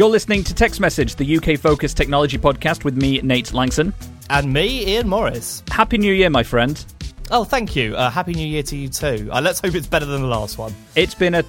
You're 0.00 0.08
listening 0.08 0.44
to 0.44 0.54
Tech's 0.54 0.80
Message, 0.80 1.16
the 1.16 1.36
UK 1.36 1.58
focused 1.58 1.94
technology 1.94 2.38
podcast 2.38 2.84
with 2.84 2.96
me, 2.96 3.20
Nate 3.20 3.52
Lanxon. 3.52 3.92
And 4.30 4.50
me, 4.50 4.94
Ian 4.94 5.06
Morris. 5.06 5.62
Happy 5.70 5.98
New 5.98 6.14
Year, 6.14 6.30
my 6.30 6.42
friend. 6.42 6.82
Oh, 7.30 7.44
thank 7.44 7.76
you. 7.76 7.94
Uh, 7.94 8.08
Happy 8.08 8.32
New 8.32 8.46
Year 8.46 8.62
to 8.62 8.76
you 8.78 8.88
too. 8.88 9.28
Uh, 9.30 9.42
let's 9.42 9.60
hope 9.60 9.74
it's 9.74 9.86
better 9.86 10.06
than 10.06 10.22
the 10.22 10.26
last 10.26 10.56
one. 10.56 10.74
It's 10.96 11.14
been 11.14 11.34
a 11.34 11.44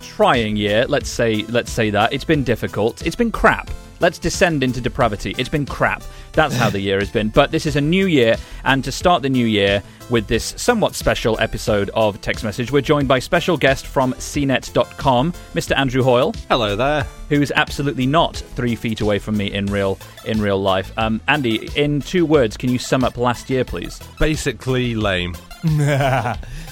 trying 0.00 0.56
year, 0.56 0.86
let's 0.86 1.10
say 1.10 1.44
let's 1.50 1.70
say 1.70 1.90
that. 1.90 2.14
It's 2.14 2.24
been 2.24 2.42
difficult. 2.42 3.04
It's 3.06 3.16
been 3.16 3.30
crap. 3.30 3.68
Let's 4.00 4.18
descend 4.18 4.62
into 4.62 4.80
depravity. 4.80 5.34
It's 5.36 5.48
been 5.50 5.66
crap. 5.66 6.02
That's 6.32 6.56
how 6.56 6.70
the 6.70 6.80
year 6.80 6.98
has 7.00 7.10
been. 7.10 7.28
But 7.28 7.50
this 7.50 7.66
is 7.66 7.76
a 7.76 7.80
new 7.82 8.06
year, 8.06 8.36
and 8.64 8.82
to 8.84 8.90
start 8.90 9.20
the 9.20 9.28
new 9.28 9.44
year 9.44 9.82
with 10.08 10.26
this 10.26 10.54
somewhat 10.56 10.94
special 10.94 11.38
episode 11.38 11.90
of 11.92 12.18
Tech's 12.22 12.42
Message, 12.42 12.72
we're 12.72 12.80
joined 12.80 13.08
by 13.08 13.18
special 13.18 13.58
guest 13.58 13.86
from 13.86 14.14
CNET.com, 14.14 15.32
Mr. 15.54 15.76
Andrew 15.76 16.02
Hoyle. 16.02 16.32
Hello 16.48 16.76
there. 16.76 17.06
Who's 17.28 17.52
absolutely 17.52 18.06
not 18.06 18.36
three 18.36 18.74
feet 18.74 19.02
away 19.02 19.18
from 19.18 19.36
me 19.36 19.52
in 19.52 19.66
real 19.66 19.98
in 20.24 20.40
real 20.40 20.60
life. 20.60 20.92
Um, 20.96 21.20
Andy, 21.28 21.68
in 21.76 22.00
two 22.00 22.24
words, 22.24 22.56
can 22.56 22.70
you 22.70 22.78
sum 22.78 23.04
up 23.04 23.18
last 23.18 23.50
year, 23.50 23.64
please? 23.64 24.00
Basically 24.18 24.94
lame. 24.94 25.36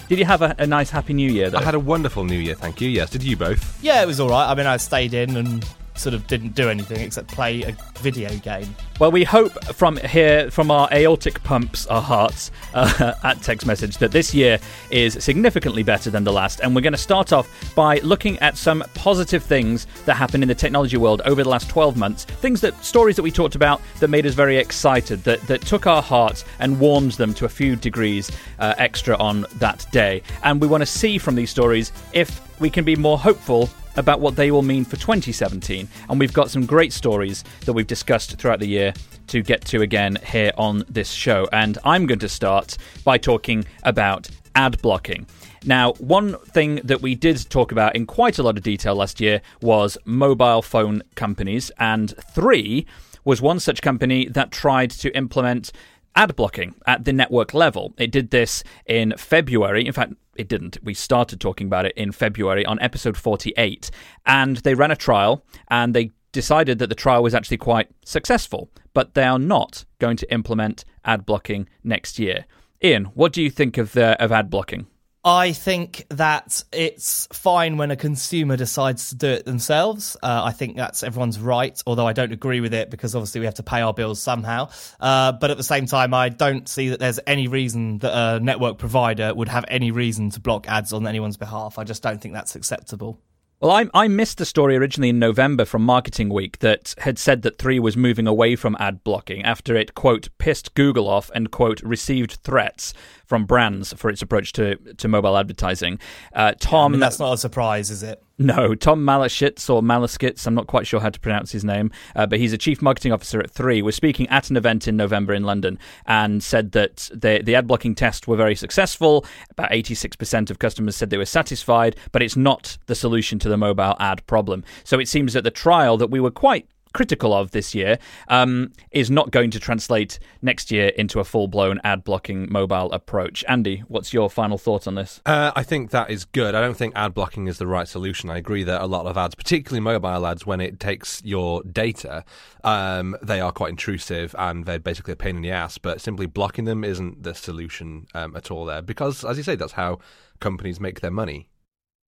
Did 0.09 0.19
you 0.19 0.25
have 0.25 0.41
a, 0.41 0.55
a 0.59 0.67
nice 0.67 0.89
happy 0.89 1.13
new 1.13 1.31
year 1.31 1.51
though? 1.51 1.59
I 1.59 1.63
had 1.63 1.75
a 1.75 1.81
wonderful 1.81 2.25
New 2.25 2.39
Year, 2.39 2.55
thank 2.55 2.81
you. 2.81 2.89
Yes, 2.89 3.11
did 3.11 3.23
you 3.23 3.37
both? 3.37 3.83
Yeah, 3.85 4.03
it 4.03 4.07
was 4.07 4.19
all 4.19 4.31
right. 4.31 4.51
I 4.51 4.55
mean, 4.55 4.67
I 4.67 4.79
stayed 4.79 5.13
in 5.13 5.37
and 5.37 5.63
sort 5.99 6.15
of 6.15 6.27
didn't 6.27 6.55
do 6.55 6.69
anything 6.69 7.01
except 7.01 7.29
play 7.29 7.63
a 7.63 7.77
video 7.99 8.35
game. 8.39 8.75
Well, 8.99 9.13
we 9.13 9.25
hope 9.25 9.53
from 9.75 9.97
here, 9.97 10.51
from 10.51 10.71
our 10.71 10.89
aortic 10.93 11.43
pumps, 11.45 11.87
our 11.87 12.03
hearts, 12.03 12.51
uh, 12.75 13.15
at 13.25 13.43
Tech's 13.43 13.65
Message, 13.65 13.99
that 13.99 14.13
this 14.13 14.35
year 14.35 14.59
is 14.91 15.23
significantly 15.23 15.83
better 15.83 16.11
than 16.11 16.25
the 16.25 16.33
last. 16.33 16.61
And 16.61 16.75
we're 16.75 16.83
going 16.83 16.93
to 16.93 16.99
start 16.99 17.33
off 17.33 17.49
by 17.75 17.99
looking 17.99 18.39
at 18.41 18.57
some 18.57 18.83
positive 18.95 19.43
things 19.43 19.87
that 20.05 20.15
happened 20.15 20.43
in 20.43 20.49
the 20.49 20.55
technology 20.55 20.97
world 20.97 21.23
over 21.25 21.43
the 21.43 21.49
last 21.49 21.69
12 21.69 21.97
months. 21.97 22.25
Things 22.25 22.61
that, 22.63 22.85
stories 22.85 23.17
that 23.17 23.23
we 23.23 23.31
talked 23.31 23.55
about 23.55 23.81
that 24.01 24.09
made 24.09 24.27
us 24.27 24.35
very 24.35 24.57
excited, 24.57 25.23
that, 25.25 25.41
that 25.43 25.63
took 25.63 25.87
our 25.87 26.03
hearts 26.03 26.45
and 26.59 26.81
warmed 26.81 27.13
them 27.13 27.35
to 27.35 27.45
a 27.45 27.49
few 27.49 27.77
degrees 27.77 28.31
uh, 28.59 28.75
extra 28.79 29.17
on 29.19 29.47
that 29.57 29.87
day. 29.93 30.23
And 30.43 30.61
we 30.61 30.67
want 30.67 30.83
to 30.83 30.87
see 30.87 31.19
from 31.19 31.35
these 31.35 31.51
stories 31.51 31.93
if 32.13 32.41
we 32.61 32.71
can 32.71 32.85
be 32.85 32.97
more 32.97 33.19
hopeful 33.19 33.71
about 33.97 34.21
what 34.21 34.37
they 34.37 34.51
will 34.51 34.63
mean 34.63 34.85
for 34.85 34.97
2017. 34.97 35.89
And 36.09 36.21
we've 36.21 36.33
got 36.33 36.51
some 36.51 36.67
great 36.67 36.93
stories 36.93 37.45
that 37.65 37.73
we've 37.73 37.87
discussed 37.87 38.39
throughout 38.39 38.61
the 38.61 38.69
year 38.69 38.93
to 39.29 39.43
get 39.43 39.65
to 39.67 39.83
again 39.83 40.19
here 40.25 40.53
on 40.57 40.85
this 40.89 41.11
show. 41.11 41.49
And 41.53 41.79
I'm 41.85 42.07
going 42.07 42.21
to 42.21 42.29
start 42.29 42.77
by 43.05 43.19
talking 43.19 43.65
about 43.83 44.29
ad 44.55 44.81
blocking. 44.83 45.27
Now, 45.65 45.93
one 45.95 46.39
thing 46.39 46.77
that 46.85 47.03
we 47.03 47.15
did 47.15 47.49
talk 47.51 47.73
about 47.73 47.97
in 47.97 48.07
quite 48.07 48.39
a 48.39 48.43
lot 48.43 48.57
of 48.57 48.63
detail 48.63 48.95
last 48.95 49.21
year 49.21 49.43
was 49.61 49.99
mobile 50.05 50.63
phone 50.63 51.03
companies, 51.15 51.71
and 51.79 52.15
Three 52.33 52.87
was 53.25 53.43
one 53.43 53.61
such 53.61 53.83
company 53.83 54.27
that 54.29 54.51
tried 54.51 54.91
to 54.91 55.15
implement 55.17 55.73
ad 56.15 56.35
blocking 56.37 56.75
at 56.87 57.05
the 57.05 57.13
network 57.13 57.55
level. 57.55 57.93
It 57.99 58.11
did 58.11 58.31
this 58.31 58.65
in 58.87 59.15
February. 59.17 59.87
In 59.87 59.93
fact, 59.93 60.15
it 60.39 60.49
didn't. 60.49 60.79
We 60.83 60.95
started 60.95 61.41
talking 61.41 61.67
about 61.67 61.85
it 61.85 61.93
in 61.97 62.13
February 62.13 62.65
on 62.65 62.79
episode 62.81 63.17
48. 63.17 63.91
And 64.25 64.59
they 64.59 64.75
ran 64.75 64.91
a 64.91 64.97
trial 64.97 65.45
and 65.69 65.95
they 65.95 66.13
decided 66.33 66.79
that 66.79 66.89
the 66.89 66.95
trial 66.95 67.23
was 67.23 67.35
actually 67.35 67.57
quite 67.57 67.89
successful, 68.05 68.71
but 68.95 69.15
they 69.15 69.25
are 69.25 69.39
not 69.39 69.85
going 69.99 70.17
to 70.19 70.33
implement 70.33 70.85
ad 71.05 71.27
blocking 71.27 71.69
next 71.83 72.19
year. 72.19 72.47
Ian, 72.83 73.07
what 73.07 73.33
do 73.33 73.43
you 73.43 73.51
think 73.51 73.77
of, 73.77 73.97
uh, 73.97 74.17
of 74.21 74.31
ad 74.31 74.49
blocking? 74.49 74.87
I 75.29 75.53
think 75.53 76.07
that 76.09 76.65
it's 76.73 77.29
fine 77.35 77.77
when 77.77 77.91
a 77.91 77.97
consumer 77.97 78.57
decides 78.57 79.11
to 79.11 79.15
do 79.15 79.27
it 79.29 79.45
themselves. 79.45 80.17
Uh, 80.23 80.41
I 80.43 80.53
think 80.53 80.79
that's 80.79 81.03
everyone's 81.03 81.39
right, 81.39 81.79
although 81.87 82.07
I 82.07 82.15
don't 82.15 82.33
agree 82.33 82.61
with 82.61 82.73
it 82.73 82.89
because 82.89 83.15
obviously 83.15 83.41
we 83.41 83.45
have 83.45 83.57
to 83.57 83.63
pay 83.63 83.83
our 83.83 83.93
bills 83.93 84.23
somehow. 84.23 84.71
Uh, 84.99 85.33
but 85.33 85.51
at 85.51 85.59
the 85.59 85.63
same 85.63 85.85
time, 85.85 86.15
I 86.15 86.31
don't 86.31 86.67
see 86.67 86.89
that 86.89 86.99
there's 86.99 87.21
any 87.27 87.47
reason 87.47 87.99
that 87.99 88.19
a 88.19 88.41
network 88.41 88.79
provider 88.79 89.35
would 89.35 89.49
have 89.49 89.67
any 89.69 89.91
reason 89.91 90.31
to 90.31 90.41
block 90.41 90.67
ads 90.67 90.95
on 90.95 91.07
anyone's 91.07 91.37
behalf. 91.37 91.79
I 91.79 91.85
just 91.85 92.03
don't 92.03 92.23
think 92.23 92.33
that's 92.33 92.57
acceptable. 92.57 93.21
Well, 93.61 93.73
I, 93.73 93.87
I 93.93 94.07
missed 94.07 94.39
the 94.39 94.47
story 94.47 94.77
originally 94.77 95.09
in 95.09 95.19
November 95.19 95.65
from 95.65 95.83
Marketing 95.83 96.29
Week 96.29 96.61
that 96.61 96.95
had 96.99 97.19
said 97.19 97.43
that 97.43 97.59
3 97.59 97.81
was 97.81 97.97
moving 97.97 98.29
away 98.29 98.55
from 98.55 98.77
ad 98.79 99.03
blocking 99.03 99.43
after 99.43 99.75
it, 99.75 99.97
quote, 99.97 100.29
pissed 100.39 100.75
Google 100.75 101.09
off 101.09 101.29
and, 101.35 101.51
quote, 101.51 101.83
received 101.83 102.39
threats 102.45 102.95
from 103.29 103.45
brands 103.45 103.93
for 103.93 104.09
its 104.09 104.23
approach 104.23 104.53
to, 104.55 104.77
to 104.95 105.07
mobile 105.07 105.37
advertising. 105.37 106.01
Uh, 106.33 106.53
Tom. 106.59 106.93
I 106.93 106.95
mean, 106.95 107.01
that's 107.01 107.19
not 107.19 107.35
a 107.35 107.39
surprise, 107.39 107.91
is 107.91 108.03
it? 108.03 108.23
No, 108.39 108.75
Tom 108.75 109.05
Malashitz 109.05 109.69
or 109.69 109.83
Malaskitz, 109.83 110.47
I'm 110.47 110.55
not 110.55 110.69
quite 110.69 110.87
sure 110.87 111.01
how 111.01 111.11
to 111.11 111.19
pronounce 111.21 111.51
his 111.51 111.65
name, 111.65 111.91
uh, 112.15 112.25
but 112.25 112.39
he's 112.39 112.53
a 112.53 112.59
chief 112.59 112.81
marketing 112.81 113.13
officer 113.13 113.41
at 113.41 113.51
Three, 113.51 113.83
was 113.83 113.97
speaking 113.97 114.29
at 114.29 114.49
an 114.49 114.57
event 114.57 114.87
in 114.87 114.97
November 114.97 115.35
in 115.35 115.43
London 115.43 115.79
and 116.07 116.43
said 116.43 116.73
that 116.73 117.11
the, 117.13 117.43
the 117.45 117.57
ad 117.57 117.67
blocking 117.67 117.97
tests 117.97 118.29
were 118.29 118.37
very 118.37 118.55
successful. 118.55 119.27
About 119.51 119.71
86% 119.73 120.51
of 120.51 120.61
customers 120.61 120.95
said 120.97 121.11
they 121.11 121.19
were 121.19 121.25
satisfied, 121.25 121.97
but 122.13 122.23
it's 122.23 122.37
not 122.37 122.79
the 122.87 122.95
solution 122.95 123.39
to 123.41 123.49
the 123.49 123.57
mobile 123.59 123.97
ad 123.99 124.25
problem. 124.27 124.65
So 124.85 125.01
it 125.01 125.09
seems 125.09 125.33
that 125.33 125.43
the 125.43 125.51
trial 125.51 125.97
that 125.97 126.11
we 126.11 126.21
were 126.21 126.31
quite 126.31 126.69
critical 126.93 127.35
of 127.35 127.51
this 127.51 127.75
year 127.75 127.99
um, 128.29 128.73
is 128.91 129.11
not 129.11 129.31
going 129.31 129.51
to 129.51 129.61
translate 129.61 130.19
next 130.43 130.71
year 130.71 130.89
into 130.89 131.21
a 131.21 131.25
full 131.25 131.49
blown 131.49 131.81
ad 131.85 132.05
blocking 132.05 132.51
mobile 132.51 132.91
approach. 132.93 133.45
Andy, 133.49 133.83
what's 133.89 134.13
your 134.13 134.31
final 134.31 134.59
thought 134.59 134.87
on 134.87 134.95
this? 134.95 135.21
Uh, 135.27 135.53
I 135.55 135.63
think 135.63 135.91
that 135.91 136.11
is 136.11 136.25
good. 136.25 136.55
I 136.55 136.61
don't 136.61 136.77
think 136.77 136.95
ad 136.97 137.15
blocking 137.15 137.47
is 137.47 137.59
the 137.59 137.67
right 137.67 137.89
solution. 137.89 138.31
I 138.31 138.39
agree 138.39 138.65
that 138.65 138.81
a 138.81 138.87
lot 138.87 139.07
of 139.07 139.17
ads, 139.17 139.35
particularly 139.35 139.81
mobile 139.81 140.27
ads, 140.27 140.47
when 140.47 140.61
it 140.61 140.81
takes 140.81 141.23
your 141.25 141.63
data, 141.63 142.25
um, 142.65 143.17
they 143.23 143.41
are 143.41 143.53
quite 143.53 143.71
intrusive 143.71 144.35
and 144.39 144.65
they're 144.65 144.79
basically 144.79 145.13
a 145.13 145.17
pain 145.17 145.37
in 145.37 145.43
the 145.43 145.51
ass. 145.51 145.79
But 145.79 146.01
simply 146.01 146.27
blocking 146.27 146.65
them 146.65 146.85
isn't 146.85 147.23
the 147.23 147.35
solution 147.35 148.07
um, 148.15 148.37
at 148.37 148.51
all 148.51 148.65
there 148.65 148.83
because, 148.83 149.25
as 149.25 149.37
you 149.37 149.43
say, 149.43 149.57
that's 149.57 149.73
how 149.73 149.99
companies 150.41 150.81
make 150.81 151.01
their 151.01 151.11
money. 151.11 151.49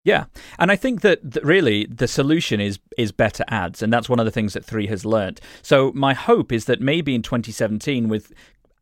Yeah, 0.03 0.25
and 0.57 0.71
I 0.71 0.75
think 0.75 1.01
that, 1.01 1.19
really 1.43 1.85
the 1.85 2.07
solution 2.07 2.59
is 2.59 2.79
is 2.97 3.11
better 3.11 3.43
ads, 3.47 3.83
and 3.83 3.93
that's 3.93 4.09
one 4.09 4.19
of 4.19 4.25
the 4.25 4.31
things 4.31 4.53
that 4.53 4.65
Three 4.65 4.87
has 4.87 5.05
learnt. 5.05 5.39
So 5.61 5.91
my 5.93 6.13
hope 6.13 6.51
is 6.51 6.65
that 6.65 6.81
maybe 6.81 7.13
in 7.13 7.21
2017, 7.21 8.09
with 8.09 8.33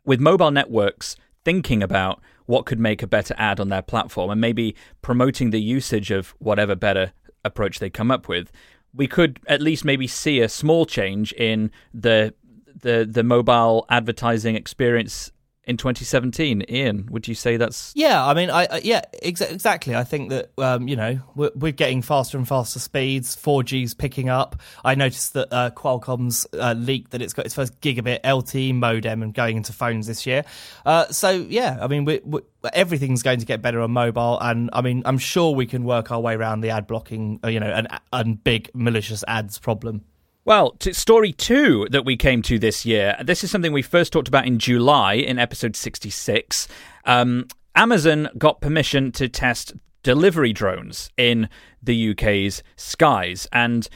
with 0.06 0.20
mobile 0.22 0.52
networks 0.52 1.18
thinking 1.44 1.84
about 1.84 2.22
what 2.46 2.66
could 2.66 2.80
make 2.80 3.04
a 3.04 3.08
better 3.08 3.36
ad 3.38 3.60
on 3.60 3.70
their 3.70 3.82
platform, 3.82 4.30
and 4.32 4.40
maybe 4.40 4.76
promoting 5.02 5.50
the 5.50 5.62
usage 5.62 6.10
of 6.10 6.34
whatever 6.40 6.76
better 6.76 7.12
approach 7.44 7.80
they 7.80 7.90
come 7.90 8.12
up 8.12 8.28
with, 8.30 8.52
we 8.94 9.08
could 9.08 9.40
at 9.48 9.62
least 9.62 9.84
maybe 9.84 10.08
see 10.08 10.40
a 10.40 10.50
small 10.50 10.86
change 10.86 11.34
in 11.34 11.70
the 11.94 12.34
the 12.82 13.06
the 13.10 13.24
mobile 13.24 13.86
advertising 13.90 14.56
experience 14.56 15.32
in 15.70 15.78
2017. 15.78 16.64
Ian, 16.68 17.08
would 17.12 17.28
you 17.28 17.36
say 17.36 17.56
that's? 17.56 17.94
Yeah, 17.96 18.26
I 18.26 18.34
mean, 18.34 18.50
I, 18.50 18.66
I 18.66 18.82
yeah, 18.84 19.02
ex- 19.22 19.40
exactly. 19.40 19.96
I 19.96 20.04
think 20.04 20.32
that 20.32 20.52
um, 20.58 20.88
you 20.88 20.96
know 20.96 21.20
we're, 21.36 21.52
we're, 21.56 21.72
getting 21.72 22.02
faster 22.02 22.38
and 22.40 22.48
faster 22.48 22.80
speeds. 22.80 23.36
4G's 23.36 23.94
picking 23.94 24.30
up. 24.30 24.60
I 24.84 24.96
noticed 24.96 25.34
that 25.34 25.54
uh, 25.54 25.70
Qualcomm's 25.70 26.48
uh, 26.54 26.74
leaked 26.76 27.12
that 27.12 27.22
it's 27.22 27.34
got 27.34 27.46
its 27.46 27.54
first 27.54 27.80
gigabit 27.82 28.22
LTE 28.22 28.74
modem 28.74 29.22
and 29.22 29.32
going 29.32 29.58
into 29.58 29.72
phones 29.72 30.08
this 30.08 30.26
year. 30.26 30.44
Uh, 30.88 31.06
so 31.10 31.30
yeah, 31.30 31.78
I 31.80 31.88
mean, 31.88 32.04
we, 32.04 32.20
everything's 32.74 33.22
going 33.22 33.40
to 33.40 33.46
get 33.46 33.62
better 33.62 33.80
on 33.82 33.92
mobile, 33.92 34.40
and 34.42 34.72
I 34.74 34.82
mean, 34.82 35.04
I'm 35.06 35.20
sure 35.20 35.54
we 35.54 35.68
can 35.68 35.84
work 35.84 36.12
our 36.12 36.20
way 36.20 36.34
around 36.34 36.62
the 36.62 36.72
ad 36.72 36.88
blocking, 36.88 37.40
uh, 37.44 37.50
you 37.50 37.60
know, 37.60 37.72
and 37.72 37.88
and 38.12 38.44
big 38.44 38.72
malicious 38.74 39.24
ads 39.28 39.60
problem. 39.60 40.04
Well, 40.50 40.72
to 40.80 40.96
story 40.96 41.32
two 41.32 41.88
that 41.92 42.06
we 42.06 42.18
came 42.18 42.42
to 42.42 42.58
this 42.58 42.84
year, 42.84 43.16
this 43.24 43.44
is 43.44 43.52
something 43.52 43.72
we 43.72 43.84
first 43.84 44.12
talked 44.12 44.28
about 44.28 44.48
in 44.48 44.58
July 44.58 45.14
in 45.14 45.38
episode 45.38 45.76
66. 45.76 46.68
Um, 47.06 47.46
Amazon 47.76 48.30
got 48.36 48.60
permission 48.60 49.12
to 49.12 49.30
test 49.30 49.74
delivery 50.02 50.52
drones 50.52 51.12
in 51.18 51.50
the 51.84 52.10
UK's 52.10 52.64
skies. 52.78 53.48
And 53.54 53.88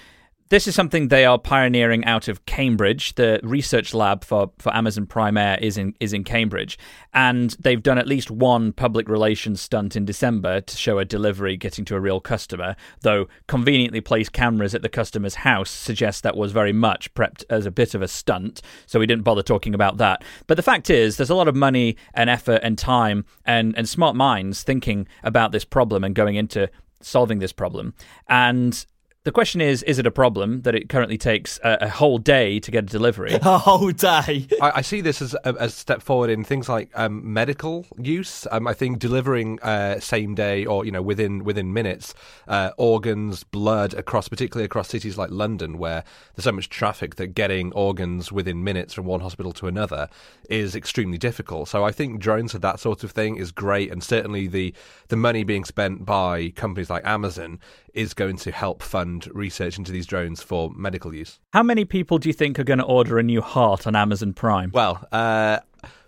This 0.54 0.68
is 0.68 0.76
something 0.76 1.08
they 1.08 1.26
are 1.26 1.40
pioneering 1.40 2.06
out 2.06 2.28
of 2.28 2.46
Cambridge. 2.46 3.16
The 3.16 3.40
research 3.42 3.92
lab 3.92 4.24
for, 4.24 4.52
for 4.60 4.72
Amazon 4.76 5.08
Prime 5.08 5.36
Air 5.36 5.58
is 5.60 5.80
in 5.80 5.96
is 6.00 6.14
in 6.14 6.24
Cambridge, 6.24 6.78
and 7.12 7.50
they've 7.60 7.82
done 7.82 7.98
at 7.98 8.06
least 8.06 8.30
one 8.30 8.72
public 8.72 9.10
relations 9.10 9.62
stunt 9.62 9.96
in 9.96 10.06
December 10.06 10.62
to 10.62 10.78
show 10.78 11.00
a 11.00 11.06
delivery 11.06 11.58
getting 11.58 11.86
to 11.86 11.96
a 11.96 12.00
real 12.00 12.20
customer. 12.20 12.76
Though 13.02 13.30
conveniently 13.48 14.00
placed 14.00 14.34
cameras 14.34 14.76
at 14.76 14.84
the 14.84 14.90
customer's 14.90 15.34
house 15.34 15.72
suggest 15.72 16.22
that 16.22 16.38
was 16.38 16.52
very 16.52 16.72
much 16.72 17.12
prepped 17.16 17.44
as 17.50 17.66
a 17.66 17.72
bit 17.72 17.96
of 17.96 18.04
a 18.04 18.08
stunt, 18.08 18.62
so 18.86 19.00
we 19.00 19.08
didn't 19.08 19.24
bother 19.24 19.42
talking 19.42 19.74
about 19.74 19.98
that. 19.98 20.24
But 20.46 20.58
the 20.58 20.62
fact 20.62 20.92
is, 20.92 21.18
there's 21.18 21.32
a 21.32 21.36
lot 21.36 21.48
of 21.48 21.56
money 21.56 21.98
and 22.14 22.30
effort 22.30 22.60
and 22.62 22.78
time 22.78 23.26
and 23.44 23.76
and 23.76 23.90
smart 23.90 24.16
minds 24.16 24.62
thinking 24.62 25.08
about 25.24 25.52
this 25.52 25.66
problem 25.66 26.04
and 26.04 26.14
going 26.14 26.36
into 26.36 26.70
solving 27.02 27.40
this 27.40 27.54
problem. 27.54 27.96
And 28.30 28.86
the 29.24 29.32
question 29.32 29.62
is: 29.62 29.84
Is 29.84 30.00
it 30.00 30.06
a 30.06 30.12
problem 30.12 30.64
that 30.64 30.76
it 30.76 30.90
currently 30.90 31.18
takes 31.18 31.58
a, 31.64 31.78
a 31.82 31.90
whole 31.90 32.18
day 32.18 32.60
to 32.60 32.72
get 32.72 32.84
a 32.84 32.88
delivery? 32.88 33.34
A 33.44 33.58
whole 33.58 33.92
day. 33.92 34.48
I, 34.62 34.72
I 34.76 34.82
see 34.82 35.00
this 35.02 35.22
as 35.22 35.36
a, 35.44 35.54
a 35.60 35.70
step 35.70 36.02
forward 36.02 36.30
in 36.30 36.44
things 36.44 36.68
like 36.68 36.90
um, 36.96 37.34
medical 37.34 37.86
use. 37.98 38.48
Um, 38.52 38.68
I 38.68 38.74
think 38.74 39.00
delivering 39.00 39.60
uh, 39.62 40.00
same 40.00 40.36
day 40.36 40.66
or 40.66 40.86
you 40.86 40.92
know 40.92 41.02
within 41.02 41.44
within 41.44 41.72
minutes 41.72 42.14
uh, 42.48 42.72
organs, 42.78 43.44
blood 43.44 43.94
across, 43.94 44.28
particularly 44.28 44.66
across 44.66 44.90
cities 44.90 45.18
like 45.18 45.30
London, 45.32 45.78
where 45.78 46.04
there's 46.36 46.44
so 46.44 46.52
much 46.52 46.70
traffic 46.70 47.16
that 47.16 47.28
getting 47.28 47.72
organs 47.74 48.32
within 48.32 48.64
minutes 48.64 48.94
from 48.94 49.06
one 49.06 49.22
hospital 49.22 49.54
to 49.54 49.68
another 49.68 50.10
is 50.50 50.76
extremely 50.76 51.18
difficult. 51.18 51.70
So 51.70 51.86
I 51.86 51.92
think 51.92 52.20
drones 52.20 52.52
for 52.52 52.60
that 52.60 52.80
sort 52.80 53.04
of 53.04 53.12
thing 53.12 53.38
is 53.38 53.52
great, 53.52 53.92
and 53.92 54.04
certainly 54.04 54.48
the 54.48 54.74
the 55.08 55.16
money 55.16 55.44
being 55.44 55.64
spent 55.64 56.06
by 56.06 56.50
companies 56.50 56.90
like 56.90 57.06
Amazon 57.06 57.60
is 57.94 58.14
going 58.14 58.38
to 58.38 58.52
help 58.52 58.82
fund 58.82 59.28
research 59.34 59.78
into 59.78 59.92
these 59.92 60.06
drones 60.06 60.42
for 60.42 60.72
medical 60.76 61.14
use. 61.14 61.40
How 61.54 61.64
many 61.64 61.86
people 61.86 62.18
do 62.18 62.30
you 62.30 62.34
think 62.34 62.60
are 62.60 62.64
going 62.64 62.80
to 62.80 62.86
order 62.86 63.20
a 63.20 63.24
new 63.24 63.42
heart 63.42 63.86
on 63.88 63.96
Amazon 63.96 64.34
Prime? 64.34 64.72
Well, 64.74 65.08
uh, 65.12 65.60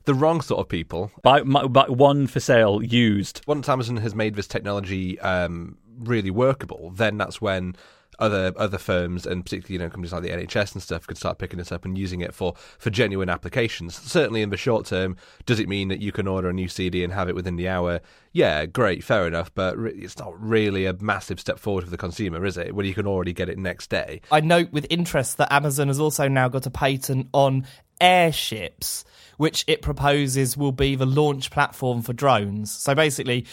the 0.06 0.14
wrong 0.14 0.42
sort 0.42 0.60
of 0.62 0.70
people. 0.70 1.12
Buy, 1.22 1.42
buy 1.42 1.86
one 1.88 2.28
for 2.28 2.40
sale, 2.40 2.84
used. 2.84 3.42
Once 3.48 3.68
Amazon 3.70 3.98
has 3.98 4.16
made 4.16 4.36
this 4.36 4.48
technology 4.48 5.20
um, 5.20 5.78
really 6.00 6.32
workable, 6.32 6.92
then 6.92 7.18
that's 7.18 7.42
when 7.42 7.76
other 8.20 8.54
other 8.58 8.78
firms 8.78 9.26
and 9.26 9.44
particularly 9.44 9.74
you 9.74 9.80
know 9.80 9.90
companies 9.90 10.14
like 10.14 10.24
the 10.24 10.30
NHS 10.30 10.74
and 10.74 10.82
stuff 10.84 11.08
could 11.08 11.18
start 11.18 11.38
picking 11.38 11.58
this 11.58 11.72
up 11.72 11.86
and 11.86 11.98
using 11.98 12.22
it 12.22 12.34
for 12.34 12.54
for 12.78 12.90
genuine 12.90 13.30
applications. 13.30 13.96
Certainly 13.96 14.42
in 14.42 14.50
the 14.50 14.58
short 14.58 14.86
term, 14.86 15.18
does 15.46 15.60
it 15.60 15.70
mean 15.70 15.90
that 15.90 16.02
you 16.02 16.12
can 16.12 16.28
order 16.28 16.50
a 16.50 16.54
new 16.54 16.68
CD 16.68 17.04
and 17.04 17.14
have 17.14 17.30
it 17.30 17.36
within 17.36 17.56
the 17.56 17.68
hour? 17.68 18.02
Yeah, 18.32 18.66
great, 18.66 19.04
fair 19.04 19.28
enough, 19.28 19.54
but 19.56 19.78
it's 19.80 20.18
not 20.18 20.34
really 20.42 20.86
a 20.86 20.94
massive 20.94 21.40
step 21.40 21.58
forward 21.58 21.86
for 21.86 21.90
the 21.90 21.98
consumer, 21.98 22.46
is 22.46 22.58
it? 22.58 22.76
When 22.76 22.86
you 22.86 22.94
can 22.94 23.08
already 23.08 23.32
get 23.32 23.48
it 23.48 23.58
next 23.58 23.90
day. 23.90 24.20
I 24.30 24.42
note 24.42 24.74
with 24.74 24.86
interest 24.90 25.38
that 25.38 25.54
Amazon 25.54 25.88
has 25.88 26.02
also 26.02 26.28
now 26.28 26.50
got 26.50 26.66
a 26.66 26.70
patent 26.70 27.30
on 27.32 27.66
airships, 28.02 29.06
which 29.38 29.64
it 29.68 29.82
proposes 29.82 30.58
will 30.58 30.72
be 30.72 30.96
the 30.96 31.06
launch 31.06 31.52
platform 31.52 32.02
for 32.02 32.14
drones. 32.14 32.72
So 32.72 32.96
basically, 32.96 33.46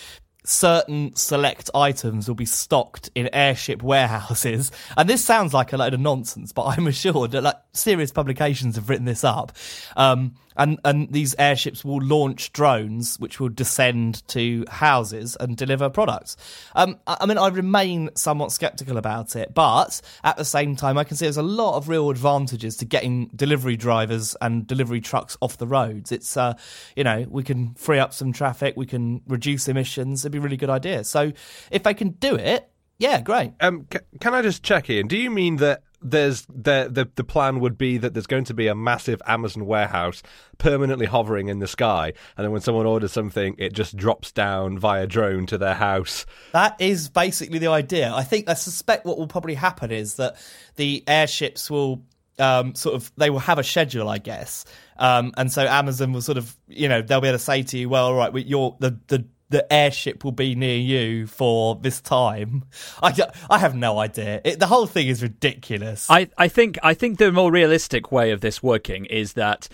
certain 0.44 1.14
select 1.14 1.70
items 1.74 2.28
will 2.28 2.34
be 2.34 2.46
stocked 2.46 3.10
in 3.14 3.28
airship 3.32 3.82
warehouses. 3.82 4.70
And 4.96 5.08
this 5.08 5.24
sounds 5.24 5.54
like 5.54 5.72
a 5.72 5.76
load 5.76 5.94
of 5.94 6.00
nonsense, 6.00 6.52
but 6.52 6.64
I'm 6.78 6.86
assured 6.86 7.32
that 7.32 7.42
like 7.42 7.56
serious 7.72 8.12
publications 8.12 8.76
have 8.76 8.88
written 8.88 9.04
this 9.04 9.24
up. 9.24 9.52
Um, 9.96 10.34
and 10.56 10.78
and 10.84 11.10
these 11.12 11.34
airships 11.38 11.84
will 11.84 12.02
launch 12.02 12.52
drones 12.52 13.18
which 13.18 13.40
will 13.40 13.48
descend 13.48 14.26
to 14.28 14.64
houses 14.68 15.36
and 15.36 15.56
deliver 15.56 15.88
products. 15.88 16.36
Um, 16.74 16.98
I, 17.06 17.18
I 17.20 17.26
mean, 17.26 17.38
I 17.38 17.48
remain 17.48 18.10
somewhat 18.14 18.52
skeptical 18.52 18.96
about 18.96 19.36
it, 19.36 19.54
but 19.54 20.00
at 20.24 20.36
the 20.36 20.44
same 20.44 20.76
time, 20.76 20.98
I 20.98 21.04
can 21.04 21.16
see 21.16 21.26
there's 21.26 21.36
a 21.36 21.42
lot 21.42 21.76
of 21.76 21.88
real 21.88 22.10
advantages 22.10 22.76
to 22.78 22.84
getting 22.84 23.30
delivery 23.34 23.76
drivers 23.76 24.36
and 24.40 24.66
delivery 24.66 25.00
trucks 25.00 25.36
off 25.40 25.58
the 25.58 25.66
roads. 25.66 26.12
It's 26.12 26.36
uh, 26.36 26.54
you 26.96 27.04
know, 27.04 27.26
we 27.28 27.42
can 27.42 27.74
free 27.74 27.98
up 27.98 28.12
some 28.12 28.32
traffic, 28.32 28.74
we 28.76 28.86
can 28.86 29.22
reduce 29.26 29.68
emissions. 29.68 30.24
Be 30.32 30.38
a 30.38 30.40
really 30.40 30.56
good 30.56 30.70
idea. 30.70 31.04
So 31.04 31.32
if 31.70 31.82
they 31.82 31.94
can 31.94 32.10
do 32.10 32.34
it, 32.34 32.68
yeah, 32.98 33.20
great. 33.20 33.52
Um, 33.60 33.86
c- 33.92 34.00
can 34.20 34.34
I 34.34 34.42
just 34.42 34.62
check 34.62 34.88
in? 34.88 35.08
Do 35.08 35.16
you 35.16 35.30
mean 35.30 35.56
that 35.56 35.82
there's 36.02 36.46
the, 36.46 36.88
the 36.90 37.08
the 37.14 37.24
plan 37.24 37.60
would 37.60 37.78
be 37.78 37.96
that 37.98 38.14
there's 38.14 38.26
going 38.26 38.44
to 38.44 38.54
be 38.54 38.66
a 38.66 38.74
massive 38.74 39.22
Amazon 39.26 39.66
warehouse 39.66 40.22
permanently 40.58 41.06
hovering 41.06 41.48
in 41.48 41.58
the 41.58 41.66
sky, 41.66 42.12
and 42.36 42.44
then 42.44 42.52
when 42.52 42.60
someone 42.60 42.86
orders 42.86 43.12
something, 43.12 43.54
it 43.58 43.72
just 43.72 43.96
drops 43.96 44.32
down 44.32 44.78
via 44.78 45.06
drone 45.06 45.46
to 45.46 45.58
their 45.58 45.74
house. 45.74 46.26
That 46.52 46.80
is 46.80 47.08
basically 47.08 47.58
the 47.58 47.68
idea. 47.68 48.12
I 48.12 48.24
think 48.24 48.48
I 48.48 48.54
suspect 48.54 49.04
what 49.04 49.18
will 49.18 49.28
probably 49.28 49.54
happen 49.54 49.90
is 49.90 50.14
that 50.16 50.36
the 50.76 51.04
airships 51.06 51.70
will 51.70 52.02
um, 52.38 52.74
sort 52.74 52.96
of 52.96 53.12
they 53.16 53.30
will 53.30 53.38
have 53.38 53.58
a 53.58 53.64
schedule, 53.64 54.08
I 54.08 54.18
guess, 54.18 54.64
um, 54.98 55.32
and 55.36 55.52
so 55.52 55.62
Amazon 55.62 56.12
will 56.12 56.22
sort 56.22 56.38
of 56.38 56.56
you 56.68 56.88
know 56.88 57.02
they'll 57.02 57.20
be 57.20 57.28
able 57.28 57.38
to 57.38 57.44
say 57.44 57.62
to 57.62 57.78
you, 57.78 57.88
well, 57.88 58.06
all 58.06 58.14
right, 58.14 58.34
you're 58.46 58.76
the 58.80 58.98
the 59.08 59.24
the 59.52 59.72
airship 59.72 60.24
will 60.24 60.32
be 60.32 60.54
near 60.56 60.76
you 60.76 61.26
for 61.28 61.76
this 61.76 62.00
time. 62.00 62.64
I, 63.02 63.14
I 63.48 63.58
have 63.58 63.76
no 63.76 63.98
idea. 63.98 64.40
It, 64.44 64.58
the 64.58 64.66
whole 64.66 64.86
thing 64.86 65.06
is 65.06 65.22
ridiculous. 65.22 66.08
I, 66.10 66.28
I 66.36 66.48
think 66.48 66.78
I 66.82 66.94
think 66.94 67.18
the 67.18 67.30
more 67.30 67.52
realistic 67.52 68.10
way 68.10 68.32
of 68.32 68.40
this 68.40 68.62
working 68.62 69.04
is 69.04 69.34
that 69.34 69.68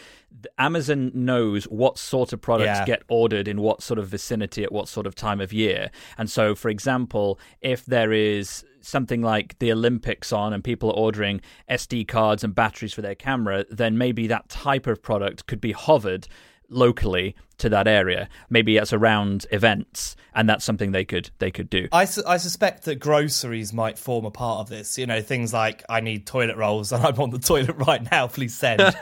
Amazon 0.58 1.10
knows 1.14 1.64
what 1.64 1.98
sort 1.98 2.32
of 2.32 2.40
products 2.40 2.66
Yeah. 2.80 2.84
get 2.84 3.02
ordered 3.08 3.48
in 3.48 3.60
what 3.60 3.82
sort 3.82 3.98
of 3.98 4.08
vicinity 4.08 4.62
at 4.62 4.70
what 4.70 4.88
sort 4.88 5.06
of 5.06 5.14
time 5.14 5.40
of 5.40 5.52
year. 5.52 5.90
And 6.18 6.28
so, 6.30 6.54
for 6.54 6.68
example, 6.68 7.40
if 7.60 7.84
there 7.86 8.12
is 8.12 8.64
something 8.80 9.22
like 9.22 9.58
the 9.58 9.72
Olympics 9.72 10.32
on 10.32 10.52
and 10.52 10.62
people 10.62 10.90
are 10.90 10.94
ordering 10.96 11.40
SD 11.70 12.06
cards 12.06 12.44
and 12.44 12.54
batteries 12.54 12.92
for 12.92 13.02
their 13.02 13.14
camera, 13.14 13.64
then 13.70 13.98
maybe 13.98 14.26
that 14.28 14.48
type 14.48 14.86
of 14.86 15.02
product 15.02 15.46
could 15.46 15.60
be 15.60 15.72
hovered 15.72 16.28
locally 16.68 17.34
to 17.58 17.68
that 17.68 17.88
area. 17.88 18.28
Maybe 18.48 18.76
that's 18.76 18.92
around 18.92 19.46
events, 19.50 20.16
and 20.34 20.48
that's 20.48 20.64
something 20.64 20.92
they 20.92 21.04
could 21.04 21.30
they 21.38 21.50
could 21.50 21.68
do. 21.68 21.88
I, 21.92 22.04
su- 22.04 22.22
I 22.26 22.36
suspect 22.38 22.84
that 22.84 22.96
groceries 22.96 23.72
might 23.72 23.98
form 23.98 24.24
a 24.24 24.30
part 24.30 24.60
of 24.60 24.68
this. 24.68 24.98
You 24.98 25.06
know, 25.06 25.20
things 25.20 25.52
like 25.52 25.84
I 25.88 26.00
need 26.00 26.26
toilet 26.26 26.56
rolls 26.56 26.92
and 26.92 27.04
I'm 27.06 27.18
on 27.20 27.30
the 27.30 27.38
toilet 27.38 27.76
right 27.76 28.08
now. 28.10 28.26
Please 28.26 28.54
send. 28.56 28.78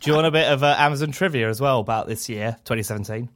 Do 0.00 0.10
you 0.10 0.14
want 0.14 0.26
a 0.26 0.30
bit 0.30 0.48
of 0.48 0.62
uh, 0.62 0.74
Amazon 0.78 1.12
trivia 1.12 1.48
as 1.48 1.60
well 1.60 1.80
about 1.80 2.06
this 2.08 2.28
year, 2.28 2.56
2017? 2.64 3.28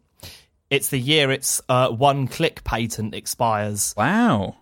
It's 0.71 0.91
the 0.91 0.99
year 0.99 1.31
its 1.31 1.63
uh, 1.71 1.89
one-click 1.89 2.63
patent 2.63 3.15
expires. 3.15 3.95
Wow, 3.97 4.57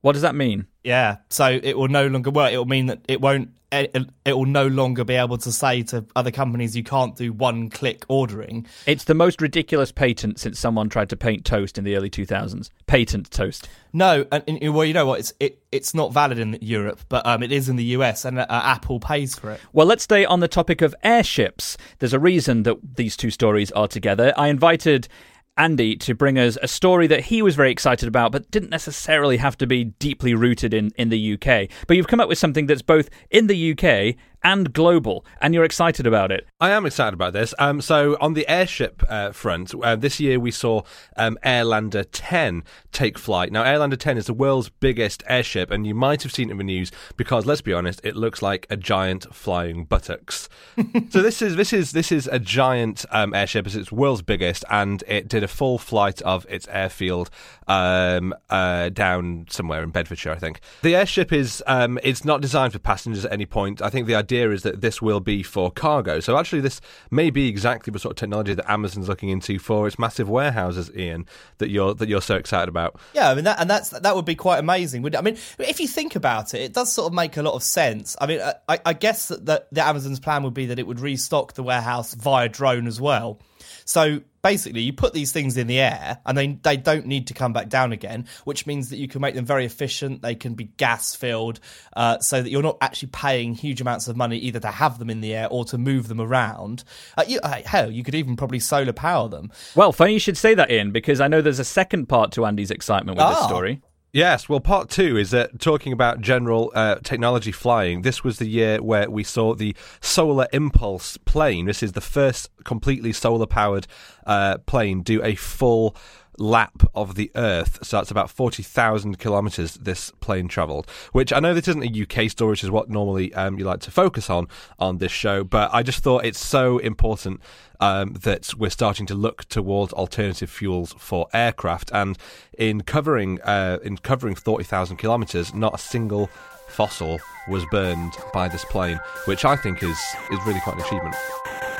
what 0.00 0.12
does 0.12 0.22
that 0.22 0.34
mean? 0.36 0.66
Yeah, 0.84 1.16
so 1.30 1.58
it 1.62 1.76
will 1.76 1.88
no 1.88 2.06
longer 2.06 2.30
work. 2.30 2.52
It 2.52 2.58
will 2.58 2.66
mean 2.66 2.86
that 2.86 3.00
it 3.08 3.20
won't. 3.20 3.50
It, 3.72 4.10
it 4.26 4.34
will 4.34 4.44
no 4.44 4.66
longer 4.66 5.02
be 5.02 5.14
able 5.14 5.38
to 5.38 5.50
say 5.50 5.82
to 5.84 6.04
other 6.14 6.30
companies 6.30 6.76
you 6.76 6.84
can't 6.84 7.16
do 7.16 7.32
one-click 7.32 8.04
ordering. 8.06 8.66
It's 8.86 9.04
the 9.04 9.14
most 9.14 9.40
ridiculous 9.40 9.90
patent 9.90 10.38
since 10.38 10.58
someone 10.58 10.90
tried 10.90 11.08
to 11.08 11.16
paint 11.16 11.46
toast 11.46 11.78
in 11.78 11.84
the 11.84 11.96
early 11.96 12.10
2000s. 12.10 12.68
Patent 12.86 13.30
toast. 13.30 13.68
No, 13.94 14.26
and, 14.30 14.44
and 14.46 14.74
well, 14.74 14.84
you 14.84 14.92
know 14.92 15.06
what? 15.06 15.20
It's 15.20 15.32
it, 15.40 15.62
it's 15.70 15.94
not 15.94 16.12
valid 16.12 16.38
in 16.38 16.58
Europe, 16.60 17.00
but 17.08 17.26
um, 17.26 17.42
it 17.42 17.50
is 17.50 17.68
in 17.68 17.76
the 17.76 17.84
US, 17.96 18.24
and 18.24 18.38
uh, 18.38 18.46
Apple 18.48 19.00
pays 19.00 19.38
for 19.38 19.50
it. 19.52 19.60
Well, 19.72 19.86
let's 19.86 20.04
stay 20.04 20.24
on 20.24 20.40
the 20.40 20.48
topic 20.48 20.82
of 20.82 20.94
airships. 21.02 21.76
There's 21.98 22.12
a 22.12 22.18
reason 22.20 22.62
that 22.64 22.96
these 22.96 23.16
two 23.16 23.30
stories 23.30 23.72
are 23.72 23.88
together. 23.88 24.32
I 24.36 24.48
invited 24.48 25.08
Andy 25.56 25.96
to 25.96 26.14
bring 26.14 26.38
us 26.38 26.56
a 26.62 26.68
story 26.68 27.06
that 27.08 27.24
he 27.24 27.42
was 27.42 27.54
very 27.54 27.70
excited 27.70 28.08
about, 28.08 28.32
but 28.32 28.50
didn't 28.50 28.70
necessarily 28.70 29.36
have 29.36 29.56
to 29.58 29.66
be 29.66 29.84
deeply 29.84 30.34
rooted 30.34 30.72
in, 30.72 30.90
in 30.96 31.10
the 31.10 31.34
UK. 31.34 31.68
But 31.86 31.96
you've 31.96 32.08
come 32.08 32.20
up 32.20 32.28
with 32.28 32.38
something 32.38 32.66
that's 32.66 32.82
both 32.82 33.10
in 33.30 33.46
the 33.46 33.72
UK 33.72 34.16
and 34.44 34.72
global, 34.72 35.24
and 35.40 35.54
you're 35.54 35.64
excited 35.64 36.06
about 36.06 36.32
it. 36.32 36.46
I 36.60 36.70
am 36.70 36.86
excited 36.86 37.14
about 37.14 37.32
this. 37.32 37.54
Um, 37.58 37.80
so 37.80 38.16
on 38.20 38.34
the 38.34 38.46
airship 38.48 39.02
uh, 39.08 39.32
front, 39.32 39.74
uh, 39.74 39.96
this 39.96 40.20
year 40.20 40.38
we 40.40 40.50
saw 40.50 40.82
um, 41.16 41.38
Airlander 41.44 42.06
10 42.10 42.64
take 42.92 43.18
flight. 43.18 43.52
Now, 43.52 43.64
Airlander 43.64 43.98
10 43.98 44.18
is 44.18 44.26
the 44.26 44.34
world's 44.34 44.68
biggest 44.68 45.22
airship, 45.26 45.70
and 45.70 45.86
you 45.86 45.94
might 45.94 46.22
have 46.22 46.32
seen 46.32 46.48
it 46.48 46.52
in 46.52 46.58
the 46.58 46.64
news 46.64 46.90
because, 47.16 47.46
let's 47.46 47.60
be 47.60 47.72
honest, 47.72 48.00
it 48.04 48.16
looks 48.16 48.42
like 48.42 48.66
a 48.70 48.76
giant 48.76 49.32
flying 49.34 49.84
buttocks. 49.84 50.48
so 51.10 51.22
this 51.22 51.42
is 51.42 51.56
this 51.56 51.72
is 51.72 51.92
this 51.92 52.10
is 52.10 52.26
a 52.26 52.38
giant 52.38 53.04
um, 53.10 53.34
airship. 53.34 53.66
It's 53.66 53.74
its 53.74 53.92
world's 53.92 54.22
biggest, 54.22 54.64
and 54.70 55.02
it 55.06 55.28
did 55.28 55.42
a 55.42 55.48
full 55.48 55.78
flight 55.78 56.20
of 56.22 56.46
its 56.48 56.66
airfield 56.68 57.30
um, 57.68 58.34
uh, 58.50 58.88
down 58.88 59.46
somewhere 59.50 59.82
in 59.82 59.90
Bedfordshire, 59.90 60.32
I 60.32 60.38
think. 60.38 60.60
The 60.82 60.96
airship 60.96 61.32
is 61.32 61.62
um, 61.66 61.98
it's 62.02 62.24
not 62.24 62.40
designed 62.40 62.72
for 62.72 62.78
passengers 62.78 63.24
at 63.24 63.32
any 63.32 63.46
point. 63.46 63.80
I 63.82 63.90
think 63.90 64.06
the 64.06 64.14
idea 64.14 64.31
is 64.32 64.62
that 64.62 64.80
this 64.80 65.02
will 65.02 65.20
be 65.20 65.42
for 65.42 65.70
cargo. 65.70 66.20
So 66.20 66.38
actually, 66.38 66.60
this 66.60 66.80
may 67.10 67.30
be 67.30 67.48
exactly 67.48 67.90
the 67.90 67.98
sort 67.98 68.12
of 68.12 68.16
technology 68.16 68.54
that 68.54 68.70
Amazon's 68.70 69.08
looking 69.08 69.28
into 69.28 69.58
for 69.58 69.86
its 69.86 69.98
massive 69.98 70.28
warehouses, 70.28 70.90
Ian, 70.96 71.26
that 71.58 71.70
you're 71.70 71.94
that 71.94 72.08
you're 72.08 72.22
so 72.22 72.36
excited 72.36 72.68
about. 72.68 73.00
Yeah, 73.14 73.30
I 73.30 73.34
mean 73.34 73.44
that, 73.44 73.60
and 73.60 73.68
that's 73.68 73.90
that 73.90 74.16
would 74.16 74.24
be 74.24 74.34
quite 74.34 74.58
amazing. 74.58 75.02
Would 75.02 75.14
I 75.14 75.20
mean, 75.20 75.36
if 75.58 75.80
you 75.80 75.88
think 75.88 76.16
about 76.16 76.54
it, 76.54 76.60
it 76.60 76.72
does 76.72 76.92
sort 76.92 77.06
of 77.06 77.14
make 77.14 77.36
a 77.36 77.42
lot 77.42 77.54
of 77.54 77.62
sense. 77.62 78.16
I 78.20 78.26
mean, 78.26 78.40
I, 78.68 78.80
I 78.84 78.92
guess 78.92 79.28
that 79.28 79.46
the, 79.46 79.64
the 79.72 79.84
Amazon's 79.84 80.20
plan 80.20 80.42
would 80.42 80.54
be 80.54 80.66
that 80.66 80.78
it 80.78 80.86
would 80.86 81.00
restock 81.00 81.54
the 81.54 81.62
warehouse 81.62 82.14
via 82.14 82.48
drone 82.48 82.86
as 82.86 83.00
well. 83.00 83.38
So 83.84 84.20
basically, 84.42 84.82
you 84.82 84.92
put 84.92 85.12
these 85.12 85.32
things 85.32 85.56
in 85.56 85.66
the 85.66 85.78
air 85.80 86.18
and 86.26 86.36
they, 86.36 86.58
they 86.62 86.76
don't 86.76 87.06
need 87.06 87.28
to 87.28 87.34
come 87.34 87.52
back 87.52 87.68
down 87.68 87.92
again, 87.92 88.26
which 88.44 88.66
means 88.66 88.90
that 88.90 88.96
you 88.96 89.08
can 89.08 89.20
make 89.20 89.34
them 89.34 89.44
very 89.44 89.64
efficient. 89.64 90.22
They 90.22 90.34
can 90.34 90.54
be 90.54 90.64
gas 90.64 91.14
filled 91.14 91.60
uh, 91.96 92.18
so 92.18 92.42
that 92.42 92.50
you're 92.50 92.62
not 92.62 92.78
actually 92.80 93.10
paying 93.12 93.54
huge 93.54 93.80
amounts 93.80 94.08
of 94.08 94.16
money 94.16 94.38
either 94.38 94.60
to 94.60 94.68
have 94.70 94.98
them 94.98 95.10
in 95.10 95.20
the 95.20 95.34
air 95.34 95.48
or 95.50 95.64
to 95.66 95.78
move 95.78 96.08
them 96.08 96.20
around. 96.20 96.84
Uh, 97.16 97.24
you, 97.26 97.38
uh, 97.42 97.60
hell, 97.64 97.90
you 97.90 98.02
could 98.02 98.14
even 98.14 98.36
probably 98.36 98.58
solar 98.58 98.92
power 98.92 99.28
them. 99.28 99.50
Well, 99.74 99.92
funny 99.92 100.14
you 100.14 100.18
should 100.18 100.36
say 100.36 100.54
that, 100.54 100.70
Ian, 100.70 100.90
because 100.90 101.20
I 101.20 101.28
know 101.28 101.40
there's 101.40 101.58
a 101.58 101.64
second 101.64 102.06
part 102.08 102.32
to 102.32 102.46
Andy's 102.46 102.70
excitement 102.70 103.18
with 103.18 103.26
this 103.28 103.38
Ah. 103.38 103.46
story. 103.46 103.80
Yes, 104.14 104.46
well, 104.46 104.60
part 104.60 104.90
two 104.90 105.16
is 105.16 105.32
uh, 105.32 105.46
talking 105.58 105.90
about 105.90 106.20
general 106.20 106.70
uh, 106.74 106.96
technology 106.96 107.50
flying. 107.50 108.02
This 108.02 108.22
was 108.22 108.38
the 108.38 108.46
year 108.46 108.82
where 108.82 109.08
we 109.08 109.24
saw 109.24 109.54
the 109.54 109.74
Solar 110.02 110.46
Impulse 110.52 111.16
plane. 111.16 111.64
This 111.64 111.82
is 111.82 111.92
the 111.92 112.02
first 112.02 112.50
completely 112.62 113.14
solar 113.14 113.46
powered 113.46 113.86
uh, 114.26 114.58
plane 114.58 115.02
do 115.02 115.24
a 115.24 115.34
full 115.34 115.96
lap 116.38 116.82
of 116.94 117.14
the 117.14 117.30
Earth. 117.34 117.78
So 117.82 117.98
that's 117.98 118.10
about 118.10 118.30
40,000 118.30 119.18
kilometres 119.18 119.74
this 119.74 120.10
plane 120.20 120.48
travelled, 120.48 120.88
which 121.12 121.32
I 121.32 121.40
know 121.40 121.54
this 121.54 121.68
isn't 121.68 121.84
a 121.84 122.02
UK 122.02 122.30
story, 122.30 122.50
which 122.50 122.64
is 122.64 122.70
what 122.70 122.88
normally 122.88 123.34
um, 123.34 123.58
you 123.58 123.64
like 123.64 123.80
to 123.80 123.90
focus 123.90 124.30
on 124.30 124.48
on 124.78 124.98
this 124.98 125.12
show, 125.12 125.44
but 125.44 125.70
I 125.72 125.82
just 125.82 126.02
thought 126.02 126.24
it's 126.24 126.44
so 126.44 126.78
important 126.78 127.40
um, 127.80 128.14
that 128.22 128.54
we're 128.54 128.70
starting 128.70 129.06
to 129.06 129.14
look 129.14 129.44
towards 129.46 129.92
alternative 129.92 130.50
fuels 130.50 130.94
for 130.98 131.26
aircraft. 131.32 131.90
And 131.92 132.16
in 132.56 132.82
covering 132.82 133.40
uh, 133.42 133.78
in 133.82 133.98
covering 133.98 134.34
40,000 134.34 134.96
kilometres, 134.96 135.52
not 135.52 135.74
a 135.74 135.78
single 135.78 136.30
fossil 136.68 137.18
was 137.48 137.64
burned 137.70 138.12
by 138.32 138.48
this 138.48 138.64
plane, 138.66 139.00
which 139.26 139.44
I 139.44 139.56
think 139.56 139.82
is 139.82 139.98
is 140.30 140.38
really 140.46 140.60
quite 140.60 140.76
an 140.76 140.82
achievement. 140.82 141.71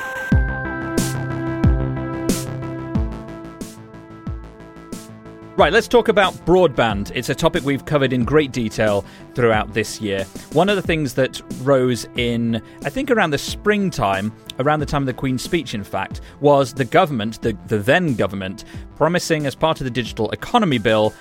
Right, 5.55 5.71
let's 5.71 5.87
talk 5.87 6.07
about 6.07 6.33
broadband. 6.47 7.11
It's 7.13 7.29
a 7.29 7.35
topic 7.35 7.63
we've 7.63 7.85
covered 7.85 8.11
in 8.11 8.25
great 8.25 8.51
detail 8.51 9.05
throughout 9.35 9.71
this 9.71 10.01
year. 10.01 10.23
One 10.53 10.67
of 10.67 10.75
the 10.75 10.81
things 10.81 11.13
that 11.13 11.43
rose 11.61 12.07
in, 12.15 12.59
I 12.83 12.89
think, 12.89 13.11
around 13.11 13.29
the 13.29 13.37
springtime, 13.37 14.33
around 14.57 14.79
the 14.79 14.87
time 14.87 15.03
of 15.03 15.05
the 15.05 15.13
Queen's 15.13 15.43
speech, 15.43 15.75
in 15.75 15.83
fact, 15.83 16.21
was 16.39 16.73
the 16.73 16.85
government, 16.85 17.39
the, 17.43 17.55
the 17.67 17.77
then 17.77 18.15
government, 18.15 18.63
promising 18.95 19.45
as 19.45 19.53
part 19.53 19.79
of 19.79 19.85
the 19.85 19.91
Digital 19.91 20.31
Economy 20.31 20.79
Bill 20.79 21.13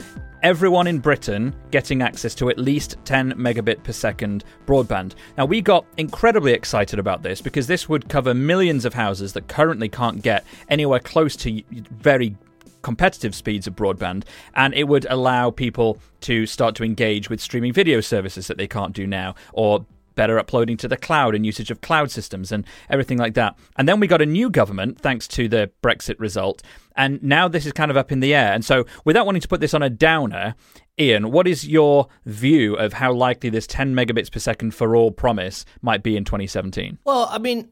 everyone 0.42 0.86
in 0.86 0.98
Britain 0.98 1.54
getting 1.70 2.00
access 2.00 2.34
to 2.34 2.48
at 2.48 2.58
least 2.58 2.96
10 3.04 3.34
megabit 3.34 3.82
per 3.82 3.92
second 3.92 4.44
broadband. 4.66 5.14
Now, 5.36 5.44
we 5.44 5.60
got 5.60 5.84
incredibly 5.98 6.52
excited 6.52 6.98
about 6.98 7.22
this 7.22 7.42
because 7.42 7.66
this 7.66 7.86
would 7.86 8.08
cover 8.08 8.32
millions 8.32 8.86
of 8.86 8.94
houses 8.94 9.34
that 9.34 9.46
currently 9.46 9.90
can't 9.90 10.22
get 10.22 10.44
anywhere 10.70 11.00
close 11.00 11.36
to 11.36 11.62
very 11.70 12.34
competitive 12.82 13.34
speeds 13.34 13.66
of 13.66 13.74
broadband, 13.74 14.24
and 14.54 14.74
it 14.74 14.88
would 14.88 15.06
allow 15.08 15.50
people 15.50 15.98
to 16.22 16.46
start 16.46 16.74
to 16.76 16.84
engage 16.84 17.30
with 17.30 17.40
streaming 17.40 17.72
video 17.72 18.00
services 18.00 18.46
that 18.46 18.58
they 18.58 18.68
can't 18.68 18.94
do 18.94 19.06
now, 19.06 19.34
or 19.52 19.86
better 20.14 20.38
uploading 20.38 20.76
to 20.76 20.88
the 20.88 20.96
cloud 20.96 21.34
and 21.34 21.46
usage 21.46 21.70
of 21.70 21.80
cloud 21.80 22.10
systems 22.10 22.52
and 22.52 22.66
everything 22.90 23.18
like 23.18 23.34
that. 23.34 23.58
And 23.76 23.88
then 23.88 24.00
we 24.00 24.06
got 24.06 24.20
a 24.20 24.26
new 24.26 24.50
government 24.50 25.00
thanks 25.00 25.26
to 25.28 25.48
the 25.48 25.70
Brexit 25.82 26.18
result, 26.18 26.62
and 26.96 27.22
now 27.22 27.48
this 27.48 27.66
is 27.66 27.72
kind 27.72 27.90
of 27.90 27.96
up 27.96 28.12
in 28.12 28.20
the 28.20 28.34
air. 28.34 28.52
And 28.52 28.64
so, 28.64 28.84
without 29.04 29.26
wanting 29.26 29.42
to 29.42 29.48
put 29.48 29.60
this 29.60 29.74
on 29.74 29.82
a 29.82 29.90
downer, 29.90 30.54
Ian, 30.98 31.30
what 31.30 31.48
is 31.48 31.66
your 31.66 32.08
view 32.26 32.74
of 32.74 32.94
how 32.94 33.12
likely 33.12 33.50
this 33.50 33.66
10 33.66 33.94
megabits 33.94 34.30
per 34.30 34.38
second 34.38 34.74
for 34.74 34.94
all 34.94 35.10
promise 35.10 35.64
might 35.80 36.02
be 36.02 36.16
in 36.16 36.24
2017? 36.24 36.98
Well, 37.04 37.28
I 37.30 37.38
mean, 37.38 37.70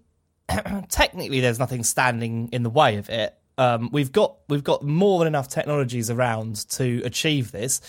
technically, 0.88 1.40
there's 1.40 1.58
nothing 1.58 1.84
standing 1.84 2.48
in 2.52 2.62
the 2.62 2.70
way 2.70 2.96
of 2.96 3.08
it. 3.10 3.36
Um, 3.60 3.90
we've 3.92 4.10
got 4.10 4.36
we've 4.48 4.64
got 4.64 4.82
more 4.82 5.18
than 5.18 5.28
enough 5.28 5.46
technologies 5.46 6.08
around 6.08 6.66
to 6.70 7.02
achieve 7.04 7.52
this. 7.52 7.82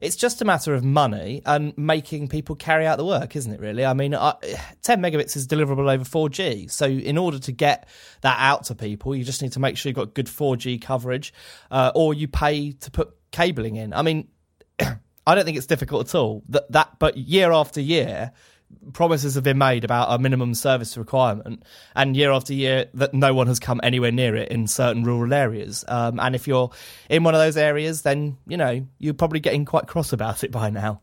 It's 0.00 0.14
just 0.14 0.40
a 0.40 0.44
matter 0.44 0.72
of 0.72 0.84
money 0.84 1.42
and 1.44 1.76
making 1.76 2.28
people 2.28 2.54
carry 2.54 2.86
out 2.86 2.96
the 2.96 3.04
work, 3.04 3.34
isn't 3.34 3.52
it? 3.52 3.58
Really, 3.58 3.84
I 3.84 3.92
mean, 3.92 4.14
I, 4.14 4.34
10 4.82 5.02
megabits 5.02 5.34
is 5.34 5.48
deliverable 5.48 5.90
over 5.90 6.04
4G. 6.04 6.70
So, 6.70 6.86
in 6.86 7.18
order 7.18 7.40
to 7.40 7.50
get 7.50 7.88
that 8.20 8.36
out 8.38 8.64
to 8.66 8.76
people, 8.76 9.16
you 9.16 9.24
just 9.24 9.42
need 9.42 9.52
to 9.52 9.60
make 9.60 9.76
sure 9.76 9.90
you've 9.90 9.96
got 9.96 10.14
good 10.14 10.26
4G 10.26 10.80
coverage, 10.80 11.34
uh, 11.72 11.90
or 11.96 12.14
you 12.14 12.28
pay 12.28 12.70
to 12.72 12.90
put 12.92 13.16
cabling 13.32 13.74
in. 13.74 13.94
I 13.94 14.02
mean, 14.02 14.28
I 14.78 15.34
don't 15.34 15.44
think 15.44 15.56
it's 15.56 15.66
difficult 15.66 16.08
at 16.08 16.14
all. 16.14 16.44
That 16.50 16.70
that, 16.70 16.98
but 17.00 17.16
year 17.16 17.50
after 17.50 17.80
year, 17.80 18.30
promises 18.92 19.34
have 19.34 19.44
been 19.44 19.58
made 19.58 19.84
about 19.84 20.08
a 20.12 20.18
minimum 20.18 20.54
service 20.54 20.96
requirement, 20.96 21.62
and 21.94 22.16
year 22.16 22.30
after 22.30 22.54
year, 22.54 22.86
that 22.94 23.14
no 23.14 23.34
one 23.34 23.46
has 23.46 23.58
come 23.58 23.80
anywhere 23.82 24.12
near 24.12 24.36
it 24.36 24.50
in 24.50 24.66
certain 24.66 25.04
rural 25.04 25.32
areas. 25.32 25.84
Um, 25.88 26.20
and 26.20 26.34
if 26.34 26.46
you're 26.46 26.70
in 27.08 27.24
one 27.24 27.34
of 27.34 27.40
those 27.40 27.56
areas, 27.56 28.02
then 28.02 28.38
you 28.46 28.56
know 28.56 28.86
you're 28.98 29.14
probably 29.14 29.40
getting 29.40 29.64
quite 29.64 29.86
cross 29.86 30.12
about 30.12 30.44
it 30.44 30.50
by 30.50 30.70
now. 30.70 31.00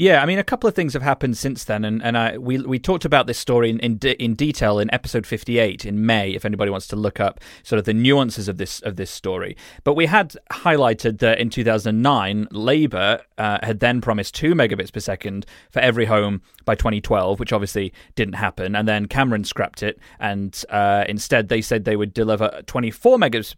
Yeah, 0.00 0.22
I 0.22 0.26
mean, 0.26 0.38
a 0.38 0.44
couple 0.44 0.68
of 0.68 0.76
things 0.76 0.92
have 0.92 1.02
happened 1.02 1.36
since 1.36 1.64
then, 1.64 1.84
and, 1.84 2.00
and 2.04 2.16
I, 2.16 2.38
we 2.38 2.58
we 2.58 2.78
talked 2.78 3.04
about 3.04 3.26
this 3.26 3.36
story 3.36 3.68
in 3.68 3.80
in, 3.80 3.98
de- 3.98 4.22
in 4.22 4.34
detail 4.36 4.78
in 4.78 4.94
episode 4.94 5.26
fifty 5.26 5.58
eight 5.58 5.84
in 5.84 6.06
May. 6.06 6.30
If 6.30 6.44
anybody 6.44 6.70
wants 6.70 6.86
to 6.88 6.96
look 6.96 7.18
up 7.18 7.40
sort 7.64 7.80
of 7.80 7.84
the 7.84 7.94
nuances 7.94 8.46
of 8.46 8.58
this 8.58 8.78
of 8.82 8.94
this 8.94 9.10
story, 9.10 9.56
but 9.82 9.94
we 9.94 10.06
had 10.06 10.36
highlighted 10.52 11.18
that 11.18 11.40
in 11.40 11.50
two 11.50 11.64
thousand 11.64 11.96
and 11.96 12.02
nine, 12.04 12.46
Labour 12.52 13.22
uh, 13.38 13.58
had 13.64 13.80
then 13.80 14.00
promised 14.00 14.36
two 14.36 14.54
megabits 14.54 14.92
per 14.92 15.00
second 15.00 15.44
for 15.72 15.80
every 15.80 16.04
home 16.04 16.42
by 16.68 16.74
twenty 16.74 17.00
twelve, 17.00 17.40
which 17.40 17.54
obviously 17.54 17.94
didn't 18.14 18.34
happen, 18.34 18.76
and 18.76 18.86
then 18.86 19.06
Cameron 19.06 19.42
scrapped 19.42 19.82
it, 19.82 19.98
and 20.20 20.62
uh, 20.68 21.04
instead 21.08 21.48
they 21.48 21.62
said 21.62 21.84
they 21.84 21.96
would 21.96 22.12
deliver 22.12 22.62
twenty 22.66 22.90
four 22.90 23.16
megabits 23.16 23.54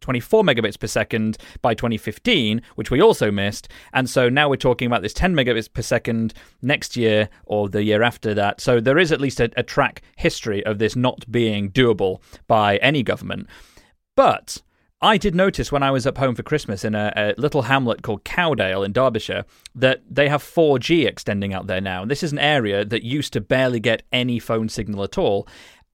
24 0.00 0.42
megabits 0.42 0.78
per 0.78 0.86
second 0.86 1.36
by 1.60 1.74
2015, 1.74 2.62
which 2.76 2.90
we 2.90 3.02
also 3.02 3.30
missed. 3.30 3.68
And 3.92 4.08
so 4.08 4.28
now 4.28 4.48
we're 4.48 4.56
talking 4.56 4.86
about 4.86 5.02
this 5.02 5.12
10 5.12 5.34
megabits 5.34 5.72
per 5.72 5.82
second 5.82 6.32
next 6.62 6.96
year 6.96 7.28
or 7.44 7.68
the 7.68 7.82
year 7.82 8.02
after 8.02 8.34
that. 8.34 8.60
So 8.60 8.80
there 8.80 8.98
is 8.98 9.12
at 9.12 9.20
least 9.20 9.40
a, 9.40 9.50
a 9.56 9.62
track 9.62 10.02
history 10.16 10.64
of 10.64 10.78
this 10.78 10.96
not 10.96 11.30
being 11.30 11.70
doable 11.70 12.20
by 12.46 12.76
any 12.78 13.02
government. 13.02 13.46
But 14.16 14.62
I 15.04 15.18
did 15.18 15.34
notice 15.34 15.70
when 15.70 15.82
I 15.82 15.90
was 15.90 16.06
up 16.06 16.16
home 16.16 16.34
for 16.34 16.42
Christmas 16.42 16.82
in 16.82 16.94
a, 16.94 17.12
a, 17.14 17.34
little 17.36 17.60
hamlet 17.60 18.00
called 18.00 18.24
Cowdale 18.24 18.82
in 18.82 18.92
Derbyshire 18.92 19.44
that 19.74 20.02
they 20.10 20.30
have 20.30 20.42
4G 20.42 21.06
extending 21.06 21.52
out 21.52 21.66
there 21.66 21.82
now. 21.82 22.00
And 22.00 22.10
This 22.10 22.22
is 22.22 22.32
an 22.32 22.38
area 22.38 22.86
that 22.86 23.02
used 23.02 23.34
to 23.34 23.42
barely 23.42 23.80
get 23.80 24.02
any 24.12 24.38
phone 24.38 24.70
signal 24.70 25.04
at 25.04 25.18
all. 25.18 25.46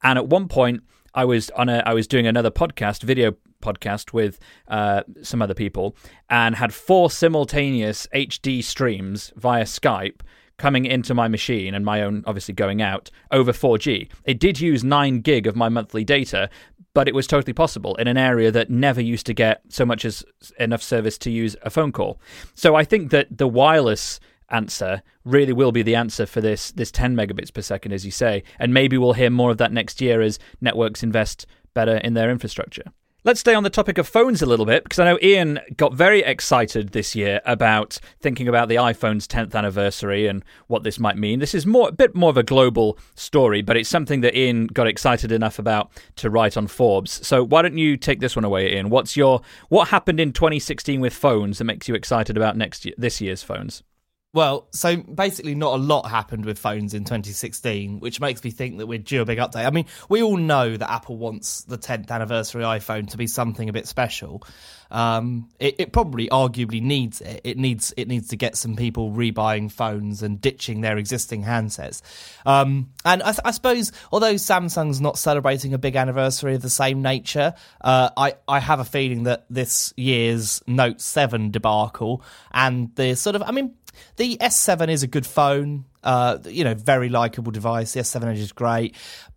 And 0.05 0.17
at 0.17 0.29
one 0.29 0.47
point, 0.47 0.85
I 1.13 1.25
was 1.25 1.51
on 1.51 1.69
a 1.69 1.83
I 1.85 1.93
was 1.93 2.07
doing 2.07 2.29
another 2.29 2.53
podcast, 2.53 3.03
video 3.03 3.35
podcast 3.61 4.13
with 4.13 4.39
uh, 4.69 5.03
some 5.23 5.43
other 5.43 5.55
people, 5.55 5.97
and 6.29 6.55
had 6.55 6.73
four 6.73 7.11
simultaneous 7.11 8.07
HD 8.15 8.63
streams 8.63 9.33
via 9.35 9.65
Skype 9.65 10.21
coming 10.57 10.85
into 10.85 11.15
my 11.15 11.27
machine 11.27 11.75
and 11.75 11.85
my 11.85 12.03
own 12.03 12.23
obviously 12.27 12.55
going 12.55 12.81
out 12.81 13.11
over 13.33 13.51
4G. 13.51 14.09
It 14.25 14.39
did 14.39 14.61
use 14.61 14.85
9 14.85 15.21
gig 15.21 15.47
of 15.47 15.57
my 15.57 15.71
monthly 15.71 16.05
data, 16.05 16.51
but 16.95 17.09
it 17.09 17.15
was 17.15 17.27
totally 17.27 17.53
possible 17.53 17.95
in 17.97 18.09
an 18.09 18.17
area 18.17 18.51
that 18.51 18.71
never 18.71 19.01
used 19.01 19.27
to 19.27 19.35
get 19.35 19.63
so 19.69 19.85
much 19.85 20.05
as 20.05 20.25
enough 20.59 20.83
service 20.83 21.19
to 21.19 21.31
use 21.31 21.57
a 21.63 21.71
phone 21.71 21.93
call. 21.93 22.21
So 22.55 22.75
I 22.75 22.85
think 22.85 23.11
that 23.11 23.37
the 23.37 23.49
wireless 23.49 24.21
answer 24.51 25.03
really 25.25 25.53
will 25.53 25.73
be 25.73 25.83
the 25.83 25.95
answer 25.95 26.27
for 26.27 26.41
this 26.41 26.73
this 26.73 26.91
10 26.91 27.15
megabits 27.15 27.55
per 27.55 27.63
second 27.63 27.93
as 27.93 28.05
you 28.05 28.11
say 28.11 28.43
and 28.59 28.75
maybe 28.75 28.99
we'll 28.99 29.13
hear 29.13 29.31
more 29.31 29.53
of 29.53 29.59
that 29.59 29.73
next 29.73 30.01
year 30.01 30.21
as 30.21 30.41
networks 30.61 31.05
invest 31.05 31.47
better 31.73 31.99
in 31.99 32.15
their 32.15 32.33
infrastructure 32.33 32.83
Let's 33.23 33.41
stay 33.41 33.53
on 33.53 33.65
the 33.65 33.69
topic 33.69 33.99
of 33.99 34.09
phones 34.09 34.41
a 34.41 34.47
little 34.47 34.65
bit 34.65 34.83
because 34.83 34.99
I 34.99 35.05
know 35.05 35.19
Ian 35.23 35.61
got 35.77 35.93
very 35.93 36.21
excited 36.21 36.93
this 36.93 37.15
year 37.15 37.43
about 37.45 37.99
thinking 38.19 38.49
about 38.49 38.71
the 38.71 38.77
iPhone's 38.77 39.29
10th 39.29 39.55
anniversary 39.55 40.27
and 40.27 40.43
what 40.69 40.85
this 40.85 40.99
might 40.99 41.19
mean. 41.19 41.39
This 41.39 41.55
is 41.55 41.67
more 41.67 41.91
a 41.91 41.93
bit 41.93 42.15
more 42.15 42.31
of 42.31 42.39
a 42.39 42.43
global 42.43 42.99
story, 43.17 43.61
but 43.61 43.77
it's 43.77 43.91
something 43.91 44.23
that 44.23 44.35
Ian 44.35 44.69
got 44.69 44.87
excited 44.87 45.33
enough 45.33 45.59
about 45.59 45.91
to 46.17 46.31
write 46.31 46.57
on 46.57 46.67
Forbes. 46.67 47.27
So 47.27 47.45
why 47.45 47.61
don't 47.61 47.77
you 47.77 47.99
take 47.99 48.21
this 48.21 48.37
one 48.37 48.45
away, 48.47 48.73
Ian? 48.73 48.89
What's 48.89 49.19
your 49.19 49.43
what 49.69 49.89
happened 49.89 50.19
in 50.19 50.33
2016 50.33 50.99
with 50.99 51.13
phones 51.13 51.59
that 51.59 51.65
makes 51.65 51.89
you 51.89 51.95
excited 51.95 52.39
about 52.39 52.57
next 52.57 52.87
year, 52.87 52.95
this 52.97 53.21
year's 53.21 53.43
phones? 53.43 53.83
Well, 54.33 54.69
so 54.71 54.97
basically, 54.97 55.57
not 55.57 55.75
a 55.75 55.83
lot 55.83 56.09
happened 56.09 56.45
with 56.45 56.57
phones 56.57 56.95
in 56.95 57.03
2016, 57.03 57.99
which 57.99 58.21
makes 58.21 58.45
me 58.45 58.53
think 58.53 58.79
that 58.79 58.87
we're 58.87 58.99
due 58.99 59.23
a 59.23 59.25
big 59.25 59.39
update. 59.39 59.67
I 59.67 59.71
mean, 59.71 59.87
we 60.09 60.23
all 60.23 60.37
know 60.37 60.77
that 60.77 60.89
Apple 60.89 61.17
wants 61.17 61.63
the 61.63 61.77
10th 61.77 62.11
anniversary 62.11 62.63
iPhone 62.63 63.11
to 63.11 63.17
be 63.17 63.27
something 63.27 63.69
a 63.69 63.73
bit 63.73 63.89
special. 63.89 64.45
Um, 64.93 65.49
it, 65.59 65.77
it, 65.79 65.93
probably, 65.93 66.29
arguably, 66.29 66.83
needs 66.83 67.21
it. 67.21 67.41
It 67.45 67.59
needs 67.59 67.95
it 67.97 68.09
needs 68.09 68.29
to 68.29 68.37
get 68.37 68.57
some 68.57 68.77
people 68.77 69.13
rebuying 69.13 69.71
phones 69.71 70.23
and 70.23 70.41
ditching 70.41 70.81
their 70.81 70.99
existing 70.99 71.45
handsets. 71.45 72.03
Um, 72.45 72.91
and 73.05 73.23
I, 73.23 73.35
I, 73.45 73.51
suppose, 73.53 73.93
although 74.13 74.35
Samsung's 74.35 75.01
not 75.01 75.19
celebrating 75.19 75.75
a 75.75 75.79
big 75.79 75.97
anniversary 75.97 76.55
of 76.55 76.63
the 76.63 76.71
same 76.71 77.03
nature, 77.03 77.55
uh, 77.81 78.11
I 78.17 78.35
I 78.49 78.59
have 78.59 78.81
a 78.81 78.85
feeling 78.85 79.25
that 79.25 79.45
this 79.49 79.95
year's 79.97 80.61
Note 80.67 81.01
7 81.01 81.51
debacle 81.51 82.23
and 82.53 82.95
the 82.97 83.15
sort 83.15 83.37
of, 83.37 83.43
I 83.43 83.53
mean 83.53 83.75
the 84.17 84.37
S7 84.39 84.89
is 84.89 85.03
a 85.03 85.07
good 85.07 85.27
phone, 85.27 85.85
uh, 86.03 86.39
you 86.47 86.65
know, 86.65 86.75
very 86.75 87.09
likable 87.09 87.53
device. 87.53 87.93
The 87.93 88.01
S7 88.01 88.25
Edge 88.25 88.39
is 88.39 88.53
great, 88.53 88.97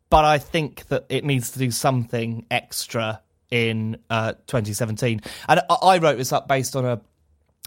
but 0.10 0.26
I 0.26 0.38
think 0.38 0.88
that 0.88 1.06
it 1.10 1.24
needs 1.24 1.52
to 1.52 1.60
do 1.60 1.72
something 1.72 2.46
extra 2.52 3.22
in 3.50 3.98
uh, 4.10 4.34
2017. 4.48 5.22
And 5.48 5.62
I, 5.70 5.74
I 5.74 5.98
wrote 6.00 6.18
this 6.18 6.32
up 6.32 6.48
based 6.48 6.76
on 6.76 6.86
a 6.86 7.02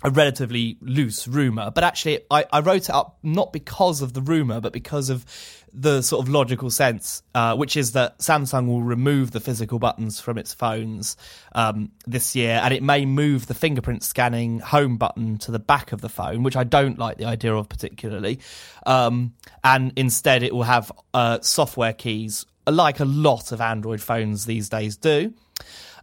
a 0.04 0.10
relatively 0.10 0.76
loose 0.82 1.26
rumor, 1.26 1.70
but 1.70 1.82
actually, 1.82 2.20
I, 2.30 2.44
I, 2.52 2.60
wrote 2.60 2.84
it 2.84 2.90
up 2.90 3.16
not 3.22 3.50
because 3.50 4.02
of 4.02 4.12
the 4.12 4.20
rumor, 4.20 4.60
but 4.60 4.74
because 4.74 5.08
of 5.08 5.24
the 5.72 6.02
sort 6.02 6.22
of 6.22 6.30
logical 6.30 6.70
sense, 6.70 7.22
uh, 7.34 7.56
which 7.56 7.78
is 7.78 7.92
that 7.92 8.18
Samsung 8.18 8.66
will 8.66 8.82
remove 8.82 9.30
the 9.30 9.40
physical 9.40 9.78
buttons 9.78 10.20
from 10.20 10.36
its 10.36 10.52
phones 10.52 11.16
um, 11.52 11.92
this 12.06 12.36
year, 12.36 12.60
and 12.62 12.74
it 12.74 12.82
may 12.82 13.06
move 13.06 13.46
the 13.46 13.54
fingerprint 13.54 14.02
scanning 14.02 14.58
home 14.60 14.98
button 14.98 15.38
to 15.38 15.50
the 15.50 15.58
back 15.58 15.92
of 15.92 16.02
the 16.02 16.10
phone, 16.10 16.42
which 16.42 16.56
I 16.56 16.64
don't 16.64 16.98
like 16.98 17.16
the 17.16 17.24
idea 17.24 17.54
of 17.54 17.68
particularly. 17.68 18.40
Um, 18.84 19.32
and 19.64 19.94
instead, 19.96 20.42
it 20.42 20.54
will 20.54 20.64
have 20.64 20.92
uh, 21.14 21.40
software 21.40 21.94
keys, 21.94 22.44
like 22.66 23.00
a 23.00 23.06
lot 23.06 23.50
of 23.50 23.62
Android 23.62 24.02
phones 24.02 24.44
these 24.44 24.68
days 24.68 24.98
do. 24.98 25.32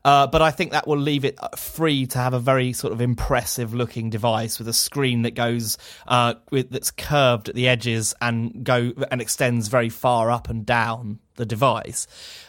Uh, 0.06 0.28
but 0.28 0.42
I 0.42 0.52
think 0.52 0.72
that 0.72 0.86
will 0.86 0.98
leave 0.98 1.24
it 1.24 1.40
free 1.58 2.06
to 2.08 2.18
have 2.18 2.34
a 2.34 2.40
very 2.40 2.74
sort 2.74 2.92
of 2.92 3.00
impressive 3.00 3.74
looking 3.74 4.10
device 4.10 4.60
with 4.60 4.68
a 4.68 4.74
screen 4.74 5.22
that 5.22 5.32
goes 5.32 5.78
uh, 6.08 6.34
with, 6.52 6.72
that's 6.72 6.92
curved 6.92 7.50
at 7.50 7.56
the 7.56 7.70
edges 7.70 8.14
and 8.20 8.66
go 8.66 8.92
and 9.12 9.22
extends 9.22 9.70
very 9.70 9.90
far 9.90 10.30
up 10.30 10.50
and 10.50 10.66
down 10.66 11.20
the 11.36 11.46
device, 11.46 12.08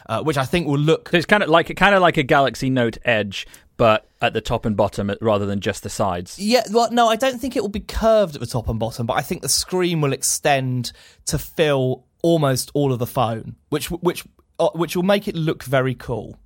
uh, 0.08 0.22
which 0.22 0.36
I 0.36 0.44
think 0.44 0.66
will 0.66 0.78
look. 0.78 1.10
So 1.10 1.16
it's 1.16 1.26
kind 1.26 1.42
of 1.44 1.48
like 1.48 1.74
kind 1.76 1.94
of 1.94 2.02
like 2.02 2.16
a 2.16 2.24
Galaxy 2.24 2.70
Note 2.70 2.98
Edge, 3.04 3.46
but 3.76 4.08
at 4.20 4.32
the 4.32 4.40
top 4.40 4.66
and 4.66 4.76
bottom 4.76 5.12
rather 5.20 5.46
than 5.46 5.60
just 5.60 5.84
the 5.84 5.90
sides. 5.90 6.38
Yeah, 6.38 6.64
well, 6.72 6.90
no, 6.90 7.08
I 7.08 7.16
don't 7.16 7.40
think 7.40 7.56
it 7.56 7.60
will 7.60 7.68
be 7.68 7.80
curved 7.80 8.34
at 8.34 8.40
the 8.40 8.46
top 8.46 8.68
and 8.68 8.80
bottom, 8.80 9.06
but 9.06 9.14
I 9.14 9.22
think 9.22 9.42
the 9.42 9.48
screen 9.48 10.00
will 10.00 10.12
extend 10.12 10.92
to 11.26 11.38
fill 11.38 12.04
almost 12.22 12.72
all 12.74 12.92
of 12.92 12.98
the 12.98 13.06
phone, 13.06 13.54
which 13.68 13.92
which 13.92 14.24
uh, 14.58 14.70
which 14.74 14.96
will 14.96 15.04
make 15.04 15.28
it 15.28 15.36
look 15.36 15.62
very 15.62 15.94
cool 15.94 16.36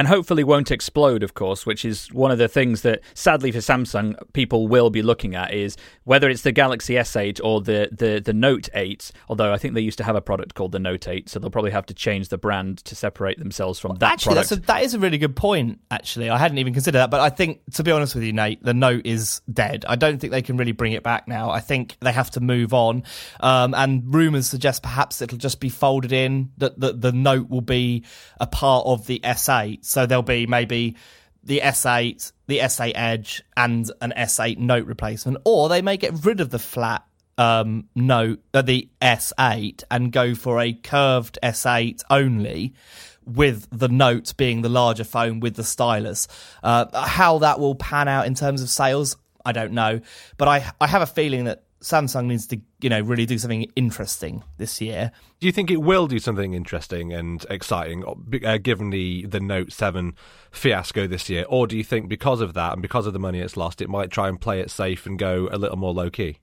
and 0.00 0.08
hopefully 0.08 0.42
won't 0.42 0.70
explode 0.70 1.22
of 1.22 1.34
course 1.34 1.66
which 1.66 1.84
is 1.84 2.10
one 2.14 2.30
of 2.30 2.38
the 2.38 2.48
things 2.48 2.80
that 2.80 3.02
sadly 3.12 3.52
for 3.52 3.58
Samsung 3.58 4.16
people 4.32 4.66
will 4.66 4.88
be 4.88 5.02
looking 5.02 5.34
at 5.34 5.52
is 5.52 5.76
whether 6.04 6.30
it's 6.30 6.40
the 6.40 6.52
Galaxy 6.52 6.94
S8 6.94 7.38
or 7.44 7.60
the 7.60 7.90
the 7.92 8.18
the 8.18 8.32
Note 8.32 8.70
8 8.72 9.12
although 9.28 9.52
I 9.52 9.58
think 9.58 9.74
they 9.74 9.82
used 9.82 9.98
to 9.98 10.04
have 10.04 10.16
a 10.16 10.22
product 10.22 10.54
called 10.54 10.72
the 10.72 10.78
Note 10.78 11.06
8 11.06 11.28
so 11.28 11.38
they'll 11.38 11.50
probably 11.50 11.72
have 11.72 11.84
to 11.84 11.92
change 11.92 12.30
the 12.30 12.38
brand 12.38 12.78
to 12.86 12.96
separate 12.96 13.38
themselves 13.38 13.78
from 13.78 13.90
well, 13.90 13.98
that 13.98 14.12
actually 14.12 14.36
product. 14.36 14.48
that's 14.48 14.62
a, 14.62 14.66
that 14.68 14.82
is 14.84 14.94
a 14.94 14.98
really 14.98 15.18
good 15.18 15.36
point 15.36 15.80
actually. 15.90 16.30
I 16.30 16.38
hadn't 16.38 16.56
even 16.56 16.72
considered 16.72 17.00
that 17.00 17.10
but 17.10 17.20
I 17.20 17.28
think 17.28 17.60
to 17.74 17.82
be 17.82 17.90
honest 17.90 18.14
with 18.14 18.24
you 18.24 18.32
Nate 18.32 18.62
the 18.62 18.72
Note 18.72 19.04
is 19.04 19.42
dead. 19.52 19.84
I 19.86 19.96
don't 19.96 20.18
think 20.18 20.30
they 20.30 20.40
can 20.40 20.56
really 20.56 20.72
bring 20.72 20.92
it 20.92 21.02
back 21.02 21.28
now. 21.28 21.50
I 21.50 21.60
think 21.60 21.98
they 22.00 22.12
have 22.12 22.30
to 22.30 22.40
move 22.40 22.72
on. 22.72 23.02
Um, 23.40 23.74
and 23.74 24.14
rumors 24.14 24.46
suggest 24.46 24.82
perhaps 24.82 25.20
it'll 25.20 25.36
just 25.36 25.60
be 25.60 25.68
folded 25.68 26.12
in 26.12 26.52
that 26.56 26.80
the, 26.80 26.94
the 26.94 27.12
Note 27.12 27.50
will 27.50 27.60
be 27.60 28.04
a 28.40 28.46
part 28.46 28.86
of 28.86 29.06
the 29.06 29.20
S8 29.20 29.84
so 29.90 30.06
there'll 30.06 30.22
be 30.22 30.46
maybe 30.46 30.96
the 31.42 31.60
S8, 31.60 32.32
the 32.46 32.58
S8 32.58 32.92
Edge, 32.94 33.42
and 33.56 33.90
an 34.00 34.12
S8 34.16 34.58
Note 34.58 34.86
replacement, 34.86 35.38
or 35.44 35.68
they 35.68 35.82
may 35.82 35.96
get 35.96 36.24
rid 36.24 36.40
of 36.40 36.50
the 36.50 36.58
flat 36.58 37.04
um, 37.38 37.88
Note, 37.94 38.40
uh, 38.54 38.62
the 38.62 38.88
S8, 39.02 39.82
and 39.90 40.12
go 40.12 40.34
for 40.34 40.60
a 40.60 40.72
curved 40.72 41.38
S8 41.42 42.02
only, 42.10 42.74
with 43.24 43.66
the 43.70 43.88
Note 43.88 44.34
being 44.36 44.62
the 44.62 44.68
larger 44.68 45.04
phone 45.04 45.40
with 45.40 45.56
the 45.56 45.64
stylus. 45.64 46.28
Uh, 46.62 47.06
how 47.06 47.38
that 47.38 47.58
will 47.58 47.74
pan 47.74 48.08
out 48.08 48.26
in 48.26 48.34
terms 48.34 48.62
of 48.62 48.68
sales, 48.68 49.16
I 49.44 49.52
don't 49.52 49.72
know, 49.72 50.00
but 50.36 50.48
I 50.48 50.70
I 50.80 50.86
have 50.86 51.02
a 51.02 51.06
feeling 51.06 51.44
that 51.44 51.64
Samsung 51.82 52.26
needs 52.26 52.46
to, 52.48 52.60
you 52.80 52.90
know, 52.90 53.00
really 53.00 53.26
do 53.26 53.38
something 53.38 53.62
interesting 53.74 54.44
this 54.58 54.80
year. 54.80 55.12
Do 55.40 55.46
you 55.46 55.52
think 55.52 55.70
it 55.70 55.80
will 55.80 56.06
do 56.06 56.18
something 56.18 56.52
interesting 56.52 57.12
and 57.12 57.44
exciting, 57.48 58.04
uh, 58.44 58.58
given 58.58 58.90
the 58.90 59.26
the 59.26 59.40
Note 59.40 59.72
Seven 59.72 60.14
fiasco 60.50 61.06
this 61.06 61.30
year, 61.30 61.46
or 61.48 61.66
do 61.66 61.76
you 61.76 61.84
think 61.84 62.08
because 62.08 62.40
of 62.40 62.54
that 62.54 62.74
and 62.74 62.82
because 62.82 63.06
of 63.06 63.12
the 63.12 63.18
money 63.18 63.40
it's 63.40 63.56
lost, 63.56 63.80
it 63.80 63.88
might 63.88 64.10
try 64.10 64.28
and 64.28 64.40
play 64.40 64.60
it 64.60 64.70
safe 64.70 65.06
and 65.06 65.18
go 65.18 65.48
a 65.50 65.56
little 65.56 65.78
more 65.78 65.94
low 65.94 66.10
key? 66.10 66.38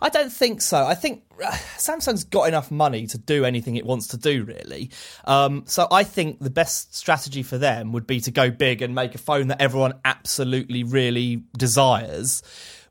I 0.00 0.08
don't 0.08 0.32
think 0.32 0.60
so. 0.60 0.84
I 0.84 0.94
think 0.94 1.22
uh, 1.42 1.50
Samsung's 1.76 2.24
got 2.24 2.48
enough 2.48 2.70
money 2.70 3.06
to 3.08 3.18
do 3.18 3.44
anything 3.44 3.76
it 3.76 3.86
wants 3.86 4.08
to 4.08 4.16
do, 4.16 4.42
really. 4.42 4.90
Um, 5.24 5.64
so 5.66 5.86
I 5.90 6.02
think 6.02 6.40
the 6.40 6.50
best 6.50 6.96
strategy 6.96 7.42
for 7.42 7.58
them 7.58 7.92
would 7.92 8.06
be 8.06 8.20
to 8.22 8.30
go 8.30 8.50
big 8.50 8.82
and 8.82 8.94
make 8.94 9.14
a 9.14 9.18
phone 9.18 9.48
that 9.48 9.60
everyone 9.60 9.94
absolutely 10.04 10.82
really 10.82 11.44
desires 11.56 12.42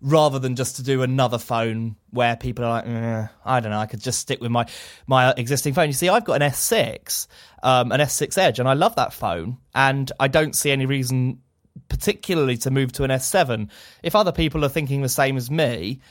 rather 0.02 0.40
than 0.40 0.56
just 0.56 0.76
to 0.78 0.84
do 0.84 1.02
another 1.02 1.38
phone 1.38 1.96
where 2.12 2.36
people 2.36 2.66
are 2.66 2.70
like, 2.70 2.88
eh, 2.88 3.28
I 3.46 3.60
don't 3.60 3.72
know, 3.72 3.80
I 3.80 3.86
could 3.86 4.02
just 4.02 4.20
stick 4.20 4.42
with 4.42 4.52
my 4.52 4.66
my 5.08 5.34
existing 5.36 5.74
phone. 5.74 5.88
You 5.88 5.94
see, 5.94 6.10
I've 6.10 6.26
got 6.26 6.42
an 6.42 6.50
S6, 6.50 7.28
um, 7.64 7.92
an 7.92 8.00
S6 8.00 8.38
Edge, 8.38 8.60
and 8.60 8.68
I 8.68 8.74
love 8.74 8.96
that 8.96 9.14
phone, 9.14 9.58
and 9.74 10.12
I 10.20 10.28
don't 10.28 10.56
see 10.56 10.72
any 10.72 10.86
reason 10.86 11.42
particularly 11.90 12.58
to 12.58 12.72
move 12.72 12.92
to 12.94 13.04
an 13.04 13.12
S7. 13.12 13.70
If 14.04 14.16
other 14.16 14.32
people 14.32 14.66
are 14.66 14.70
thinking 14.70 15.02
the 15.02 15.10
same 15.10 15.38
as 15.38 15.52
me, 15.52 16.02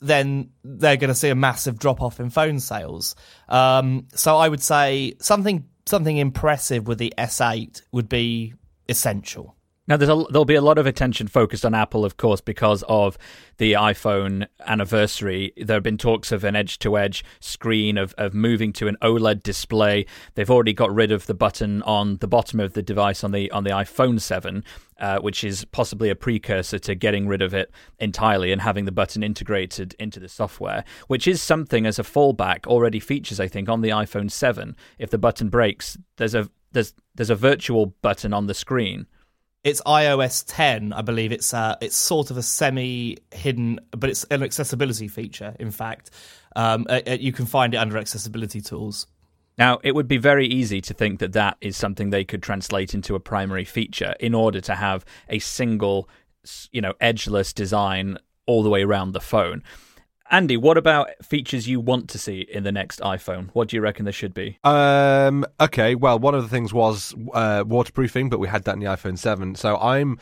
then 0.00 0.50
they're 0.62 0.96
going 0.96 1.08
to 1.08 1.14
see 1.14 1.30
a 1.30 1.34
massive 1.34 1.78
drop 1.78 2.02
off 2.02 2.20
in 2.20 2.30
phone 2.30 2.60
sales. 2.60 3.14
Um, 3.48 4.06
so 4.14 4.36
I 4.36 4.48
would 4.48 4.62
say 4.62 5.14
something 5.20 5.64
something 5.86 6.16
impressive 6.16 6.86
with 6.88 6.98
the 6.98 7.14
S8 7.16 7.82
would 7.92 8.08
be 8.08 8.54
essential. 8.88 9.55
Now, 9.88 9.96
there's 9.96 10.10
a, 10.10 10.24
there'll 10.30 10.44
be 10.44 10.56
a 10.56 10.62
lot 10.62 10.78
of 10.78 10.86
attention 10.86 11.28
focused 11.28 11.64
on 11.64 11.72
Apple, 11.72 12.04
of 12.04 12.16
course, 12.16 12.40
because 12.40 12.82
of 12.88 13.16
the 13.58 13.74
iPhone 13.74 14.46
anniversary. 14.66 15.52
There 15.56 15.76
have 15.76 15.84
been 15.84 15.96
talks 15.96 16.32
of 16.32 16.42
an 16.42 16.56
edge 16.56 16.80
to 16.80 16.98
edge 16.98 17.24
screen, 17.38 17.96
of, 17.96 18.12
of 18.18 18.34
moving 18.34 18.72
to 18.74 18.88
an 18.88 18.96
OLED 19.00 19.44
display. 19.44 20.06
They've 20.34 20.50
already 20.50 20.72
got 20.72 20.92
rid 20.92 21.12
of 21.12 21.26
the 21.26 21.34
button 21.34 21.82
on 21.82 22.16
the 22.16 22.26
bottom 22.26 22.58
of 22.58 22.72
the 22.72 22.82
device 22.82 23.22
on 23.22 23.30
the 23.30 23.50
on 23.52 23.62
the 23.62 23.70
iPhone 23.70 24.20
7, 24.20 24.64
uh, 24.98 25.20
which 25.20 25.44
is 25.44 25.64
possibly 25.66 26.10
a 26.10 26.16
precursor 26.16 26.80
to 26.80 26.96
getting 26.96 27.28
rid 27.28 27.40
of 27.40 27.54
it 27.54 27.70
entirely 28.00 28.50
and 28.50 28.62
having 28.62 28.86
the 28.86 28.92
button 28.92 29.22
integrated 29.22 29.94
into 30.00 30.18
the 30.18 30.28
software, 30.28 30.84
which 31.06 31.28
is 31.28 31.40
something 31.40 31.86
as 31.86 32.00
a 32.00 32.02
fallback 32.02 32.66
already 32.66 32.98
features, 32.98 33.38
I 33.38 33.46
think, 33.46 33.68
on 33.68 33.82
the 33.82 33.90
iPhone 33.90 34.32
7. 34.32 34.74
If 34.98 35.10
the 35.10 35.18
button 35.18 35.48
breaks, 35.48 35.96
there's 36.16 36.34
a 36.34 36.50
there's 36.72 36.92
there's 37.14 37.30
a 37.30 37.36
virtual 37.36 37.94
button 38.02 38.32
on 38.32 38.46
the 38.46 38.54
screen 38.54 39.06
it's 39.66 39.82
iOS 39.84 40.44
10, 40.46 40.92
I 40.92 41.02
believe. 41.02 41.32
It's 41.32 41.52
uh, 41.52 41.74
it's 41.80 41.96
sort 41.96 42.30
of 42.30 42.36
a 42.36 42.42
semi-hidden, 42.42 43.80
but 43.90 44.08
it's 44.08 44.22
an 44.24 44.44
accessibility 44.44 45.08
feature. 45.08 45.56
In 45.58 45.72
fact, 45.72 46.10
um, 46.54 46.86
uh, 46.88 47.00
uh, 47.04 47.16
you 47.18 47.32
can 47.32 47.46
find 47.46 47.74
it 47.74 47.78
under 47.78 47.98
accessibility 47.98 48.60
tools. 48.60 49.08
Now, 49.58 49.80
it 49.82 49.96
would 49.96 50.06
be 50.06 50.18
very 50.18 50.46
easy 50.46 50.80
to 50.82 50.94
think 50.94 51.18
that 51.18 51.32
that 51.32 51.56
is 51.60 51.76
something 51.76 52.10
they 52.10 52.22
could 52.22 52.44
translate 52.44 52.94
into 52.94 53.16
a 53.16 53.20
primary 53.20 53.64
feature 53.64 54.14
in 54.20 54.34
order 54.34 54.60
to 54.60 54.74
have 54.76 55.04
a 55.28 55.40
single, 55.40 56.08
you 56.70 56.80
know, 56.80 56.92
edgeless 57.00 57.52
design 57.52 58.18
all 58.46 58.62
the 58.62 58.70
way 58.70 58.84
around 58.84 59.12
the 59.12 59.20
phone. 59.20 59.64
Andy, 60.30 60.56
what 60.56 60.76
about 60.76 61.10
features 61.24 61.68
you 61.68 61.80
want 61.80 62.08
to 62.10 62.18
see 62.18 62.40
in 62.40 62.64
the 62.64 62.72
next 62.72 63.00
iPhone? 63.00 63.50
What 63.52 63.68
do 63.68 63.76
you 63.76 63.82
reckon 63.82 64.04
there 64.04 64.12
should 64.12 64.34
be? 64.34 64.58
Um, 64.64 65.44
okay, 65.60 65.94
well, 65.94 66.18
one 66.18 66.34
of 66.34 66.42
the 66.42 66.48
things 66.48 66.74
was 66.74 67.14
uh, 67.32 67.64
waterproofing, 67.66 68.28
but 68.28 68.40
we 68.40 68.48
had 68.48 68.64
that 68.64 68.74
in 68.74 68.80
the 68.80 68.86
iPhone 68.86 69.18
7. 69.18 69.54
So 69.54 69.76
I'm 69.76 70.18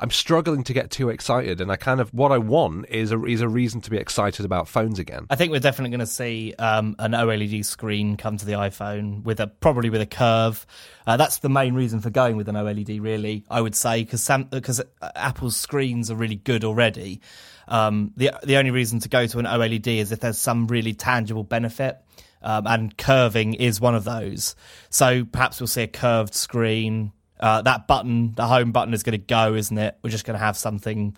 I'm 0.00 0.10
struggling 0.10 0.62
to 0.64 0.72
get 0.72 0.90
too 0.90 1.08
excited, 1.08 1.60
and 1.60 1.72
I 1.72 1.76
kind 1.76 2.00
of 2.00 2.12
what 2.14 2.30
I 2.30 2.38
want 2.38 2.88
is 2.88 3.10
a 3.12 3.24
is 3.24 3.40
a 3.40 3.48
reason 3.48 3.80
to 3.82 3.90
be 3.90 3.96
excited 3.96 4.44
about 4.44 4.68
phones 4.68 4.98
again. 4.98 5.26
I 5.30 5.36
think 5.36 5.50
we're 5.50 5.60
definitely 5.60 5.90
going 5.90 6.00
to 6.00 6.06
see 6.06 6.54
um, 6.58 6.94
an 6.98 7.12
OLED 7.12 7.64
screen 7.64 8.16
come 8.16 8.36
to 8.36 8.46
the 8.46 8.52
iPhone 8.52 9.24
with 9.24 9.40
a 9.40 9.48
probably 9.48 9.90
with 9.90 10.00
a 10.00 10.06
curve. 10.06 10.66
Uh, 11.06 11.16
that's 11.16 11.38
the 11.38 11.48
main 11.48 11.74
reason 11.74 12.00
for 12.00 12.10
going 12.10 12.36
with 12.36 12.48
an 12.48 12.54
OLED, 12.54 13.02
really. 13.02 13.44
I 13.50 13.60
would 13.60 13.74
say 13.74 14.04
because 14.04 14.28
because 14.50 14.80
Apple's 15.16 15.56
screens 15.56 16.10
are 16.10 16.16
really 16.16 16.36
good 16.36 16.64
already. 16.64 17.20
Um, 17.68 18.12
the 18.16 18.32
the 18.42 18.56
only 18.56 18.70
reason 18.70 19.00
to 19.00 19.08
go 19.08 19.26
to 19.26 19.38
an 19.38 19.44
OLED 19.44 19.86
is 19.86 20.12
if 20.12 20.20
there's 20.20 20.38
some 20.38 20.66
really 20.66 20.94
tangible 20.94 21.44
benefit. 21.44 21.98
Um, 22.40 22.68
and 22.68 22.96
curving 22.96 23.54
is 23.54 23.80
one 23.80 23.96
of 23.96 24.04
those. 24.04 24.54
So 24.90 25.24
perhaps 25.24 25.60
we'll 25.60 25.66
see 25.66 25.82
a 25.82 25.88
curved 25.88 26.34
screen, 26.34 27.10
uh, 27.40 27.62
that 27.62 27.86
button, 27.86 28.34
the 28.34 28.46
home 28.46 28.70
button, 28.70 28.94
is 28.94 29.02
going 29.02 29.18
to 29.18 29.24
go, 29.24 29.54
isn't 29.54 29.76
it? 29.76 29.98
We're 30.02 30.10
just 30.10 30.24
going 30.24 30.38
to 30.38 30.44
have 30.44 30.56
something 30.56 31.16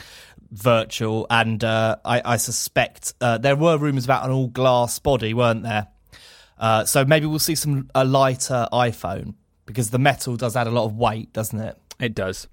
virtual, 0.51 1.27
and 1.31 1.63
uh, 1.63 1.97
I, 2.05 2.23
I, 2.25 2.37
suspect 2.37 3.15
uh, 3.21 3.39
there 3.39 3.55
were 3.55 3.79
rumors 3.79 4.05
about 4.05 4.25
an 4.25 4.33
all 4.33 4.49
glass 4.49 4.99
body, 4.99 5.33
weren't 5.33 5.63
there? 5.63 5.87
Uh, 6.59 6.85
so 6.85 7.05
maybe 7.05 7.27
we'll 7.27 7.39
see 7.39 7.55
some 7.55 7.89
a 7.95 8.05
lighter 8.05 8.67
iPhone 8.73 9.35
because 9.65 9.91
the 9.91 9.99
metal 9.99 10.37
does 10.37 10.57
add 10.57 10.67
a 10.67 10.71
lot 10.71 10.85
of 10.85 10.97
weight, 10.97 11.33
doesn't 11.33 11.59
it? 11.59 11.79
It 12.01 12.15
does. 12.15 12.49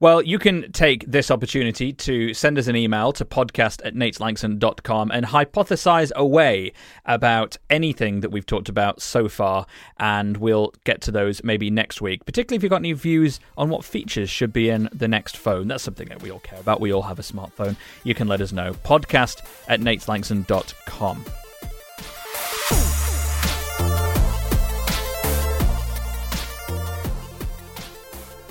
Well, 0.00 0.22
you 0.22 0.38
can 0.38 0.70
take 0.70 1.04
this 1.06 1.28
opportunity 1.28 1.92
to 1.92 2.32
send 2.32 2.56
us 2.56 2.68
an 2.68 2.76
email 2.76 3.12
to 3.14 3.24
podcast 3.24 3.84
at 3.84 3.94
nateslangson.com 3.94 5.10
and 5.10 5.26
hypothesize 5.26 6.12
away 6.12 6.72
about 7.04 7.56
anything 7.68 8.20
that 8.20 8.30
we've 8.30 8.46
talked 8.46 8.68
about 8.68 9.02
so 9.02 9.28
far, 9.28 9.66
and 9.98 10.36
we'll 10.36 10.72
get 10.84 11.00
to 11.02 11.10
those 11.10 11.42
maybe 11.42 11.68
next 11.68 12.00
week, 12.00 12.24
particularly 12.24 12.58
if 12.58 12.62
you've 12.62 12.70
got 12.70 12.76
any 12.76 12.92
views 12.92 13.40
on 13.56 13.70
what 13.70 13.84
features 13.84 14.30
should 14.30 14.52
be 14.52 14.68
in 14.70 14.88
the 14.92 15.08
next 15.08 15.36
phone. 15.36 15.66
That's 15.66 15.82
something 15.82 16.08
that 16.10 16.22
we 16.22 16.30
all 16.30 16.40
care 16.40 16.60
about. 16.60 16.80
We 16.80 16.92
all 16.92 17.02
have 17.02 17.18
a 17.18 17.22
smartphone. 17.22 17.74
You 18.04 18.14
can 18.14 18.28
let 18.28 18.40
us 18.40 18.52
know. 18.52 18.74
Podcast 18.84 19.44
at 19.66 19.80
nateslangson.com. 19.80 21.24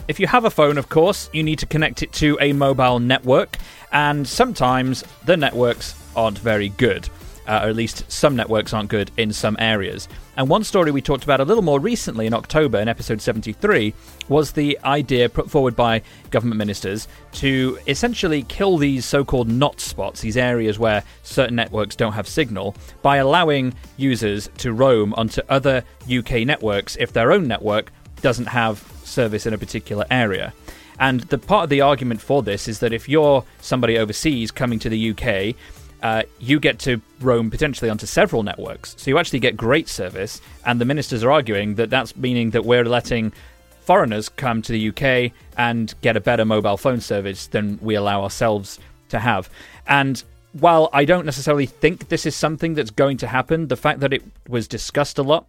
If 0.07 0.21
you 0.21 0.27
have 0.27 0.45
a 0.45 0.49
phone, 0.49 0.77
of 0.77 0.87
course, 0.87 1.29
you 1.33 1.43
need 1.43 1.59
to 1.59 1.65
connect 1.65 2.01
it 2.01 2.13
to 2.13 2.37
a 2.39 2.53
mobile 2.53 2.99
network, 2.99 3.57
and 3.91 4.25
sometimes 4.25 5.03
the 5.25 5.35
networks 5.35 5.95
aren't 6.15 6.39
very 6.39 6.69
good. 6.69 7.09
Uh, 7.45 7.61
or 7.63 7.69
at 7.69 7.75
least 7.77 8.09
some 8.11 8.35
networks 8.35 8.73
aren't 8.73 8.89
good 8.89 9.09
in 9.15 9.31
some 9.31 9.55
areas. 9.57 10.09
And 10.35 10.49
one 10.49 10.65
story 10.65 10.91
we 10.91 11.01
talked 11.01 11.23
about 11.23 11.39
a 11.39 11.45
little 11.45 11.63
more 11.63 11.79
recently 11.79 12.27
in 12.27 12.33
October 12.33 12.77
in 12.77 12.89
episode 12.89 13.21
73 13.21 13.93
was 14.27 14.51
the 14.51 14.77
idea 14.83 15.29
put 15.29 15.49
forward 15.49 15.73
by 15.73 16.01
government 16.29 16.57
ministers 16.57 17.07
to 17.33 17.79
essentially 17.87 18.43
kill 18.43 18.77
these 18.77 19.05
so 19.05 19.23
called 19.23 19.47
not 19.47 19.79
spots, 19.79 20.19
these 20.19 20.35
areas 20.35 20.77
where 20.77 21.03
certain 21.23 21.55
networks 21.55 21.95
don't 21.95 22.11
have 22.11 22.27
signal, 22.27 22.75
by 23.01 23.15
allowing 23.15 23.73
users 23.95 24.49
to 24.57 24.73
roam 24.73 25.13
onto 25.13 25.41
other 25.47 25.83
UK 26.11 26.45
networks 26.45 26.97
if 26.97 27.13
their 27.13 27.31
own 27.31 27.47
network 27.47 27.93
doesn't 28.21 28.47
have 28.47 28.79
service 29.03 29.45
in 29.45 29.53
a 29.53 29.57
particular 29.57 30.05
area. 30.09 30.53
And 30.99 31.21
the 31.21 31.37
part 31.37 31.65
of 31.65 31.69
the 31.69 31.81
argument 31.81 32.21
for 32.21 32.41
this 32.41 32.67
is 32.67 32.79
that 32.79 32.91
if 32.91 33.07
you're 33.07 33.43
somebody 33.61 33.97
overseas 33.97 34.51
coming 34.51 34.79
to 34.79 34.89
the 34.89 35.11
UK, 35.11 35.55
uh, 36.01 36.23
you 36.39 36.59
get 36.59 36.79
to 36.79 37.01
roam 37.21 37.49
potentially 37.49 37.89
onto 37.89 38.05
several 38.05 38.43
networks. 38.43 38.95
So 38.97 39.09
you 39.09 39.17
actually 39.17 39.39
get 39.39 39.57
great 39.57 39.87
service. 39.87 40.41
And 40.65 40.81
the 40.81 40.85
ministers 40.85 41.23
are 41.23 41.31
arguing 41.31 41.75
that 41.75 41.89
that's 41.89 42.15
meaning 42.15 42.51
that 42.51 42.65
we're 42.65 42.85
letting 42.85 43.33
foreigners 43.81 44.29
come 44.29 44.61
to 44.61 44.71
the 44.71 44.89
UK 44.89 45.31
and 45.55 45.93
get 46.01 46.17
a 46.17 46.19
better 46.19 46.45
mobile 46.45 46.77
phone 46.77 46.99
service 46.99 47.47
than 47.47 47.79
we 47.81 47.95
allow 47.95 48.23
ourselves 48.23 48.79
to 49.09 49.19
have. 49.19 49.49
And 49.87 50.21
while 50.53 50.89
I 50.91 51.05
don't 51.05 51.25
necessarily 51.25 51.65
think 51.65 52.09
this 52.09 52.25
is 52.25 52.35
something 52.35 52.73
that's 52.73 52.89
going 52.89 53.17
to 53.17 53.27
happen, 53.27 53.67
the 53.67 53.77
fact 53.77 53.99
that 54.01 54.13
it 54.13 54.23
was 54.47 54.67
discussed 54.67 55.17
a 55.17 55.23
lot 55.23 55.47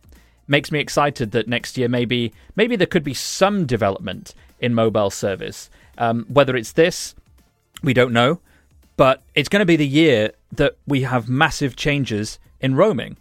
makes 0.49 0.73
me 0.73 0.81
excited 0.81 1.31
that 1.33 1.47
next 1.47 1.79
year 1.79 1.89
maybe 1.89 2.33
maybe 2.57 2.75
there 2.77 2.87
could 2.87 3.05
be 3.05 3.15
some 3.15 3.67
development 3.67 4.35
in 4.61 4.75
mobile 4.75 5.11
service. 5.11 5.71
Um, 5.99 6.27
whether 6.29 6.57
it's 6.57 6.73
this, 6.73 7.15
we 7.83 7.93
don't 7.93 8.13
know, 8.13 8.41
but 8.97 9.23
it's 9.35 9.49
going 9.49 9.61
to 9.61 9.67
be 9.67 9.77
the 9.77 9.87
year 9.87 10.33
that 10.53 10.77
we 10.87 11.03
have 11.03 11.29
massive 11.29 11.77
changes 11.77 12.39
in 12.61 12.75
roaming. 12.75 13.17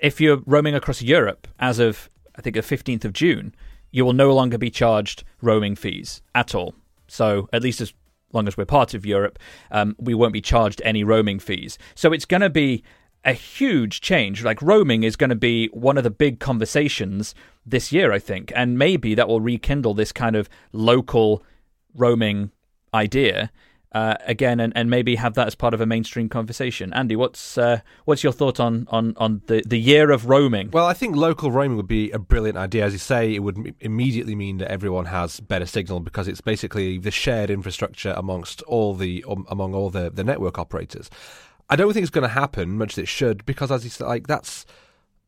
If 0.00 0.20
you're 0.20 0.42
roaming 0.46 0.74
across 0.74 1.02
Europe 1.02 1.46
as 1.58 1.78
of 1.78 2.08
I 2.36 2.42
think 2.42 2.56
the 2.56 2.62
15th 2.62 3.04
of 3.04 3.12
June, 3.12 3.54
you 3.90 4.04
will 4.04 4.12
no 4.12 4.32
longer 4.32 4.56
be 4.56 4.70
charged 4.70 5.24
roaming 5.42 5.76
fees 5.76 6.22
at 6.34 6.54
all. 6.54 6.74
So 7.08 7.48
at 7.52 7.62
least 7.62 7.80
as 7.80 7.92
long 8.32 8.46
as 8.46 8.56
we're 8.56 8.64
part 8.64 8.94
of 8.94 9.04
Europe, 9.04 9.38
um, 9.70 9.96
we 9.98 10.14
won't 10.14 10.32
be 10.32 10.40
charged 10.40 10.80
any 10.84 11.04
roaming 11.04 11.38
fees. 11.38 11.78
So 11.94 12.12
it's 12.12 12.24
going 12.24 12.40
to 12.42 12.50
be 12.50 12.84
a 13.24 13.32
huge 13.32 14.00
change. 14.00 14.42
Like 14.42 14.62
roaming 14.62 15.02
is 15.02 15.16
going 15.16 15.30
to 15.30 15.36
be 15.36 15.68
one 15.68 15.98
of 15.98 16.04
the 16.04 16.10
big 16.10 16.40
conversations 16.40 17.34
this 17.66 17.92
year, 17.92 18.12
I 18.12 18.18
think, 18.18 18.52
and 18.56 18.78
maybe 18.78 19.14
that 19.14 19.28
will 19.28 19.40
rekindle 19.40 19.94
this 19.94 20.12
kind 20.12 20.36
of 20.36 20.48
local 20.72 21.42
roaming 21.94 22.50
idea. 22.94 23.50
Uh, 23.92 24.14
again, 24.24 24.60
and, 24.60 24.72
and 24.76 24.88
maybe 24.88 25.16
have 25.16 25.34
that 25.34 25.48
as 25.48 25.56
part 25.56 25.74
of 25.74 25.80
a 25.80 25.86
mainstream 25.86 26.28
conversation. 26.28 26.92
Andy, 26.92 27.16
what's 27.16 27.58
uh, 27.58 27.80
what's 28.04 28.22
your 28.22 28.32
thought 28.32 28.60
on, 28.60 28.86
on, 28.88 29.14
on 29.16 29.42
the, 29.48 29.64
the 29.66 29.80
year 29.80 30.12
of 30.12 30.26
roaming? 30.26 30.70
Well, 30.70 30.86
I 30.86 30.92
think 30.92 31.16
local 31.16 31.50
roaming 31.50 31.76
would 31.76 31.88
be 31.88 32.08
a 32.12 32.18
brilliant 32.20 32.56
idea. 32.56 32.84
As 32.84 32.92
you 32.92 33.00
say, 33.00 33.34
it 33.34 33.40
would 33.40 33.58
m- 33.58 33.74
immediately 33.80 34.36
mean 34.36 34.58
that 34.58 34.70
everyone 34.70 35.06
has 35.06 35.40
better 35.40 35.66
signal 35.66 35.98
because 35.98 36.28
it's 36.28 36.40
basically 36.40 36.98
the 36.98 37.10
shared 37.10 37.50
infrastructure 37.50 38.14
amongst 38.16 38.62
all 38.62 38.94
the 38.94 39.24
um, 39.28 39.44
among 39.50 39.74
all 39.74 39.90
the, 39.90 40.08
the 40.08 40.22
network 40.22 40.56
operators. 40.56 41.10
I 41.70 41.76
don't 41.76 41.92
think 41.92 42.02
it's 42.02 42.10
going 42.10 42.28
to 42.28 42.28
happen, 42.28 42.76
much 42.76 42.94
as 42.94 42.98
it 42.98 43.08
should, 43.08 43.46
because 43.46 43.70
as 43.70 43.84
you 43.84 43.90
said, 43.90 44.06
like 44.06 44.26
that's 44.26 44.66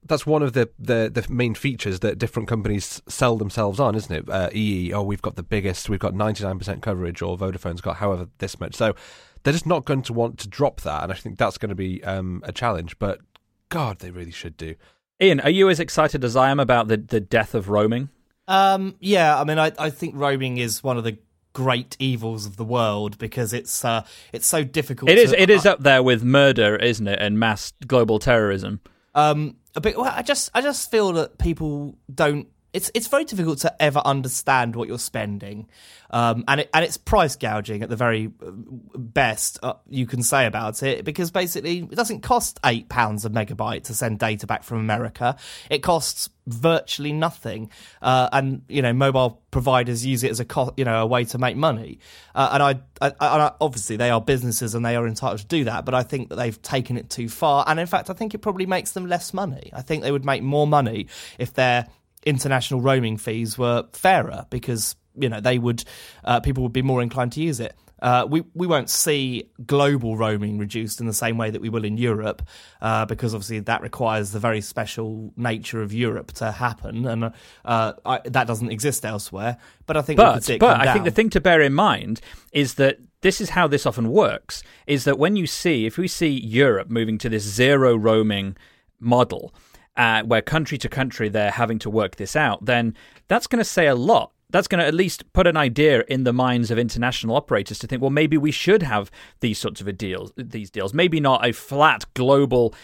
that's 0.04 0.26
one 0.26 0.42
of 0.42 0.52
the, 0.52 0.68
the, 0.80 1.08
the 1.12 1.24
main 1.32 1.54
features 1.54 2.00
that 2.00 2.18
different 2.18 2.48
companies 2.48 3.00
sell 3.06 3.36
themselves 3.36 3.78
on, 3.78 3.94
isn't 3.94 4.12
it? 4.12 4.28
Uh, 4.28 4.50
EE, 4.52 4.92
oh, 4.92 5.02
we've 5.02 5.22
got 5.22 5.36
the 5.36 5.44
biggest, 5.44 5.88
we've 5.88 6.00
got 6.00 6.12
99% 6.12 6.82
coverage, 6.82 7.22
or 7.22 7.38
Vodafone's 7.38 7.80
got 7.80 7.98
however 7.98 8.26
this 8.38 8.58
much. 8.58 8.74
So 8.74 8.96
they're 9.42 9.52
just 9.52 9.66
not 9.66 9.84
going 9.84 10.02
to 10.02 10.12
want 10.12 10.38
to 10.40 10.48
drop 10.48 10.80
that, 10.80 11.04
and 11.04 11.12
I 11.12 11.14
think 11.14 11.38
that's 11.38 11.56
going 11.56 11.68
to 11.68 11.76
be 11.76 12.02
um, 12.02 12.42
a 12.44 12.52
challenge. 12.52 12.98
But 12.98 13.20
God, 13.68 14.00
they 14.00 14.10
really 14.10 14.32
should 14.32 14.56
do. 14.56 14.74
Ian, 15.20 15.38
are 15.40 15.50
you 15.50 15.70
as 15.70 15.78
excited 15.78 16.24
as 16.24 16.34
I 16.34 16.50
am 16.50 16.58
about 16.58 16.88
the, 16.88 16.96
the 16.96 17.20
death 17.20 17.54
of 17.54 17.68
roaming? 17.68 18.08
Um, 18.48 18.96
yeah, 18.98 19.40
I 19.40 19.44
mean, 19.44 19.58
I, 19.58 19.70
I 19.78 19.90
think 19.90 20.16
roaming 20.16 20.58
is 20.58 20.82
one 20.82 20.98
of 20.98 21.04
the 21.04 21.18
great 21.52 21.96
evils 21.98 22.46
of 22.46 22.56
the 22.56 22.64
world 22.64 23.18
because 23.18 23.52
it's 23.52 23.84
uh, 23.84 24.04
it's 24.32 24.46
so 24.46 24.64
difficult. 24.64 25.10
It 25.10 25.18
is. 25.18 25.30
to, 25.30 25.40
It 25.40 25.50
is 25.50 25.66
up 25.66 25.80
there 25.80 26.02
with 26.02 26.22
murder, 26.22 26.76
isn't 26.76 27.06
it, 27.06 27.18
and 27.20 27.38
mass 27.38 27.72
global 27.86 28.18
terrorism. 28.18 28.80
Um, 29.14 29.56
a 29.74 29.80
bit. 29.80 29.96
Well, 29.96 30.12
I 30.14 30.22
just 30.22 30.50
I 30.54 30.60
just 30.60 30.90
feel 30.90 31.12
that 31.14 31.38
people 31.38 31.96
don't. 32.12 32.48
It's 32.72 32.90
it's 32.94 33.06
very 33.06 33.24
difficult 33.24 33.58
to 33.60 33.82
ever 33.82 34.00
understand 34.04 34.76
what 34.76 34.88
you're 34.88 34.98
spending, 34.98 35.68
um, 36.10 36.44
and 36.48 36.60
it, 36.60 36.70
and 36.72 36.84
it's 36.84 36.96
price 36.96 37.36
gouging 37.36 37.82
at 37.82 37.90
the 37.90 37.96
very 37.96 38.30
uh, 38.44 38.50
best 38.96 39.58
uh, 39.62 39.74
you 39.88 40.06
can 40.06 40.22
say 40.22 40.46
about 40.46 40.82
it 40.82 41.04
because 41.04 41.30
basically 41.30 41.80
it 41.80 41.94
doesn't 41.94 42.20
cost 42.20 42.58
eight 42.64 42.88
pounds 42.88 43.24
a 43.24 43.30
megabyte 43.30 43.84
to 43.84 43.94
send 43.94 44.18
data 44.18 44.46
back 44.46 44.62
from 44.62 44.78
America. 44.78 45.36
It 45.68 45.82
costs 45.82 46.30
virtually 46.46 47.12
nothing, 47.12 47.70
uh, 48.00 48.28
and 48.32 48.62
you 48.68 48.82
know 48.82 48.92
mobile 48.92 49.42
providers 49.50 50.04
use 50.04 50.24
it 50.24 50.30
as 50.30 50.40
a 50.40 50.44
co- 50.44 50.74
you 50.76 50.84
know 50.84 51.02
a 51.02 51.06
way 51.06 51.24
to 51.24 51.38
make 51.38 51.56
money. 51.56 51.98
Uh, 52.34 52.50
and 52.52 52.62
I, 52.62 52.80
I, 53.00 53.12
I, 53.20 53.52
obviously 53.60 53.96
they 53.96 54.10
are 54.10 54.20
businesses 54.20 54.74
and 54.74 54.84
they 54.84 54.96
are 54.96 55.06
entitled 55.06 55.40
to 55.40 55.46
do 55.46 55.64
that, 55.64 55.84
but 55.84 55.94
I 55.94 56.02
think 56.02 56.30
that 56.30 56.36
they've 56.36 56.60
taken 56.62 56.96
it 56.96 57.10
too 57.10 57.28
far. 57.28 57.64
And 57.66 57.78
in 57.78 57.86
fact, 57.86 58.10
I 58.10 58.14
think 58.14 58.34
it 58.34 58.38
probably 58.38 58.66
makes 58.66 58.92
them 58.92 59.06
less 59.06 59.34
money. 59.34 59.70
I 59.72 59.82
think 59.82 60.02
they 60.02 60.12
would 60.12 60.24
make 60.24 60.42
more 60.42 60.66
money 60.66 61.08
if 61.38 61.54
their 61.54 61.86
international 62.24 62.80
roaming 62.80 63.16
fees 63.16 63.58
were 63.58 63.84
fairer 63.92 64.46
because 64.50 64.96
you 65.16 65.28
know 65.28 65.40
they 65.40 65.58
would 65.58 65.84
uh, 66.24 66.40
people 66.40 66.62
would 66.62 66.72
be 66.72 66.82
more 66.82 67.02
inclined 67.02 67.32
to 67.32 67.42
use 67.42 67.60
it. 67.60 67.74
Uh, 68.02 68.26
we 68.28 68.42
we 68.54 68.66
won't 68.66 68.90
see 68.90 69.48
global 69.64 70.16
roaming 70.16 70.58
reduced 70.58 71.00
in 71.00 71.06
the 71.06 71.12
same 71.12 71.38
way 71.38 71.50
that 71.50 71.60
we 71.60 71.68
will 71.68 71.84
in 71.84 71.96
Europe, 71.96 72.42
uh, 72.80 73.04
because 73.06 73.32
obviously 73.32 73.60
that 73.60 73.80
requires 73.80 74.32
the 74.32 74.40
very 74.40 74.60
special 74.60 75.32
nature 75.36 75.80
of 75.82 75.92
Europe 75.92 76.32
to 76.32 76.50
happen, 76.50 77.06
and 77.06 77.32
uh, 77.64 77.92
I, 78.04 78.20
that 78.24 78.48
doesn't 78.48 78.72
exist 78.72 79.04
elsewhere. 79.04 79.56
But 79.86 79.96
I 79.96 80.02
think, 80.02 80.16
but 80.16 80.44
but 80.58 80.80
I 80.80 80.92
think 80.92 81.04
the 81.04 81.12
thing 81.12 81.30
to 81.30 81.40
bear 81.40 81.60
in 81.60 81.74
mind 81.74 82.20
is 82.50 82.74
that 82.74 82.98
this 83.20 83.40
is 83.40 83.50
how 83.50 83.68
this 83.68 83.86
often 83.86 84.08
works: 84.08 84.64
is 84.88 85.04
that 85.04 85.16
when 85.16 85.36
you 85.36 85.46
see, 85.46 85.86
if 85.86 85.96
we 85.96 86.08
see 86.08 86.30
Europe 86.30 86.90
moving 86.90 87.18
to 87.18 87.28
this 87.28 87.44
zero 87.44 87.94
roaming 87.94 88.56
model. 88.98 89.54
Uh, 89.94 90.22
where 90.22 90.40
country 90.40 90.78
to 90.78 90.88
country 90.88 91.28
they're 91.28 91.50
having 91.50 91.78
to 91.78 91.90
work 91.90 92.16
this 92.16 92.34
out, 92.34 92.64
then 92.64 92.96
that's 93.28 93.46
going 93.46 93.58
to 93.58 93.64
say 93.64 93.86
a 93.86 93.94
lot 93.94 94.32
that's 94.52 94.68
going 94.68 94.78
to 94.78 94.86
at 94.86 94.94
least 94.94 95.30
put 95.32 95.46
an 95.46 95.56
idea 95.56 96.04
in 96.08 96.24
the 96.24 96.32
minds 96.32 96.70
of 96.70 96.78
international 96.78 97.34
operators 97.34 97.78
to 97.80 97.86
think, 97.86 98.00
well, 98.00 98.10
maybe 98.10 98.36
we 98.36 98.52
should 98.52 98.82
have 98.82 99.10
these 99.40 99.58
sorts 99.58 99.80
of 99.80 99.96
deals. 99.96 100.32
These 100.36 100.70
deals, 100.70 100.94
maybe 100.94 101.18
not 101.18 101.44
a 101.44 101.52
flat 101.52 102.04
global 102.14 102.74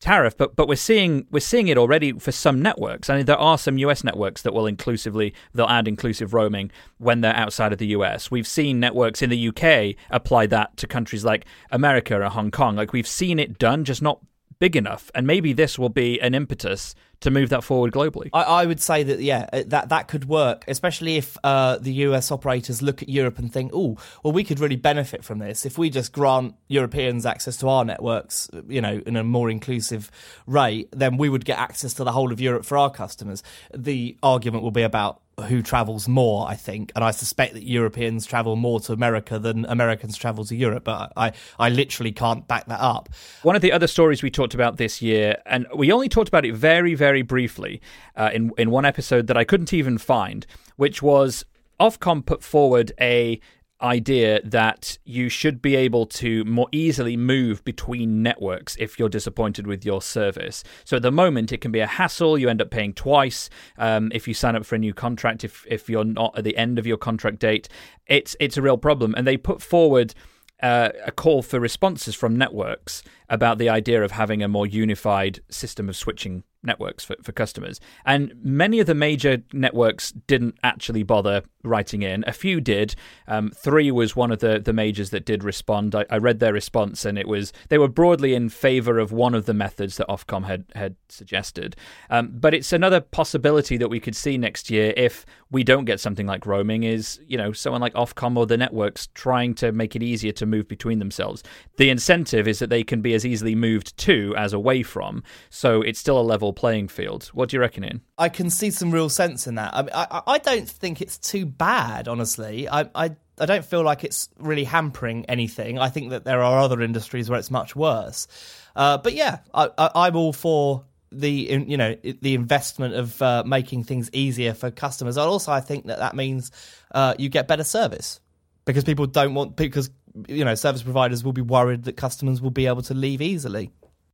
tariff, 0.00 0.36
but 0.36 0.54
but 0.54 0.68
we're 0.68 0.76
seeing 0.76 1.26
we're 1.30 1.40
seeing 1.40 1.68
it 1.68 1.78
already 1.78 2.12
for 2.12 2.30
some 2.30 2.62
networks. 2.62 3.10
I 3.10 3.16
mean, 3.16 3.26
there 3.26 3.38
are 3.38 3.58
some 3.58 3.78
US 3.78 4.04
networks 4.04 4.42
that 4.42 4.54
will 4.54 4.66
inclusively 4.66 5.34
they'll 5.54 5.66
add 5.66 5.88
inclusive 5.88 6.34
roaming 6.34 6.70
when 6.98 7.20
they're 7.20 7.34
outside 7.34 7.72
of 7.72 7.78
the 7.78 7.88
US. 7.88 8.30
We've 8.30 8.46
seen 8.46 8.78
networks 8.78 9.22
in 9.22 9.30
the 9.30 9.48
UK 9.48 9.96
apply 10.10 10.46
that 10.48 10.76
to 10.76 10.86
countries 10.86 11.24
like 11.24 11.46
America 11.70 12.20
or 12.20 12.28
Hong 12.28 12.50
Kong. 12.50 12.76
Like 12.76 12.92
we've 12.92 13.08
seen 13.08 13.38
it 13.38 13.58
done, 13.58 13.84
just 13.84 14.02
not 14.02 14.20
big 14.58 14.76
enough. 14.76 15.10
And 15.14 15.26
maybe 15.26 15.52
this 15.52 15.78
will 15.78 15.88
be 15.88 16.20
an 16.20 16.34
impetus 16.34 16.94
to 17.20 17.30
move 17.30 17.48
that 17.48 17.64
forward 17.64 17.92
globally. 17.92 18.30
I, 18.32 18.42
I, 18.42 18.66
would 18.66 18.80
say 18.80 19.02
that 19.02 19.20
yeah, 19.20 19.48
uh, 19.52 19.62
that 19.66 19.88
that 19.88 20.06
could 20.06 20.26
work, 20.26 20.64
especially 20.68 21.16
if 21.16 21.36
uh, 21.42 21.78
the 21.78 21.92
US 21.92 22.30
operators 22.30 22.80
look 22.80 23.02
at 23.02 23.08
Europe 23.08 23.38
and 23.38 23.52
think, 23.52 23.72
oh, 23.74 23.96
well, 24.22 24.32
we 24.32 24.44
could 24.44 24.60
really 24.60 24.76
benefit 24.76 25.24
from 25.24 25.40
this 25.40 25.66
if 25.66 25.78
we 25.78 25.90
just 25.90 26.12
grant 26.12 26.54
Europeans 26.68 27.26
access 27.26 27.56
to 27.58 27.68
our 27.68 27.84
networks, 27.84 28.48
you 28.68 28.80
know, 28.80 29.02
in 29.04 29.16
a 29.16 29.24
more 29.24 29.50
inclusive 29.50 30.10
rate. 30.46 30.88
Then 30.92 31.16
we 31.16 31.28
would 31.28 31.44
get 31.44 31.58
access 31.58 31.94
to 31.94 32.04
the 32.04 32.12
whole 32.12 32.32
of 32.32 32.40
Europe 32.40 32.64
for 32.64 32.78
our 32.78 32.90
customers. 32.90 33.42
The 33.74 34.16
argument 34.22 34.62
will 34.62 34.70
be 34.70 34.82
about 34.82 35.20
who 35.44 35.62
travels 35.62 36.08
more, 36.08 36.46
I 36.48 36.54
think, 36.54 36.92
and 36.94 37.04
I 37.04 37.10
suspect 37.10 37.54
that 37.54 37.64
Europeans 37.64 38.26
travel 38.26 38.56
more 38.56 38.80
to 38.80 38.92
America 38.92 39.38
than 39.38 39.64
Americans 39.66 40.16
travel 40.16 40.44
to 40.46 40.56
Europe, 40.56 40.84
but 40.84 41.12
I, 41.16 41.32
I 41.58 41.68
literally 41.68 42.12
can't 42.12 42.46
back 42.48 42.66
that 42.66 42.80
up. 42.80 43.08
One 43.42 43.56
of 43.56 43.62
the 43.62 43.72
other 43.72 43.86
stories 43.86 44.22
we 44.22 44.30
talked 44.30 44.54
about 44.54 44.76
this 44.76 45.00
year, 45.00 45.36
and 45.46 45.66
we 45.74 45.92
only 45.92 46.08
talked 46.08 46.28
about 46.28 46.44
it 46.44 46.54
very, 46.54 46.94
very 46.94 47.22
briefly 47.22 47.80
uh, 48.16 48.30
in 48.32 48.52
in 48.58 48.70
one 48.70 48.84
episode 48.84 49.26
that 49.28 49.36
I 49.36 49.44
couldn't 49.44 49.72
even 49.72 49.98
find, 49.98 50.46
which 50.76 51.02
was 51.02 51.44
Ofcom 51.80 52.26
put 52.26 52.42
forward 52.42 52.92
a 53.00 53.40
idea 53.80 54.40
that 54.42 54.98
you 55.04 55.28
should 55.28 55.62
be 55.62 55.76
able 55.76 56.06
to 56.06 56.44
more 56.44 56.68
easily 56.72 57.16
move 57.16 57.62
between 57.64 58.22
networks 58.22 58.76
if 58.78 58.98
you're 58.98 59.08
disappointed 59.08 59.66
with 59.66 59.84
your 59.84 60.02
service. 60.02 60.64
So 60.84 60.96
at 60.96 61.02
the 61.02 61.12
moment, 61.12 61.52
it 61.52 61.60
can 61.60 61.70
be 61.70 61.80
a 61.80 61.86
hassle. 61.86 62.38
You 62.38 62.48
end 62.48 62.60
up 62.60 62.70
paying 62.70 62.92
twice 62.92 63.48
um, 63.76 64.10
if 64.14 64.26
you 64.26 64.34
sign 64.34 64.56
up 64.56 64.66
for 64.66 64.74
a 64.74 64.78
new 64.78 64.94
contract. 64.94 65.44
If 65.44 65.64
if 65.68 65.88
you're 65.88 66.04
not 66.04 66.36
at 66.36 66.44
the 66.44 66.56
end 66.56 66.78
of 66.78 66.86
your 66.86 66.96
contract 66.96 67.38
date, 67.38 67.68
it's 68.06 68.36
it's 68.40 68.56
a 68.56 68.62
real 68.62 68.78
problem. 68.78 69.14
And 69.16 69.26
they 69.26 69.36
put 69.36 69.62
forward. 69.62 70.14
Uh, 70.60 70.88
a 71.06 71.12
call 71.12 71.40
for 71.40 71.60
responses 71.60 72.16
from 72.16 72.34
networks 72.34 73.04
about 73.28 73.58
the 73.58 73.68
idea 73.68 74.02
of 74.02 74.10
having 74.10 74.42
a 74.42 74.48
more 74.48 74.66
unified 74.66 75.38
system 75.48 75.88
of 75.88 75.94
switching 75.94 76.42
networks 76.62 77.04
for, 77.04 77.16
for 77.22 77.32
customers. 77.32 77.80
And 78.04 78.32
many 78.42 78.80
of 78.80 78.86
the 78.86 78.94
major 78.94 79.42
networks 79.52 80.12
didn't 80.12 80.56
actually 80.62 81.02
bother 81.02 81.42
writing 81.64 82.02
in. 82.02 82.24
A 82.26 82.32
few 82.32 82.60
did. 82.60 82.94
Um, 83.26 83.50
three 83.50 83.90
was 83.90 84.16
one 84.16 84.30
of 84.30 84.38
the, 84.40 84.58
the 84.58 84.72
majors 84.72 85.10
that 85.10 85.24
did 85.24 85.44
respond. 85.44 85.94
I, 85.94 86.04
I, 86.10 86.18
read 86.18 86.40
their 86.40 86.52
response, 86.52 87.04
and 87.04 87.18
it 87.18 87.28
was 87.28 87.52
they 87.68 87.78
were 87.78 87.88
broadly 87.88 88.34
in 88.34 88.48
favor 88.48 88.98
of 88.98 89.12
one 89.12 89.34
of 89.34 89.46
the 89.46 89.54
methods 89.54 89.96
that 89.96 90.08
Ofcom 90.08 90.44
had 90.44 90.64
had 90.74 90.96
suggested. 91.08 91.76
Um, 92.10 92.30
but 92.32 92.54
it's 92.54 92.72
another 92.72 93.00
possibility 93.00 93.76
that 93.76 93.88
we 93.88 94.00
could 94.00 94.16
see 94.16 94.38
next 94.38 94.70
year 94.70 94.92
if 94.96 95.26
we 95.50 95.64
don't 95.64 95.84
get 95.84 96.00
something 96.00 96.26
like 96.26 96.46
roaming. 96.46 96.82
Is 96.82 97.20
you 97.26 97.36
know 97.36 97.52
someone 97.52 97.80
like 97.80 97.94
Ofcom 97.94 98.36
or 98.36 98.46
the 98.46 98.56
networks 98.56 99.08
trying 99.14 99.54
to 99.56 99.72
make 99.72 99.96
it 99.96 100.02
easier 100.02 100.32
to 100.32 100.46
move 100.46 100.68
between 100.68 100.98
themselves. 100.98 101.42
The 101.76 101.90
incentive 101.90 102.46
is 102.46 102.58
that 102.58 102.70
they 102.70 102.84
can 102.84 103.00
be 103.00 103.14
as 103.14 103.24
easily 103.24 103.54
moved 103.54 103.96
to 103.98 104.34
as 104.36 104.52
away 104.52 104.82
from. 104.82 105.22
So 105.50 105.82
it's 105.82 105.98
still 105.98 106.18
a 106.18 106.22
level 106.22 106.52
playing 106.52 106.88
field. 106.88 107.30
What 107.32 107.48
do 107.48 107.56
you 107.56 107.60
reckon, 107.60 107.84
Ian? 107.84 108.02
I 108.18 108.28
can 108.28 108.50
see 108.50 108.70
some 108.70 108.90
real 108.90 109.08
sense 109.08 109.46
in 109.46 109.54
that. 109.56 109.74
I 109.74 109.82
mean, 109.82 109.90
I, 109.94 110.22
I 110.26 110.38
don't 110.38 110.68
think 110.68 111.00
it's 111.00 111.18
too 111.18 111.46
bad, 111.46 112.08
honestly. 112.08 112.68
I, 112.68 112.88
I 112.94 113.16
I 113.40 113.46
don't 113.46 113.64
feel 113.64 113.82
like 113.82 114.04
it's 114.04 114.28
really 114.38 114.64
hampering 114.64 115.24
anything. 115.26 115.78
I 115.78 115.88
think 115.88 116.10
that 116.10 116.24
there 116.24 116.42
are 116.42 116.58
other 116.58 116.82
industries 116.82 117.30
where 117.30 117.38
it's 117.38 117.50
much 117.50 117.76
worse. 117.76 118.26
Uh, 118.74 118.98
but 118.98 119.14
yeah, 119.14 119.38
I, 119.54 119.70
I, 119.78 120.08
am 120.08 120.16
all 120.16 120.32
for 120.32 120.84
the 121.10 121.30
you 121.30 121.76
know 121.76 121.96
the 122.02 122.34
investment 122.34 122.94
of 122.94 123.20
uh, 123.22 123.42
making 123.46 123.84
things 123.84 124.10
easier 124.12 124.54
for 124.54 124.70
customers. 124.70 125.16
And 125.16 125.26
also, 125.26 125.52
I 125.52 125.60
think 125.60 125.86
that 125.86 125.98
that 125.98 126.14
means 126.14 126.50
uh, 126.94 127.14
you 127.18 127.28
get 127.28 127.48
better 127.48 127.64
service 127.64 128.20
because 128.64 128.84
people 128.84 129.06
don't 129.06 129.34
want 129.34 129.56
because 129.56 129.90
you 130.28 130.44
know 130.44 130.54
service 130.54 130.82
providers 130.82 131.24
will 131.24 131.32
be 131.32 131.42
worried 131.42 131.84
that 131.84 131.96
customers 131.96 132.40
will 132.40 132.50
be 132.50 132.66
able 132.66 132.82
to 132.82 132.94
leave 132.94 133.22
easily. 133.22 133.70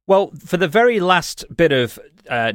Well, 0.07 0.33
for 0.45 0.57
the 0.57 0.69
very 0.69 1.01
last 1.01 1.45
bit 1.57 1.73
of 1.73 1.99
uh, 2.29 2.53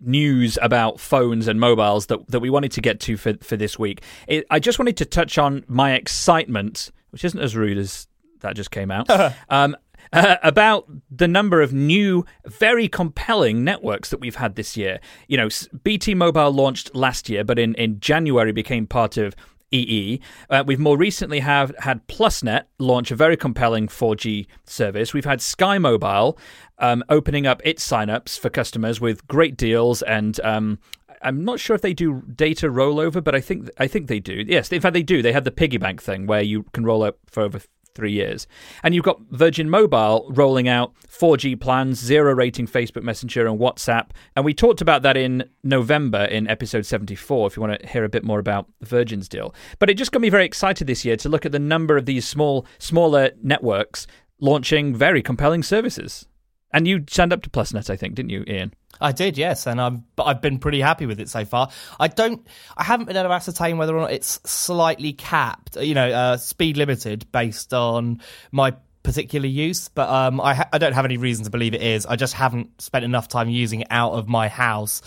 news 0.00 0.58
about 0.62 0.98
phones 0.98 1.46
and 1.46 1.60
mobiles 1.60 2.06
that, 2.06 2.26
that 2.28 2.40
we 2.40 2.50
wanted 2.50 2.72
to 2.72 2.80
get 2.80 3.00
to 3.00 3.16
for, 3.16 3.34
for 3.42 3.56
this 3.56 3.78
week. 3.78 4.02
It, 4.26 4.46
I 4.50 4.58
just 4.58 4.78
wanted 4.78 4.96
to 4.98 5.04
touch 5.04 5.38
on 5.38 5.64
my 5.68 5.92
excitement, 5.92 6.90
which 7.10 7.24
isn't 7.24 7.40
as 7.40 7.54
rude 7.54 7.78
as 7.78 8.06
that 8.40 8.56
just 8.56 8.70
came 8.70 8.90
out, 8.90 9.10
um, 9.50 9.76
uh, 10.12 10.36
about 10.42 10.88
the 11.10 11.28
number 11.28 11.60
of 11.60 11.72
new, 11.72 12.24
very 12.46 12.88
compelling 12.88 13.64
networks 13.64 14.10
that 14.10 14.20
we've 14.20 14.36
had 14.36 14.56
this 14.56 14.76
year. 14.76 15.00
You 15.28 15.36
know, 15.36 15.48
BT 15.84 16.14
Mobile 16.14 16.50
launched 16.50 16.94
last 16.94 17.28
year, 17.28 17.44
but 17.44 17.58
in, 17.58 17.74
in 17.74 18.00
January 18.00 18.52
became 18.52 18.86
part 18.86 19.16
of 19.16 19.34
EE. 19.72 20.20
Uh, 20.48 20.64
we've 20.66 20.80
more 20.80 20.96
recently 20.96 21.40
have 21.40 21.72
had 21.78 22.06
PlusNet 22.08 22.64
launch 22.78 23.10
a 23.10 23.16
very 23.16 23.36
compelling 23.36 23.86
4G 23.86 24.46
service. 24.64 25.14
We've 25.14 25.24
had 25.24 25.40
Sky 25.40 25.78
Mobile 25.78 26.38
um, 26.78 27.04
opening 27.08 27.46
up 27.46 27.60
its 27.64 27.86
signups 27.86 28.38
for 28.38 28.50
customers 28.50 29.00
with 29.00 29.26
great 29.26 29.56
deals 29.56 30.02
and. 30.02 30.38
Um, 30.40 30.78
I'm 31.22 31.44
not 31.44 31.60
sure 31.60 31.76
if 31.76 31.82
they 31.82 31.92
do 31.92 32.22
data 32.34 32.68
rollover, 32.68 33.22
but 33.22 33.34
I 33.34 33.42
think 33.42 33.68
I 33.76 33.88
think 33.88 34.06
they 34.08 34.20
do. 34.20 34.42
Yes, 34.46 34.72
in 34.72 34.80
fact 34.80 34.94
they 34.94 35.02
do. 35.02 35.20
They 35.20 35.32
have 35.32 35.44
the 35.44 35.50
piggy 35.50 35.76
bank 35.76 36.02
thing 36.02 36.26
where 36.26 36.40
you 36.40 36.62
can 36.72 36.82
roll 36.82 37.02
up 37.02 37.18
for 37.26 37.42
over 37.42 37.60
three 37.94 38.12
years. 38.12 38.46
And 38.82 38.94
you've 38.94 39.04
got 39.04 39.20
Virgin 39.30 39.68
Mobile 39.68 40.26
rolling 40.30 40.68
out 40.68 40.94
4G 41.08 41.60
plans, 41.60 41.98
zero 41.98 42.34
rating 42.34 42.66
Facebook 42.66 43.02
Messenger 43.02 43.46
and 43.46 43.58
WhatsApp. 43.58 44.10
And 44.36 44.44
we 44.44 44.54
talked 44.54 44.80
about 44.80 45.02
that 45.02 45.16
in 45.16 45.44
November 45.62 46.24
in 46.24 46.48
episode 46.48 46.86
74, 46.86 47.46
if 47.46 47.56
you 47.56 47.62
want 47.62 47.80
to 47.80 47.86
hear 47.86 48.04
a 48.04 48.08
bit 48.08 48.24
more 48.24 48.38
about 48.38 48.66
Virgin's 48.82 49.28
deal. 49.28 49.54
But 49.78 49.90
it 49.90 49.94
just 49.94 50.12
got 50.12 50.22
me 50.22 50.30
very 50.30 50.44
excited 50.44 50.86
this 50.86 51.04
year 51.04 51.16
to 51.16 51.28
look 51.28 51.46
at 51.46 51.52
the 51.52 51.58
number 51.58 51.96
of 51.96 52.06
these 52.06 52.26
small, 52.26 52.66
smaller 52.78 53.30
networks 53.42 54.06
launching 54.40 54.94
very 54.94 55.22
compelling 55.22 55.62
services. 55.62 56.26
And 56.72 56.86
you 56.86 57.04
signed 57.08 57.32
up 57.32 57.42
to 57.42 57.50
PlusNet, 57.50 57.90
I 57.90 57.96
think, 57.96 58.14
didn't 58.14 58.30
you, 58.30 58.44
Ian? 58.46 58.72
I 59.00 59.12
did, 59.12 59.38
yes, 59.38 59.66
and 59.66 59.80
I'm 59.80 60.04
I've 60.18 60.42
been 60.42 60.58
pretty 60.58 60.80
happy 60.80 61.06
with 61.06 61.20
it 61.20 61.28
so 61.28 61.44
far. 61.44 61.70
I 61.98 62.08
don't. 62.08 62.46
I 62.76 62.84
haven't 62.84 63.06
been 63.06 63.16
able 63.16 63.30
to 63.30 63.34
ascertain 63.34 63.78
whether 63.78 63.96
or 63.96 64.02
not 64.02 64.12
it's 64.12 64.40
slightly 64.44 65.12
capped. 65.12 65.76
You 65.76 65.94
know, 65.94 66.10
uh, 66.10 66.36
speed 66.36 66.76
limited 66.76 67.30
based 67.32 67.72
on 67.72 68.20
my 68.52 68.74
particular 69.02 69.46
use, 69.46 69.88
but 69.88 70.08
um, 70.10 70.40
I, 70.40 70.54
ha- 70.54 70.68
I 70.72 70.78
don't 70.78 70.92
have 70.92 71.06
any 71.06 71.16
reason 71.16 71.44
to 71.44 71.50
believe 71.50 71.72
it 71.72 71.82
is. 71.82 72.04
I 72.04 72.16
just 72.16 72.34
haven't 72.34 72.80
spent 72.82 73.04
enough 73.04 73.28
time 73.28 73.48
using 73.48 73.80
it 73.80 73.86
out 73.90 74.12
of 74.12 74.28
my 74.28 74.48
house 74.48 75.00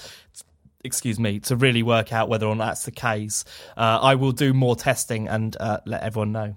excuse 0.83 1.19
me, 1.19 1.39
to 1.39 1.55
really 1.55 1.81
work 1.81 2.11
out 2.11 2.29
whether 2.29 2.45
or 2.45 2.55
not 2.55 2.65
that's 2.65 2.83
the 2.85 2.91
case. 2.91 3.45
Uh, 3.77 3.99
I 4.01 4.15
will 4.15 4.33
do 4.33 4.53
more 4.53 4.75
testing 4.75 5.27
and 5.27 5.55
uh, 5.59 5.79
let 5.85 6.03
everyone 6.03 6.31
know. 6.33 6.55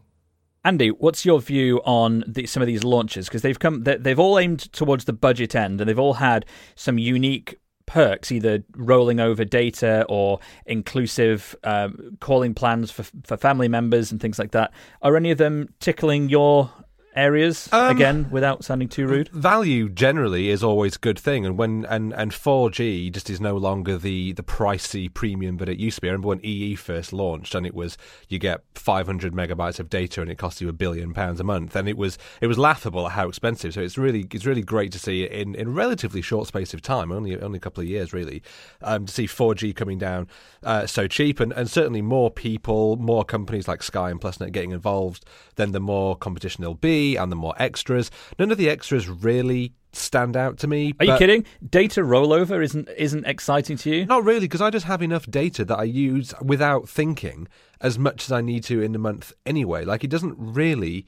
Andy, 0.67 0.89
what's 0.89 1.25
your 1.25 1.41
view 1.41 1.81
on 1.85 2.25
the, 2.27 2.45
some 2.45 2.61
of 2.61 2.67
these 2.67 2.83
launches? 2.83 3.29
Because 3.29 3.43
they've 3.43 3.59
come, 3.59 3.85
they've 3.85 4.19
all 4.19 4.37
aimed 4.37 4.73
towards 4.73 5.05
the 5.05 5.13
budget 5.13 5.55
end, 5.55 5.81
and 5.81 5.89
they've 5.89 5.97
all 5.97 6.15
had 6.15 6.45
some 6.75 6.99
unique 6.99 7.61
perks, 7.87 8.33
either 8.33 8.65
rolling 8.75 9.21
over 9.21 9.45
data 9.45 10.05
or 10.09 10.41
inclusive 10.67 11.55
um, 11.63 12.17
calling 12.19 12.53
plans 12.53 12.91
for 12.91 13.05
for 13.23 13.37
family 13.37 13.69
members 13.69 14.11
and 14.11 14.21
things 14.21 14.41
like 14.41 14.51
that. 14.51 14.73
Are 15.03 15.17
any 15.17 15.31
of 15.31 15.39
them 15.39 15.69
tickling 15.79 16.29
your 16.29 16.69
areas 17.17 17.69
um, 17.73 17.97
again 17.97 18.29
without 18.31 18.65
sounding 18.65 18.89
too 18.89 19.07
rude? 19.07 19.29
Value 19.31 19.89
generally 19.89 20.51
is 20.51 20.63
always 20.63 20.97
a 20.97 20.99
good 20.99 21.19
thing 21.19 21.47
and 21.47 21.57
when 21.59 21.85
and 21.87 22.13
and 22.15 22.33
4g 22.33 23.11
just 23.13 23.31
is 23.31 23.41
no 23.41 23.57
longer 23.57 23.97
the 23.97 24.33
the 24.33 24.43
pricey 24.43 25.13
premium 25.13 25.57
that 25.57 25.69
it 25.69 25.79
used 25.79 25.97
to 25.97 26.01
be. 26.03 26.09
I 26.09 26.13
remember 26.13 26.29
when 26.29 26.45
ee 26.45 26.75
first 26.75 27.13
launched 27.13 27.55
and 27.55 27.67
it 27.67 27.75
was 27.75 27.97
you 28.29 28.39
get 28.39 28.63
500 28.75 29.33
megabytes 29.33 29.81
of 29.81 29.89
data 29.89 30.21
and 30.21 30.31
it 30.31 30.37
costs 30.37 30.61
you 30.61 30.69
a 30.69 30.73
billion 30.73 31.15
pounds 31.15 31.41
a 31.41 31.45
month 31.45 31.75
and 31.75 31.89
it 31.89 31.97
was 31.97 32.19
it 32.41 32.47
was 32.47 32.59
laughable 32.59 33.07
at 33.07 33.13
how 33.13 33.29
expensive. 33.29 33.75
So 33.75 33.81
it's 33.81 33.99
really 33.99 34.27
it's 34.33 34.47
really 34.47 34.63
great 34.63 34.93
to 34.93 34.99
see 34.99 35.25
in 35.25 35.55
in 35.55 35.75
relatively 35.75 36.21
short 36.23 36.47
space 36.49 36.75
of 36.75 36.83
time 36.83 37.11
only 37.11 37.41
only 37.41 37.57
a 37.57 37.61
couple 37.61 37.83
of 37.83 37.89
years 37.89 38.13
really 38.13 38.43
um, 38.83 39.07
to 39.07 39.13
see 39.13 39.27
4g 39.27 39.75
coming 39.75 39.99
down 39.99 40.29
uh, 40.63 40.87
so 40.87 41.07
cheap 41.07 41.41
and 41.41 41.53
and 41.53 41.71
certainly 41.71 42.03
more 42.03 42.31
people 42.31 42.97
more 42.97 43.25
companies 43.25 43.67
like 43.67 43.83
sky 43.83 44.11
and 44.11 44.21
plusnet 44.21 44.53
getting 44.53 44.73
involved 44.73 45.25
then 45.57 45.73
the 45.73 45.81
more 45.81 46.17
competition 46.17 46.63
there'll 46.63 46.75
be 46.75 47.06
and 47.15 47.31
the 47.31 47.37
more 47.37 47.55
extras. 47.59 48.11
None 48.39 48.51
of 48.51 48.59
the 48.59 48.69
extras 48.69 49.09
really 49.09 49.75
stand 49.93 50.37
out 50.37 50.59
to 50.59 50.67
me. 50.67 50.95
Are 51.01 51.07
you 51.07 51.17
kidding? 51.17 51.45
Data 51.69 52.03
rollover 52.03 52.63
isn't 52.63 52.89
isn't 52.97 53.27
exciting 53.27 53.77
to 53.79 53.91
you? 53.91 54.07
Not 54.07 54.25
really, 54.25 54.41
because 54.41 54.61
I 54.61 54.71
just 54.71 54.87
have 54.87 55.03
enough 55.03 55.31
data 55.31 55.65
that 55.65 55.79
I 55.79 55.85
use 55.85 56.35
without 56.43 56.89
thinking 56.89 57.49
as 57.81 57.99
much 57.99 58.25
as 58.25 58.33
I 58.33 58.41
need 58.41 58.65
to 58.65 58.83
in 58.83 58.95
a 58.95 58.99
month 58.99 59.33
anyway. 59.45 59.85
Like 59.85 60.05
it 60.05 60.11
doesn't 60.11 60.35
really. 60.39 61.07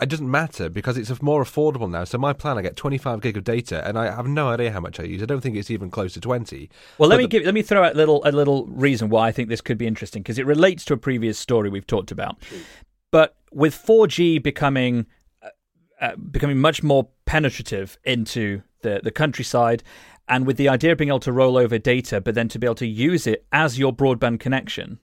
It 0.00 0.08
doesn't 0.08 0.30
matter 0.30 0.68
because 0.68 0.96
it's 0.96 1.20
more 1.20 1.42
affordable 1.42 1.90
now. 1.90 2.04
So 2.04 2.18
my 2.18 2.32
plan, 2.32 2.56
I 2.56 2.62
get 2.62 2.76
25 2.76 3.20
gig 3.20 3.36
of 3.36 3.42
data, 3.42 3.84
and 3.84 3.98
I 3.98 4.14
have 4.14 4.28
no 4.28 4.48
idea 4.48 4.70
how 4.70 4.78
much 4.78 5.00
I 5.00 5.02
use. 5.02 5.20
I 5.20 5.26
don't 5.26 5.40
think 5.40 5.56
it's 5.56 5.72
even 5.72 5.90
close 5.90 6.12
to 6.12 6.20
20. 6.20 6.70
Well, 6.98 7.08
let 7.08 7.16
but 7.16 7.18
me 7.18 7.24
the... 7.24 7.28
give, 7.28 7.42
let 7.44 7.52
me 7.52 7.62
throw 7.62 7.82
out 7.82 7.94
a 7.94 7.96
little 7.96 8.22
a 8.24 8.30
little 8.30 8.66
reason 8.66 9.08
why 9.08 9.26
I 9.26 9.32
think 9.32 9.48
this 9.48 9.60
could 9.60 9.76
be 9.76 9.88
interesting 9.88 10.22
because 10.22 10.38
it 10.38 10.46
relates 10.46 10.84
to 10.84 10.94
a 10.94 10.96
previous 10.96 11.36
story 11.36 11.68
we've 11.68 11.86
talked 11.86 12.12
about. 12.12 12.36
But 13.10 13.34
with 13.50 13.74
4G 13.74 14.40
becoming 14.40 15.06
uh, 16.00 16.16
becoming 16.16 16.58
much 16.58 16.82
more 16.82 17.08
penetrative 17.26 17.98
into 18.04 18.62
the, 18.82 19.00
the 19.02 19.10
countryside. 19.10 19.82
And 20.28 20.46
with 20.46 20.56
the 20.56 20.68
idea 20.68 20.92
of 20.92 20.98
being 20.98 21.08
able 21.08 21.20
to 21.20 21.32
roll 21.32 21.56
over 21.56 21.78
data, 21.78 22.20
but 22.20 22.34
then 22.34 22.48
to 22.48 22.58
be 22.58 22.66
able 22.66 22.74
to 22.76 22.86
use 22.86 23.26
it 23.26 23.46
as 23.50 23.78
your 23.78 23.94
broadband 23.94 24.40
connection, 24.40 24.98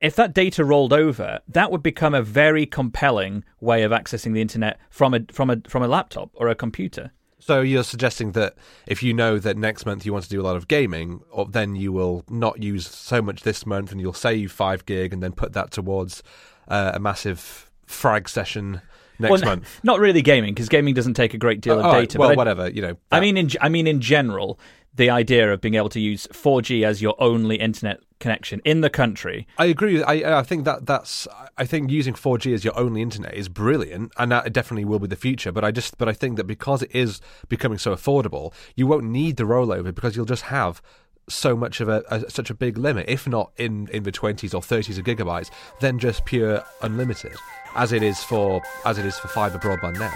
if 0.00 0.14
that 0.16 0.34
data 0.34 0.64
rolled 0.64 0.92
over, 0.92 1.40
that 1.48 1.70
would 1.70 1.82
become 1.82 2.14
a 2.14 2.22
very 2.22 2.66
compelling 2.66 3.44
way 3.60 3.82
of 3.82 3.92
accessing 3.92 4.34
the 4.34 4.42
internet 4.42 4.78
from 4.90 5.14
a 5.14 5.20
from 5.32 5.48
a 5.50 5.56
from 5.66 5.82
a 5.82 5.88
laptop 5.88 6.30
or 6.34 6.48
a 6.48 6.54
computer. 6.54 7.12
So 7.38 7.60
you're 7.60 7.84
suggesting 7.84 8.32
that 8.32 8.56
if 8.86 9.02
you 9.02 9.14
know 9.14 9.38
that 9.38 9.56
next 9.56 9.86
month 9.86 10.04
you 10.04 10.12
want 10.12 10.24
to 10.24 10.30
do 10.30 10.40
a 10.40 10.42
lot 10.42 10.56
of 10.56 10.68
gaming, 10.68 11.20
then 11.48 11.76
you 11.76 11.92
will 11.92 12.24
not 12.28 12.62
use 12.62 12.86
so 12.86 13.22
much 13.22 13.42
this 13.42 13.64
month, 13.64 13.92
and 13.92 14.00
you'll 14.00 14.12
save 14.12 14.52
five 14.52 14.84
gig, 14.84 15.12
and 15.12 15.22
then 15.22 15.32
put 15.32 15.52
that 15.52 15.70
towards 15.70 16.22
uh, 16.68 16.92
a 16.94 17.00
massive 17.00 17.70
frag 17.86 18.28
session 18.28 18.82
next 19.18 19.30
well, 19.30 19.40
month. 19.40 19.80
Not 19.82 20.00
really 20.00 20.22
gaming 20.22 20.54
because 20.54 20.68
gaming 20.68 20.94
doesn't 20.94 21.14
take 21.14 21.34
a 21.34 21.38
great 21.38 21.60
deal 21.60 21.78
of 21.78 21.86
oh, 21.86 21.92
data. 21.92 22.18
Right, 22.18 22.28
well, 22.28 22.36
whatever 22.36 22.68
you 22.68 22.82
know. 22.82 22.96
That. 23.10 23.16
I 23.16 23.20
mean, 23.20 23.36
in 23.36 23.50
I 23.60 23.68
mean 23.68 23.86
in 23.86 24.00
general, 24.00 24.58
the 24.96 25.10
idea 25.10 25.52
of 25.52 25.60
being 25.60 25.74
able 25.74 25.90
to 25.90 26.00
use 26.00 26.26
4G 26.28 26.84
as 26.84 27.02
your 27.02 27.14
only 27.18 27.56
internet 27.56 28.00
connection 28.18 28.62
in 28.64 28.80
the 28.80 28.88
country. 28.88 29.46
I 29.58 29.66
agree. 29.66 30.02
I 30.02 30.38
I 30.38 30.42
think 30.42 30.64
that 30.64 30.86
that's 30.86 31.28
I 31.56 31.66
think 31.66 31.90
using 31.90 32.14
4G 32.14 32.54
as 32.54 32.64
your 32.64 32.78
only 32.78 33.02
internet 33.02 33.34
is 33.34 33.48
brilliant, 33.48 34.12
and 34.18 34.32
that 34.32 34.52
definitely 34.52 34.84
will 34.84 34.98
be 34.98 35.06
the 35.06 35.16
future. 35.16 35.52
But 35.52 35.64
I 35.64 35.70
just 35.70 35.98
but 35.98 36.08
I 36.08 36.12
think 36.12 36.36
that 36.36 36.44
because 36.44 36.82
it 36.82 36.94
is 36.94 37.20
becoming 37.48 37.78
so 37.78 37.94
affordable, 37.94 38.52
you 38.74 38.86
won't 38.86 39.04
need 39.04 39.36
the 39.36 39.44
rollover 39.44 39.94
because 39.94 40.16
you'll 40.16 40.24
just 40.24 40.44
have 40.44 40.80
so 41.28 41.56
much 41.56 41.80
of 41.80 41.88
a, 41.88 42.04
a, 42.08 42.30
such 42.30 42.50
a 42.50 42.54
big 42.54 42.78
limit 42.78 43.04
if 43.08 43.26
not 43.26 43.50
in 43.56 43.88
in 43.88 44.04
the 44.04 44.12
20s 44.12 44.54
or 44.54 44.60
30s 44.60 44.96
of 44.96 45.04
gigabytes 45.04 45.50
then 45.80 45.98
just 45.98 46.24
pure 46.24 46.62
unlimited 46.82 47.34
as 47.76 47.92
it 47.92 48.02
is 48.02 48.22
for 48.22 48.62
as 48.84 48.98
it 48.98 49.06
is 49.06 49.18
for 49.18 49.28
fibre 49.28 49.58
broadband 49.58 49.98
now. 49.98 50.12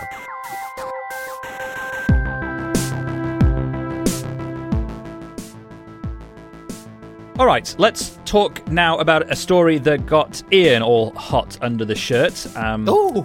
All 7.38 7.46
right, 7.46 7.74
let's 7.78 8.18
talk 8.26 8.66
now 8.68 8.98
about 8.98 9.30
a 9.30 9.34
story 9.36 9.78
that 9.78 10.04
got 10.04 10.42
Ian 10.52 10.82
all 10.82 11.12
hot 11.12 11.56
under 11.62 11.86
the 11.86 11.94
shirt. 11.94 12.46
Um, 12.54 12.84
oh, 12.86 13.24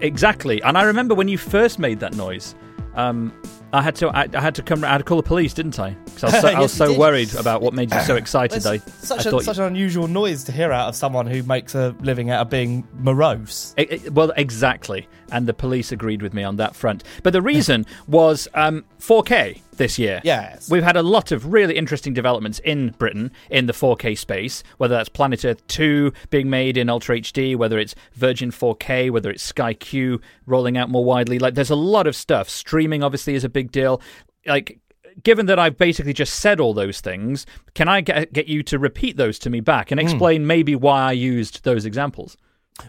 exactly. 0.00 0.60
And 0.62 0.76
I 0.76 0.82
remember 0.82 1.14
when 1.14 1.28
you 1.28 1.38
first 1.38 1.78
made 1.78 2.00
that 2.00 2.14
noise 2.14 2.56
Um, 2.94 3.32
I 3.72 3.80
had 3.80 3.96
to. 3.96 4.08
I, 4.08 4.28
I, 4.34 4.40
had 4.40 4.54
to 4.56 4.62
come. 4.62 4.84
I 4.84 4.88
had 4.88 4.98
to 4.98 5.04
call 5.04 5.16
the 5.16 5.22
police, 5.22 5.54
didn't 5.54 5.78
I? 5.78 5.90
Because 6.04 6.24
I 6.24 6.26
was 6.26 6.40
so, 6.40 6.48
yes, 6.48 6.56
I 6.56 6.60
was 6.60 6.72
so 6.72 6.98
worried 6.98 7.34
about 7.34 7.62
what 7.62 7.72
made 7.72 7.92
you 7.92 8.00
so 8.00 8.16
excited. 8.22 8.66
I, 8.66 8.78
such, 8.78 9.26
I 9.26 9.36
a, 9.36 9.40
such 9.40 9.58
an 9.58 9.64
unusual 9.64 10.08
noise 10.08 10.44
to 10.44 10.52
hear 10.52 10.72
out 10.72 10.88
of 10.88 10.96
someone 10.96 11.26
who 11.26 11.42
makes 11.44 11.74
a 11.74 11.94
living 12.00 12.30
out 12.30 12.42
of 12.42 12.50
being 12.50 12.86
morose. 12.98 13.74
It, 13.78 13.92
it, 13.92 14.12
well, 14.12 14.32
exactly, 14.36 15.08
and 15.30 15.46
the 15.46 15.54
police 15.54 15.90
agreed 15.90 16.20
with 16.20 16.34
me 16.34 16.42
on 16.42 16.56
that 16.56 16.76
front. 16.76 17.04
But 17.22 17.32
the 17.32 17.42
reason 17.42 17.86
was 18.06 18.46
um, 18.54 18.84
4K 19.00 19.60
this 19.76 19.98
year. 19.98 20.20
Yes. 20.24 20.70
We've 20.70 20.82
had 20.82 20.96
a 20.96 21.02
lot 21.02 21.32
of 21.32 21.52
really 21.52 21.76
interesting 21.76 22.12
developments 22.14 22.58
in 22.60 22.90
Britain 22.98 23.32
in 23.50 23.66
the 23.66 23.72
4K 23.72 24.16
space, 24.16 24.62
whether 24.78 24.94
that's 24.94 25.08
Planet 25.08 25.44
Earth 25.44 25.66
2 25.68 26.12
being 26.30 26.50
made 26.50 26.76
in 26.76 26.88
Ultra 26.88 27.18
HD, 27.18 27.56
whether 27.56 27.78
it's 27.78 27.94
Virgin 28.14 28.50
4K, 28.50 29.10
whether 29.10 29.30
it's 29.30 29.42
Sky 29.42 29.74
Q 29.74 30.20
rolling 30.46 30.76
out 30.76 30.90
more 30.90 31.04
widely. 31.04 31.38
Like, 31.38 31.54
there's 31.54 31.70
a 31.70 31.76
lot 31.76 32.06
of 32.06 32.14
stuff. 32.14 32.48
Streaming, 32.48 33.02
obviously, 33.02 33.34
is 33.34 33.44
a 33.44 33.48
big 33.48 33.72
deal. 33.72 34.00
Like, 34.46 34.78
given 35.22 35.46
that 35.46 35.58
I've 35.58 35.76
basically 35.76 36.12
just 36.12 36.34
said 36.34 36.60
all 36.60 36.74
those 36.74 37.00
things, 37.00 37.46
can 37.74 37.88
I 37.88 38.00
get, 38.00 38.32
get 38.32 38.48
you 38.48 38.62
to 38.64 38.78
repeat 38.78 39.16
those 39.16 39.38
to 39.40 39.50
me 39.50 39.60
back 39.60 39.90
and 39.90 40.00
explain 40.00 40.42
mm. 40.42 40.46
maybe 40.46 40.74
why 40.74 41.02
I 41.02 41.12
used 41.12 41.64
those 41.64 41.84
examples? 41.84 42.36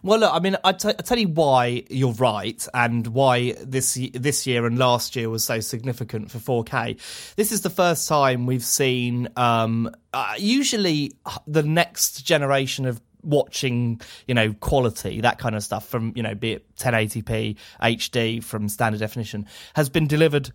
Well, 0.02 0.20
look, 0.20 0.34
I 0.34 0.40
mean, 0.40 0.56
I, 0.64 0.72
t- 0.72 0.90
I 0.90 0.94
tell 0.94 1.18
you 1.20 1.28
why 1.28 1.84
you're 1.90 2.14
right, 2.14 2.66
and 2.74 3.06
why 3.08 3.54
this 3.62 4.00
this 4.14 4.48
year 4.48 4.66
and 4.66 4.78
last 4.78 5.16
year 5.16 5.30
was 5.30 5.44
so 5.44 5.60
significant 5.60 6.32
for 6.32 6.40
4K. 6.40 7.36
This 7.36 7.52
is 7.52 7.62
the 7.62 7.70
first 7.70 8.08
time 8.08 8.46
we've 8.46 8.64
seen. 8.64 9.28
Um, 9.36 9.94
uh, 10.14 10.36
usually, 10.38 11.14
the 11.48 11.64
next 11.64 12.22
generation 12.26 12.86
of 12.86 13.02
watching, 13.24 14.02
you 14.28 14.34
know, 14.34 14.54
quality, 14.54 15.22
that 15.22 15.38
kind 15.38 15.56
of 15.56 15.64
stuff 15.64 15.88
from, 15.88 16.14
you 16.16 16.24
know, 16.24 16.36
be 16.36 16.54
it 16.54 16.76
1080p, 16.76 17.58
HD 17.82 18.44
from 18.44 18.70
standard 18.70 19.00
definition, 19.00 19.46
has 19.76 19.90
been 19.90 20.08
delivered 20.08 20.52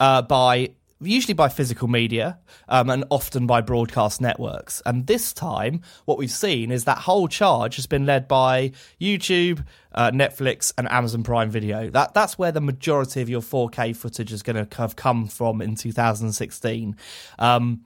uh, 0.00 0.22
by 0.22 0.70
usually 1.02 1.34
by 1.34 1.48
physical 1.48 1.88
media 1.88 2.38
um, 2.68 2.90
and 2.90 3.04
often 3.10 3.46
by 3.46 3.60
broadcast 3.60 4.20
networks. 4.20 4.82
And 4.86 5.06
this 5.06 5.32
time, 5.32 5.82
what 6.04 6.18
we've 6.18 6.30
seen 6.30 6.70
is 6.70 6.84
that 6.84 6.98
whole 6.98 7.28
charge 7.28 7.76
has 7.76 7.86
been 7.86 8.06
led 8.06 8.28
by 8.28 8.72
YouTube, 9.00 9.64
uh, 9.94 10.10
Netflix, 10.10 10.72
and 10.78 10.90
Amazon 10.90 11.22
Prime 11.22 11.50
Video. 11.50 11.90
That 11.90 12.14
that's 12.14 12.38
where 12.38 12.52
the 12.52 12.60
majority 12.60 13.20
of 13.20 13.28
your 13.28 13.40
4K 13.40 13.94
footage 13.96 14.32
is 14.32 14.42
going 14.42 14.66
to 14.66 14.76
have 14.76 14.96
come 14.96 15.26
from 15.26 15.60
in 15.60 15.74
2016. 15.74 16.96
Um, 17.38 17.84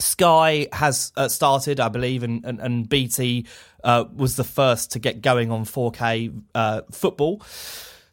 Sky 0.00 0.66
has 0.72 1.12
uh, 1.16 1.28
started, 1.28 1.78
I 1.78 1.88
believe, 1.88 2.22
and, 2.22 2.44
and, 2.44 2.60
and 2.60 2.88
BT 2.88 3.46
uh, 3.84 4.04
was 4.14 4.36
the 4.36 4.44
first 4.44 4.92
to 4.92 4.98
get 4.98 5.22
going 5.22 5.50
on 5.50 5.64
4K 5.64 6.42
uh, 6.54 6.82
football. 6.90 7.42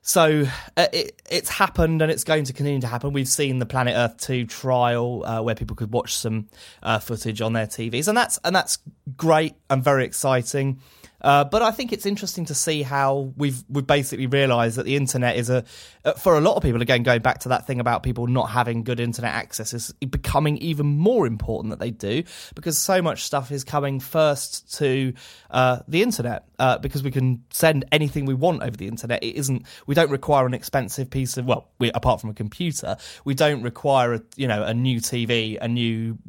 So 0.04 0.46
uh, 0.76 0.88
it, 0.92 1.22
it's 1.30 1.50
happened 1.50 2.02
and 2.02 2.12
it's 2.12 2.24
going 2.24 2.46
to 2.46 2.54
continue 2.54 2.82
to 2.82 2.88
happen. 2.88 3.14
We've 3.14 3.28
seen 3.28 3.60
the 3.60 3.68
Planet 3.68 3.94
Earth 3.96 4.18
2 4.18 4.48
trial 4.48 5.24
uh, 5.24 5.42
where 5.44 5.54
people 5.54 5.76
could 5.76 5.92
watch 5.92 6.16
some 6.16 6.48
uh, 6.82 6.98
footage 6.98 7.40
on 7.40 7.54
their 7.54 7.68
TVs, 7.68 8.08
and 8.08 8.18
that's 8.18 8.40
and 8.44 8.56
that's 8.56 8.80
great 9.16 9.54
and 9.70 9.84
very 9.84 10.06
exciting. 10.06 10.80
Uh, 11.22 11.44
but 11.44 11.62
I 11.62 11.72
think 11.72 11.94
it's 11.94 12.06
interesting 12.06 12.46
to 12.46 12.56
see 12.56 12.82
how 12.82 13.32
we've 13.38 13.64
we've 13.70 13.86
basically 13.86 14.26
realised 14.26 14.78
that 14.78 14.86
the 14.86 14.96
internet 14.96 15.36
is 15.36 15.50
a 15.50 15.64
uh, 16.04 16.14
for 16.14 16.36
a 16.36 16.42
lot 16.42 16.56
of 16.56 16.64
people 16.64 16.82
again 16.82 17.04
going 17.04 17.22
back 17.22 17.40
to 17.42 17.50
that 17.50 17.68
thing 17.68 17.80
about 17.80 18.02
people 18.02 18.26
not 18.26 18.50
having 18.50 18.84
good 18.84 19.00
internet 19.00 19.34
access 19.34 19.74
is 19.74 19.92
becoming 20.10 20.58
even 20.58 20.88
more 20.88 21.28
important 21.28 21.70
that 21.70 21.80
they 21.80 21.92
do 21.92 22.24
because 22.56 22.78
so 22.78 23.02
much 23.02 23.24
stuff 23.24 23.52
is 23.52 23.64
coming 23.64 24.00
first 24.00 24.78
to 24.78 25.14
uh, 25.52 25.80
the 25.88 26.02
internet 26.02 26.46
uh, 26.62 26.78
because 26.78 27.02
we 27.02 27.10
can 27.10 27.44
send 27.50 27.86
anything 27.92 28.26
we 28.26 28.36
want 28.36 28.62
over 28.62 28.78
the 28.78 28.88
internet. 28.88 29.24
It 29.24 29.36
isn't 29.36 29.66
we 29.88 29.96
don't 29.96 30.12
require 30.12 30.46
an 30.46 30.54
expensive 30.54 31.10
piece 31.10 31.36
of 31.38 31.46
well 31.46 31.68
we, 31.80 31.92
apart 31.92 32.22
from 32.22 32.30
a 32.30 32.36
computer 32.36 32.98
we 33.26 33.34
don't 33.34 33.64
require 33.64 34.14
a 34.14 34.22
you 34.36 34.48
know 34.48 34.64
a 34.64 34.74
new 34.74 35.00
TV 35.00 35.58
a 35.60 35.68
new 35.68 36.20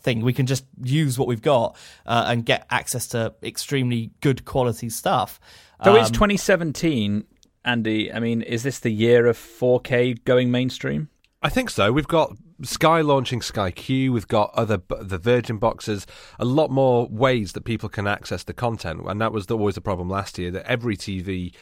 thing. 0.00 0.22
We 0.22 0.32
can 0.32 0.46
just 0.46 0.64
use 0.82 1.18
what 1.18 1.28
we've 1.28 1.42
got 1.42 1.76
uh, 2.06 2.24
and 2.28 2.46
get 2.46 2.66
access 2.70 3.08
to 3.08 3.34
extremely 3.42 4.10
good 4.22 4.46
quality 4.46 4.88
stuff. 4.88 5.38
So 5.84 5.92
um, 5.92 5.98
it's 5.98 6.10
2017, 6.10 7.24
Andy. 7.66 8.10
I 8.10 8.20
mean, 8.20 8.40
is 8.40 8.62
this 8.62 8.78
the 8.78 8.90
year 8.90 9.26
of 9.26 9.36
4K 9.36 10.24
going 10.24 10.50
mainstream? 10.50 11.10
I 11.40 11.48
think 11.48 11.70
so. 11.70 11.92
We've 11.92 12.08
got 12.08 12.36
Sky 12.62 13.00
launching 13.00 13.42
Sky 13.42 13.70
Q. 13.70 14.12
We've 14.12 14.26
got 14.26 14.52
other 14.54 14.82
the 15.00 15.18
Virgin 15.18 15.58
boxes. 15.58 16.06
A 16.38 16.44
lot 16.44 16.70
more 16.70 17.06
ways 17.08 17.52
that 17.52 17.64
people 17.64 17.88
can 17.88 18.06
access 18.06 18.42
the 18.42 18.54
content, 18.54 19.02
and 19.06 19.20
that 19.20 19.32
was 19.32 19.46
always 19.46 19.76
the 19.76 19.80
problem 19.80 20.08
last 20.08 20.38
year. 20.38 20.50
That 20.50 20.66
every 20.66 20.96
TV 20.96 21.54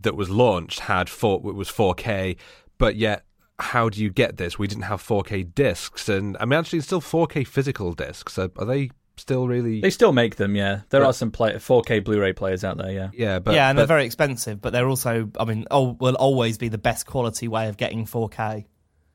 that 0.00 0.14
was 0.14 0.30
launched 0.30 0.80
had 0.80 1.08
four 1.08 1.36
it 1.38 1.54
was 1.54 1.68
4K, 1.68 2.36
but 2.78 2.96
yet 2.96 3.24
how 3.58 3.88
do 3.88 4.02
you 4.02 4.10
get 4.10 4.36
this? 4.36 4.58
We 4.58 4.66
didn't 4.66 4.84
have 4.84 5.02
4K 5.02 5.54
discs, 5.54 6.08
and 6.08 6.36
I 6.38 6.44
mean, 6.44 6.58
actually, 6.58 6.78
it's 6.78 6.86
still 6.86 7.00
4K 7.00 7.46
physical 7.46 7.92
discs. 7.92 8.38
Are, 8.38 8.50
are 8.56 8.64
they 8.64 8.90
still 9.16 9.48
really? 9.48 9.80
They 9.80 9.90
still 9.90 10.12
make 10.12 10.36
them, 10.36 10.54
yeah. 10.54 10.82
There 10.90 11.02
yeah. 11.02 11.08
are 11.08 11.12
some 11.12 11.30
play- 11.30 11.54
4K 11.54 12.04
Blu-ray 12.04 12.32
players 12.32 12.64
out 12.64 12.78
there, 12.78 12.90
yeah. 12.90 13.10
Yeah, 13.12 13.38
but 13.38 13.54
yeah, 13.54 13.68
and 13.68 13.76
but, 13.76 13.80
they're 13.80 13.96
very 13.96 14.06
expensive, 14.06 14.60
but 14.60 14.72
they're 14.72 14.88
also, 14.88 15.30
I 15.38 15.44
mean, 15.44 15.66
oh, 15.70 15.96
will 16.00 16.16
always 16.16 16.58
be 16.58 16.68
the 16.68 16.78
best 16.78 17.06
quality 17.06 17.48
way 17.48 17.68
of 17.68 17.76
getting 17.76 18.06
4K. 18.06 18.66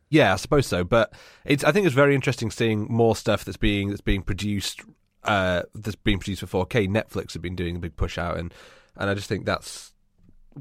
Yeah, 0.10 0.34
I 0.34 0.38
suppose 0.38 0.66
so. 0.68 0.84
But 0.84 1.14
it's 1.46 1.64
I 1.64 1.72
think 1.72 1.86
it's 1.86 1.96
very 1.96 2.16
interesting 2.16 2.52
seeing 2.52 2.88
more 2.90 3.16
stuff 3.16 3.46
that's 3.46 3.58
being 3.58 3.90
that's 3.90 4.02
being 4.02 4.24
produced 4.24 4.82
uh, 5.24 5.64
that's 5.76 5.96
being 5.96 6.20
produced 6.20 6.42
for 6.46 6.66
4K. 6.66 6.88
Netflix 6.88 7.34
have 7.34 7.42
been 7.42 7.56
doing 7.56 7.76
a 7.76 7.80
big 7.80 7.96
push 7.96 8.18
out, 8.18 8.38
and 8.38 8.54
and 8.96 9.10
I 9.10 9.14
just 9.14 9.28
think 9.28 9.46
that's 9.46 9.94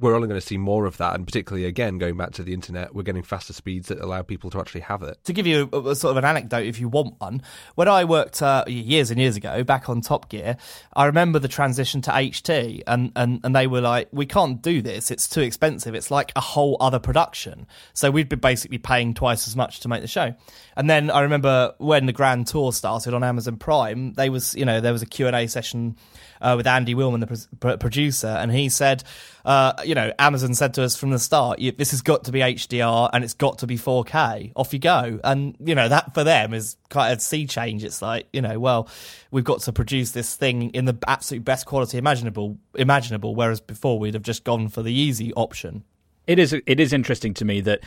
we're 0.00 0.14
only 0.14 0.28
going 0.28 0.40
to 0.40 0.46
see 0.46 0.58
more 0.58 0.86
of 0.86 0.96
that, 0.98 1.14
and 1.14 1.26
particularly 1.26 1.66
again 1.66 1.98
going 1.98 2.16
back 2.16 2.32
to 2.32 2.42
the 2.42 2.54
internet, 2.54 2.94
we're 2.94 3.02
getting 3.02 3.22
faster 3.22 3.52
speeds 3.52 3.88
that 3.88 4.00
allow 4.00 4.22
people 4.22 4.50
to 4.50 4.60
actually 4.60 4.82
have 4.82 5.02
it. 5.02 5.18
To 5.24 5.32
give 5.32 5.46
you 5.46 5.68
a, 5.72 5.78
a 5.80 5.96
sort 5.96 6.12
of 6.12 6.16
an 6.16 6.24
anecdote, 6.24 6.66
if 6.66 6.80
you 6.80 6.88
want 6.88 7.20
one, 7.20 7.42
when 7.74 7.88
I 7.88 8.04
worked 8.04 8.42
uh, 8.42 8.64
years 8.66 9.10
and 9.10 9.20
years 9.20 9.36
ago 9.36 9.64
back 9.64 9.88
on 9.88 10.00
Top 10.00 10.28
Gear, 10.28 10.56
I 10.94 11.06
remember 11.06 11.38
the 11.38 11.48
transition 11.48 12.00
to 12.02 12.10
HD, 12.10 12.82
and, 12.86 13.12
and 13.16 13.40
and 13.44 13.54
they 13.54 13.66
were 13.66 13.80
like, 13.80 14.08
"We 14.12 14.26
can't 14.26 14.60
do 14.62 14.82
this; 14.82 15.10
it's 15.10 15.28
too 15.28 15.40
expensive. 15.40 15.94
It's 15.94 16.10
like 16.10 16.32
a 16.36 16.40
whole 16.40 16.76
other 16.80 16.98
production." 16.98 17.66
So 17.92 18.10
we'd 18.10 18.28
be 18.28 18.36
basically 18.36 18.78
paying 18.78 19.14
twice 19.14 19.48
as 19.48 19.56
much 19.56 19.80
to 19.80 19.88
make 19.88 20.02
the 20.02 20.08
show. 20.08 20.34
And 20.76 20.88
then 20.88 21.10
I 21.10 21.20
remember 21.20 21.74
when 21.78 22.06
the 22.06 22.12
Grand 22.12 22.46
Tour 22.46 22.72
started 22.72 23.14
on 23.14 23.24
Amazon 23.24 23.56
Prime, 23.56 24.14
they 24.14 24.30
was 24.30 24.54
you 24.54 24.64
know 24.64 24.80
there 24.80 24.92
was 24.92 25.02
a 25.02 25.06
Q 25.06 25.26
and 25.26 25.36
A 25.36 25.46
session 25.46 25.96
uh, 26.40 26.54
with 26.56 26.66
Andy 26.66 26.94
Wilman, 26.94 27.20
the 27.20 27.56
pr- 27.56 27.76
producer, 27.76 28.28
and 28.28 28.52
he 28.52 28.68
said, 28.68 29.04
uh, 29.44 29.72
you 29.84 29.94
know, 29.94 30.12
Amazon 30.18 30.54
said 30.54 30.74
to 30.74 30.82
us 30.82 30.96
from 30.96 31.10
the 31.10 31.18
start, 31.18 31.58
this 31.78 31.90
has 31.92 32.02
got 32.02 32.24
to 32.24 32.32
be 32.32 32.40
HDR 32.40 33.08
and 33.12 33.24
it's 33.24 33.34
got 33.34 33.58
to 33.58 33.66
be 33.66 33.78
4K. 33.78 34.52
Off 34.56 34.72
you 34.72 34.78
go. 34.78 35.18
And, 35.24 35.56
you 35.58 35.74
know, 35.74 35.88
that 35.88 36.12
for 36.12 36.22
them 36.22 36.52
is 36.52 36.76
quite 36.90 37.10
a 37.12 37.20
sea 37.20 37.46
change. 37.46 37.82
It's 37.82 38.02
like, 38.02 38.28
you 38.32 38.42
know, 38.42 38.58
well, 38.58 38.88
we've 39.30 39.44
got 39.44 39.60
to 39.60 39.72
produce 39.72 40.10
this 40.10 40.36
thing 40.36 40.70
in 40.70 40.84
the 40.84 40.98
absolute 41.06 41.44
best 41.44 41.66
quality 41.66 41.96
imaginable, 41.96 42.58
imaginable, 42.74 43.34
whereas 43.34 43.60
before 43.60 43.98
we'd 43.98 44.14
have 44.14 44.22
just 44.22 44.44
gone 44.44 44.68
for 44.68 44.82
the 44.82 44.92
easy 44.92 45.32
option. 45.34 45.84
It 46.26 46.38
is 46.38 46.52
it 46.52 46.78
is 46.78 46.92
interesting 46.92 47.32
to 47.34 47.46
me 47.46 47.62
that 47.62 47.80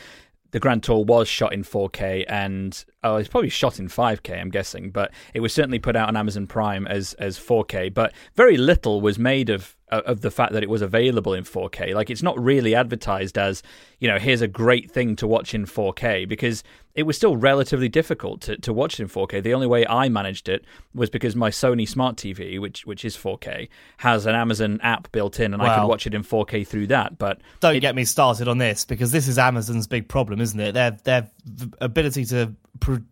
the 0.52 0.60
Grand 0.60 0.82
Tour 0.82 1.04
was 1.04 1.28
shot 1.28 1.52
in 1.52 1.64
4K 1.64 2.24
and 2.28 2.84
oh, 3.02 3.16
it's 3.16 3.28
probably 3.28 3.48
shot 3.48 3.80
in 3.80 3.88
5K, 3.88 4.40
I'm 4.40 4.50
guessing, 4.50 4.90
but 4.90 5.10
it 5.34 5.40
was 5.40 5.52
certainly 5.52 5.78
put 5.78 5.96
out 5.96 6.08
on 6.08 6.16
Amazon 6.16 6.46
Prime 6.46 6.86
as 6.86 7.14
as 7.14 7.38
4K. 7.38 7.92
But 7.92 8.12
very 8.36 8.56
little 8.56 9.00
was 9.00 9.18
made 9.18 9.50
of 9.50 9.76
of 9.88 10.22
the 10.22 10.30
fact 10.30 10.52
that 10.52 10.62
it 10.62 10.70
was 10.70 10.80
available 10.80 11.34
in 11.34 11.44
4K. 11.44 11.94
Like 11.94 12.10
it's 12.10 12.22
not 12.22 12.38
really 12.42 12.74
advertised 12.74 13.36
as, 13.36 13.62
you 13.98 14.08
know, 14.08 14.18
here's 14.18 14.40
a 14.40 14.48
great 14.48 14.90
thing 14.90 15.16
to 15.16 15.26
watch 15.26 15.54
in 15.54 15.66
4K 15.66 16.28
because 16.28 16.62
it 16.94 17.04
was 17.04 17.16
still 17.16 17.36
relatively 17.36 17.88
difficult 17.88 18.42
to, 18.42 18.56
to 18.58 18.72
watch 18.72 19.00
it 19.00 19.02
in 19.02 19.08
4K. 19.08 19.42
The 19.42 19.54
only 19.54 19.66
way 19.66 19.86
I 19.86 20.08
managed 20.08 20.48
it 20.48 20.64
was 20.94 21.08
because 21.08 21.34
my 21.34 21.50
Sony 21.50 21.88
Smart 21.88 22.16
TV, 22.16 22.60
which 22.60 22.86
which 22.86 23.04
is 23.04 23.16
4K, 23.16 23.68
has 23.98 24.26
an 24.26 24.34
Amazon 24.34 24.78
app 24.82 25.10
built 25.12 25.40
in, 25.40 25.54
and 25.54 25.62
I 25.62 25.78
could 25.78 25.86
watch 25.86 26.06
it 26.06 26.14
in 26.14 26.22
4K 26.22 26.66
through 26.66 26.88
that. 26.88 27.18
But 27.18 27.40
don't 27.60 27.76
it, 27.76 27.80
get 27.80 27.94
me 27.94 28.04
started 28.04 28.48
on 28.48 28.58
this 28.58 28.84
because 28.84 29.10
this 29.10 29.26
is 29.26 29.38
Amazon's 29.38 29.86
big 29.86 30.08
problem, 30.08 30.40
isn't 30.40 30.60
it? 30.60 30.72
Their 30.72 30.90
their 31.04 31.30
ability 31.80 32.26
to 32.26 32.54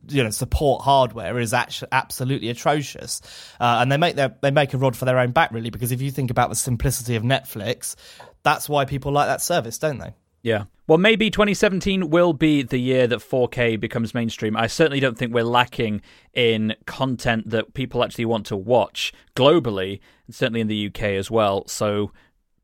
you 0.08 0.24
know 0.24 0.30
support 0.30 0.82
hardware 0.82 1.38
is 1.38 1.54
actually 1.54 1.88
absolutely 1.92 2.50
atrocious, 2.50 3.22
uh, 3.60 3.78
and 3.80 3.90
they 3.90 3.96
make 3.96 4.16
their 4.16 4.34
they 4.42 4.50
make 4.50 4.74
a 4.74 4.78
rod 4.78 4.94
for 4.94 5.06
their 5.06 5.18
own 5.18 5.30
back 5.30 5.52
really 5.52 5.70
because 5.70 5.92
if 5.92 6.02
you 6.02 6.10
think 6.10 6.30
about 6.30 6.50
the 6.50 6.56
simplicity 6.56 7.16
of 7.16 7.22
Netflix, 7.22 7.96
that's 8.42 8.68
why 8.68 8.84
people 8.84 9.12
like 9.12 9.28
that 9.28 9.40
service, 9.40 9.78
don't 9.78 9.98
they? 9.98 10.12
Yeah. 10.42 10.64
Well, 10.86 10.98
maybe 10.98 11.30
2017 11.30 12.10
will 12.10 12.32
be 12.32 12.62
the 12.62 12.80
year 12.80 13.06
that 13.06 13.20
4K 13.20 13.78
becomes 13.78 14.12
mainstream. 14.12 14.56
I 14.56 14.66
certainly 14.66 14.98
don't 14.98 15.16
think 15.16 15.32
we're 15.32 15.44
lacking 15.44 16.02
in 16.34 16.74
content 16.86 17.50
that 17.50 17.74
people 17.74 18.02
actually 18.02 18.24
want 18.24 18.46
to 18.46 18.56
watch 18.56 19.12
globally, 19.36 20.00
and 20.26 20.34
certainly 20.34 20.60
in 20.60 20.66
the 20.66 20.86
UK 20.88 21.02
as 21.02 21.30
well. 21.30 21.64
So, 21.68 22.10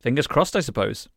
fingers 0.01 0.27
crossed, 0.27 0.57
I 0.57 0.61
suppose. 0.61 1.09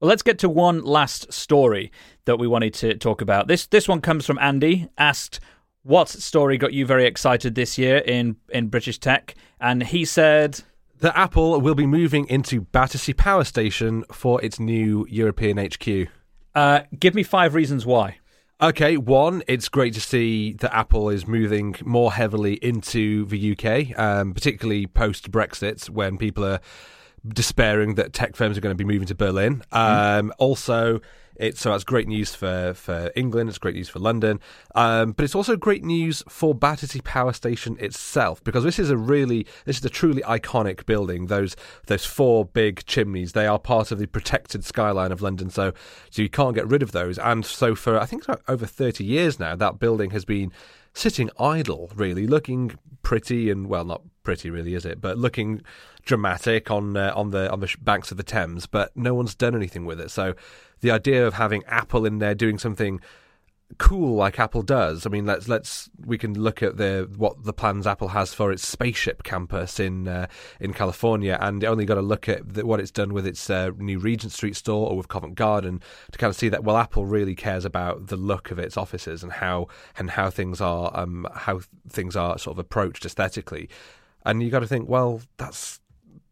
Well, 0.00 0.08
let's 0.08 0.22
get 0.22 0.38
to 0.40 0.48
one 0.48 0.82
last 0.84 1.32
story 1.32 1.90
that 2.26 2.38
we 2.38 2.46
wanted 2.46 2.74
to 2.74 2.94
talk 2.94 3.20
about. 3.20 3.48
This 3.48 3.66
this 3.66 3.88
one 3.88 4.00
comes 4.00 4.26
from 4.26 4.38
Andy. 4.38 4.88
Asked 4.98 5.40
what 5.82 6.08
story 6.08 6.58
got 6.58 6.72
you 6.72 6.86
very 6.86 7.06
excited 7.06 7.54
this 7.54 7.76
year 7.76 7.98
in 7.98 8.36
in 8.50 8.68
British 8.68 8.98
tech, 8.98 9.34
and 9.60 9.82
he 9.82 10.04
said 10.04 10.60
that 11.04 11.18
Apple 11.18 11.60
will 11.60 11.74
be 11.74 11.84
moving 11.84 12.26
into 12.28 12.62
Battersea 12.62 13.12
Power 13.12 13.44
Station 13.44 14.04
for 14.10 14.42
its 14.42 14.58
new 14.58 15.06
European 15.10 15.58
HQ. 15.58 16.08
Uh, 16.54 16.80
give 16.98 17.14
me 17.14 17.22
five 17.22 17.54
reasons 17.54 17.84
why. 17.84 18.16
Okay, 18.58 18.96
one, 18.96 19.42
it's 19.46 19.68
great 19.68 19.92
to 19.92 20.00
see 20.00 20.54
that 20.54 20.74
Apple 20.74 21.10
is 21.10 21.26
moving 21.26 21.74
more 21.84 22.14
heavily 22.14 22.54
into 22.54 23.26
the 23.26 23.52
UK, 23.52 23.98
um, 23.98 24.32
particularly 24.32 24.86
post 24.86 25.30
Brexit, 25.30 25.90
when 25.90 26.16
people 26.16 26.42
are 26.42 26.60
despairing 27.26 27.94
that 27.94 28.12
tech 28.12 28.36
firms 28.36 28.58
are 28.58 28.60
going 28.60 28.76
to 28.76 28.84
be 28.84 28.90
moving 28.90 29.08
to 29.08 29.14
Berlin. 29.14 29.62
Um, 29.72 30.32
Also, 30.38 31.00
it's 31.36 31.60
so 31.60 31.72
that's 31.72 31.84
great 31.84 32.06
news 32.06 32.34
for, 32.34 32.74
for 32.74 33.10
England. 33.16 33.48
It's 33.48 33.58
great 33.58 33.74
news 33.74 33.88
for 33.88 33.98
London, 33.98 34.38
um, 34.74 35.12
but 35.12 35.24
it's 35.24 35.34
also 35.34 35.56
great 35.56 35.82
news 35.82 36.22
for 36.28 36.54
Battersea 36.54 37.00
Power 37.00 37.32
Station 37.32 37.76
itself 37.80 38.42
because 38.44 38.62
this 38.62 38.78
is 38.78 38.90
a 38.90 38.96
really 38.96 39.46
this 39.64 39.78
is 39.78 39.84
a 39.84 39.90
truly 39.90 40.22
iconic 40.22 40.86
building. 40.86 41.26
Those 41.26 41.56
those 41.86 42.04
four 42.04 42.44
big 42.44 42.84
chimneys 42.86 43.32
they 43.32 43.46
are 43.46 43.58
part 43.58 43.90
of 43.90 43.98
the 43.98 44.06
protected 44.06 44.64
skyline 44.64 45.10
of 45.10 45.22
London, 45.22 45.50
so 45.50 45.72
so 46.10 46.22
you 46.22 46.28
can't 46.28 46.54
get 46.54 46.68
rid 46.68 46.82
of 46.82 46.92
those. 46.92 47.18
And 47.18 47.44
so 47.44 47.74
for 47.74 47.98
I 47.98 48.06
think 48.06 48.24
over 48.46 48.66
thirty 48.66 49.04
years 49.04 49.40
now, 49.40 49.56
that 49.56 49.80
building 49.80 50.10
has 50.10 50.24
been 50.24 50.52
sitting 50.94 51.30
idle, 51.38 51.90
really 51.94 52.26
looking 52.26 52.78
pretty 53.02 53.50
and 53.50 53.68
well, 53.68 53.84
not 53.84 54.02
pretty 54.22 54.50
really, 54.50 54.74
is 54.74 54.86
it? 54.86 55.00
But 55.00 55.18
looking 55.18 55.62
dramatic 56.04 56.70
on 56.70 56.96
uh, 56.96 57.12
on 57.14 57.30
the 57.30 57.50
on 57.50 57.60
the 57.60 57.74
banks 57.82 58.10
of 58.10 58.16
the 58.16 58.22
Thames. 58.22 58.66
But 58.66 58.96
no 58.96 59.14
one's 59.14 59.34
done 59.34 59.54
anything 59.54 59.84
with 59.84 60.00
it. 60.00 60.10
So 60.10 60.34
the 60.80 60.90
idea 60.90 61.26
of 61.26 61.34
having 61.34 61.62
Apple 61.66 62.06
in 62.06 62.18
there 62.18 62.34
doing 62.34 62.58
something 62.58 63.00
cool 63.78 64.16
like 64.16 64.38
Apple 64.38 64.62
does. 64.62 65.06
I 65.06 65.10
mean, 65.10 65.26
let's 65.26 65.48
let's 65.48 65.90
we 66.04 66.18
can 66.18 66.38
look 66.38 66.62
at 66.62 66.76
the 66.76 67.08
what 67.16 67.44
the 67.44 67.52
plans 67.52 67.86
Apple 67.86 68.08
has 68.08 68.32
for 68.32 68.52
its 68.52 68.66
spaceship 68.66 69.22
campus 69.22 69.80
in 69.80 70.08
uh, 70.08 70.26
in 70.60 70.72
California, 70.72 71.38
and 71.40 71.64
only 71.64 71.84
got 71.84 71.94
to 71.94 72.02
look 72.02 72.28
at 72.28 72.54
the, 72.54 72.66
what 72.66 72.80
it's 72.80 72.90
done 72.90 73.12
with 73.12 73.26
its 73.26 73.48
uh, 73.50 73.70
new 73.78 73.98
Regent 73.98 74.32
Street 74.32 74.56
store 74.56 74.90
or 74.90 74.96
with 74.96 75.08
Covent 75.08 75.34
Garden 75.34 75.80
to 76.12 76.18
kind 76.18 76.30
of 76.30 76.36
see 76.36 76.48
that 76.48 76.64
well, 76.64 76.76
Apple 76.76 77.06
really 77.06 77.34
cares 77.34 77.64
about 77.64 78.08
the 78.08 78.16
look 78.16 78.50
of 78.50 78.58
its 78.58 78.76
offices 78.76 79.22
and 79.22 79.32
how 79.32 79.68
and 79.98 80.10
how 80.10 80.30
things 80.30 80.60
are 80.60 80.90
um, 80.94 81.26
how 81.34 81.60
things 81.88 82.16
are 82.16 82.38
sort 82.38 82.54
of 82.54 82.58
approached 82.58 83.04
aesthetically. 83.04 83.68
And 84.26 84.42
you 84.42 84.50
got 84.50 84.60
to 84.60 84.66
think, 84.66 84.88
well, 84.88 85.20
that's 85.36 85.80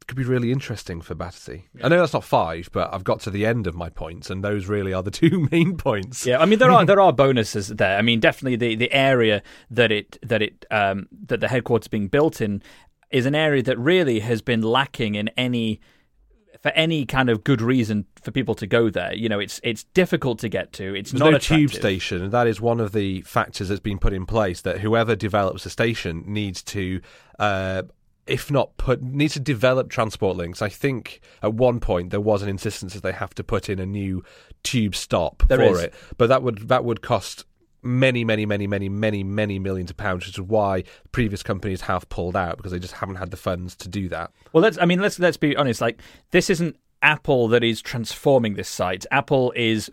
could 0.07 0.17
be 0.17 0.25
really 0.25 0.53
interesting 0.53 1.01
for 1.01 1.15
Battersea. 1.15 1.67
I 1.83 1.89
know 1.89 1.99
that's 1.99 2.13
not 2.13 2.25
five, 2.25 2.69
but 2.73 2.93
I've 2.93 3.05
got 3.05 3.21
to 3.21 3.31
the 3.31 3.47
end 3.47 3.67
of 3.67 3.75
my 3.75 3.89
points, 3.89 4.31
and 4.31 4.43
those 4.43 4.67
really 4.67 4.93
are 4.93 5.03
the 5.03 5.11
two 5.23 5.49
main 5.51 5.77
points. 5.77 6.27
Yeah, 6.27 6.41
I 6.41 6.47
mean 6.47 6.59
there 6.59 6.71
are 6.71 6.85
there 6.87 7.01
are 7.01 7.13
bonuses 7.13 7.69
there. 7.69 7.99
I 7.99 8.03
mean 8.03 8.21
definitely 8.21 8.57
the, 8.57 8.75
the 8.75 8.93
area 8.93 9.43
that 9.71 9.93
it 9.93 10.19
that 10.23 10.43
it 10.43 10.65
um, 10.71 11.09
that 11.27 11.41
the 11.41 11.49
headquarters 11.49 11.89
being 11.89 12.09
built 12.09 12.41
in 12.41 12.63
is 13.11 13.27
an 13.27 13.35
area 13.35 13.63
that 13.63 13.79
really 13.79 14.21
has 14.21 14.41
been 14.43 14.63
lacking 14.63 15.15
in 15.15 15.29
any 15.37 15.81
for 16.63 16.71
any 16.71 17.05
kind 17.05 17.29
of 17.29 17.43
good 17.43 17.61
reason 17.61 18.07
for 18.23 18.31
people 18.31 18.55
to 18.55 18.67
go 18.67 18.89
there. 18.89 19.15
You 19.15 19.29
know, 19.29 19.41
it's 19.41 19.61
it's 19.65 19.85
difficult 19.85 20.39
to 20.41 20.49
get 20.49 20.73
to. 20.75 20.95
It's 20.95 21.11
There's 21.11 21.21
not 21.21 21.31
no 21.31 21.37
attractive. 21.37 21.73
tube 21.73 21.81
station, 21.81 22.23
and 22.23 22.33
that 22.33 22.47
is 22.47 22.61
one 22.61 22.81
of 22.81 22.93
the 22.93 23.23
factors 23.23 23.69
that's 23.69 23.81
been 23.81 23.99
put 23.99 24.13
in 24.13 24.27
place. 24.27 24.61
That 24.61 24.81
whoever 24.81 25.17
develops 25.17 25.67
a 25.67 25.71
station 25.71 26.23
needs 26.27 26.63
to, 26.65 27.01
uh, 27.39 27.83
if 28.27 28.51
not 28.51 28.77
put, 28.77 29.03
needs 29.03 29.35
to 29.35 29.41
develop 29.41 29.91
transport 29.91 30.37
links. 30.37 30.63
I 30.63 30.69
think 30.69 31.21
at 31.43 31.55
one 31.55 31.81
point 31.81 32.11
there 32.11 32.21
was 32.21 32.43
an 32.43 32.49
insistence 32.49 32.95
that 32.95 33.03
they 33.03 33.13
have 33.13 33.35
to 33.35 33.45
put 33.45 33.69
in 33.69 33.79
a 33.79 33.87
new 33.87 34.25
tube 34.63 34.95
stop 34.95 35.43
There 35.49 35.59
for 35.59 35.77
is. 35.77 35.81
it, 35.81 35.95
but 36.19 36.29
that 36.29 36.43
would 36.43 36.69
that 36.69 36.85
would 36.85 37.03
cost 37.03 37.45
many, 37.83 38.25
many, 38.25 38.47
many, 38.47 38.67
many, 38.67 38.89
many, 38.89 39.25
many 39.25 39.59
millions 39.59 39.91
of 39.91 39.97
pounds, 39.97 40.25
which 40.25 40.37
is 40.37 40.41
why 40.41 40.85
previous 41.11 41.43
companies 41.43 41.83
have 41.83 42.09
pulled 42.09 42.37
out 42.37 42.57
because 42.57 42.73
they 42.73 42.79
just 42.79 42.95
haven't 42.95 43.17
had 43.17 43.31
the 43.33 43.37
funds 43.37 43.75
to 43.77 43.89
do 43.89 44.09
that. 44.09 44.31
Well, 44.53 44.63
let's. 44.63 44.79
I 44.79 44.85
mean, 44.85 45.01
let's 45.01 45.19
let's 45.19 45.37
be 45.37 45.57
honest. 45.57 45.81
Like, 45.81 46.01
this 46.31 46.49
isn't 46.49 46.77
Apple 47.03 47.49
that 47.49 47.65
is 47.65 47.83
transforming 47.83 48.55
this 48.55 48.69
site. 48.69 49.05
Apple 49.11 49.53
is 49.57 49.91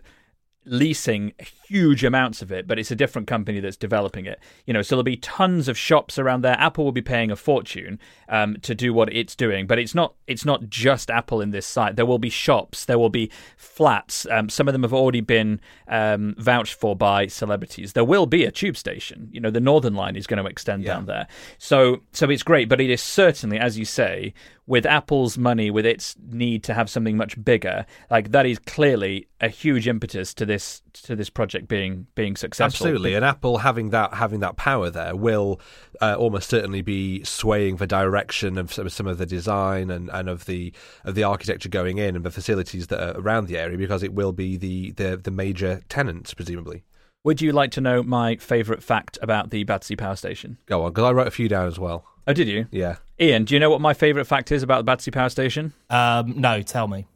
leasing 0.64 1.32
huge 1.70 2.02
amounts 2.02 2.42
of 2.42 2.50
it, 2.50 2.66
but 2.66 2.78
it's 2.78 2.90
a 2.90 2.96
different 2.96 3.28
company 3.28 3.60
that's 3.60 3.76
developing 3.76 4.26
it. 4.26 4.40
You 4.66 4.74
know, 4.74 4.82
so 4.82 4.96
there'll 4.96 5.04
be 5.04 5.16
tons 5.16 5.68
of 5.68 5.78
shops 5.78 6.18
around 6.18 6.42
there. 6.42 6.56
Apple 6.58 6.84
will 6.84 6.92
be 6.92 7.00
paying 7.00 7.30
a 7.30 7.36
fortune 7.36 8.00
um, 8.28 8.56
to 8.62 8.74
do 8.74 8.92
what 8.92 9.12
it's 9.12 9.36
doing, 9.36 9.66
but 9.66 9.78
it's 9.78 9.94
not. 9.94 10.14
It's 10.26 10.44
not 10.44 10.68
just 10.68 11.10
Apple 11.10 11.40
in 11.40 11.50
this 11.50 11.66
site. 11.66 11.96
There 11.96 12.06
will 12.06 12.18
be 12.18 12.30
shops. 12.30 12.84
There 12.84 12.98
will 12.98 13.10
be 13.10 13.30
flats. 13.56 14.26
Um, 14.30 14.48
some 14.48 14.68
of 14.68 14.72
them 14.72 14.82
have 14.82 14.92
already 14.92 15.20
been 15.20 15.60
um, 15.88 16.34
vouched 16.38 16.74
for 16.74 16.96
by 16.96 17.28
celebrities. 17.28 17.92
There 17.92 18.04
will 18.04 18.26
be 18.26 18.44
a 18.44 18.50
tube 18.50 18.76
station. 18.76 19.28
You 19.30 19.40
know, 19.40 19.50
the 19.50 19.60
Northern 19.60 19.94
Line 19.94 20.16
is 20.16 20.26
going 20.26 20.42
to 20.42 20.50
extend 20.50 20.84
down 20.84 21.06
there. 21.06 21.26
So, 21.58 22.00
so 22.12 22.28
it's 22.30 22.42
great, 22.42 22.68
but 22.68 22.80
it 22.80 22.90
is 22.90 23.02
certainly, 23.02 23.58
as 23.58 23.78
you 23.78 23.84
say, 23.84 24.34
with 24.70 24.86
Apple's 24.86 25.36
money, 25.36 25.68
with 25.68 25.84
its 25.84 26.14
need 26.30 26.62
to 26.62 26.74
have 26.74 26.88
something 26.88 27.16
much 27.16 27.42
bigger, 27.44 27.84
like 28.08 28.30
that 28.30 28.46
is 28.46 28.58
clearly 28.60 29.26
a 29.40 29.48
huge 29.48 29.88
impetus 29.88 30.32
to 30.34 30.46
this 30.46 30.82
to 30.92 31.16
this 31.16 31.28
project 31.28 31.59
being 31.68 32.06
being 32.14 32.36
successful. 32.36 32.86
Absolutely, 32.86 33.14
and 33.14 33.24
Apple 33.24 33.58
having 33.58 33.90
that 33.90 34.14
having 34.14 34.40
that 34.40 34.56
power 34.56 34.90
there 34.90 35.14
will 35.16 35.60
uh, 36.00 36.14
almost 36.18 36.48
certainly 36.48 36.82
be 36.82 37.22
swaying 37.24 37.76
the 37.76 37.86
direction 37.86 38.58
of 38.58 38.72
some, 38.72 38.88
some 38.88 39.06
of 39.06 39.18
the 39.18 39.26
design 39.26 39.90
and, 39.90 40.10
and 40.10 40.28
of 40.28 40.46
the 40.46 40.72
of 41.04 41.14
the 41.14 41.22
architecture 41.22 41.68
going 41.68 41.98
in 41.98 42.16
and 42.16 42.24
the 42.24 42.30
facilities 42.30 42.88
that 42.88 43.00
are 43.00 43.20
around 43.20 43.46
the 43.46 43.58
area 43.58 43.76
because 43.78 44.02
it 44.02 44.12
will 44.12 44.32
be 44.32 44.56
the 44.56 44.92
the, 44.92 45.16
the 45.16 45.30
major 45.30 45.82
tenants 45.88 46.34
presumably. 46.34 46.84
Would 47.22 47.42
you 47.42 47.52
like 47.52 47.70
to 47.72 47.82
know 47.82 48.02
my 48.02 48.36
favourite 48.36 48.82
fact 48.82 49.18
about 49.20 49.50
the 49.50 49.64
Battersea 49.64 49.96
Power 49.96 50.16
Station? 50.16 50.56
Go 50.64 50.84
on, 50.84 50.92
because 50.92 51.04
I 51.04 51.12
wrote 51.12 51.26
a 51.26 51.30
few 51.30 51.48
down 51.48 51.66
as 51.66 51.78
well. 51.78 52.06
Oh, 52.26 52.32
did 52.32 52.48
you, 52.48 52.66
Yeah, 52.70 52.96
Ian? 53.20 53.44
Do 53.44 53.54
you 53.54 53.60
know 53.60 53.68
what 53.68 53.80
my 53.80 53.92
favourite 53.92 54.26
fact 54.26 54.50
is 54.52 54.62
about 54.62 54.78
the 54.78 54.84
Battersea 54.84 55.10
Power 55.10 55.28
Station? 55.28 55.74
Um, 55.90 56.40
no, 56.40 56.62
tell 56.62 56.88
me. 56.88 57.06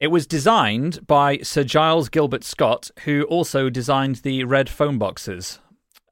It 0.00 0.10
was 0.10 0.26
designed 0.26 1.06
by 1.06 1.38
Sir 1.38 1.62
Giles 1.62 2.08
Gilbert 2.08 2.42
Scott, 2.42 2.90
who 3.04 3.24
also 3.24 3.68
designed 3.68 4.16
the 4.16 4.44
red 4.44 4.70
phone 4.70 4.96
boxes 4.96 5.58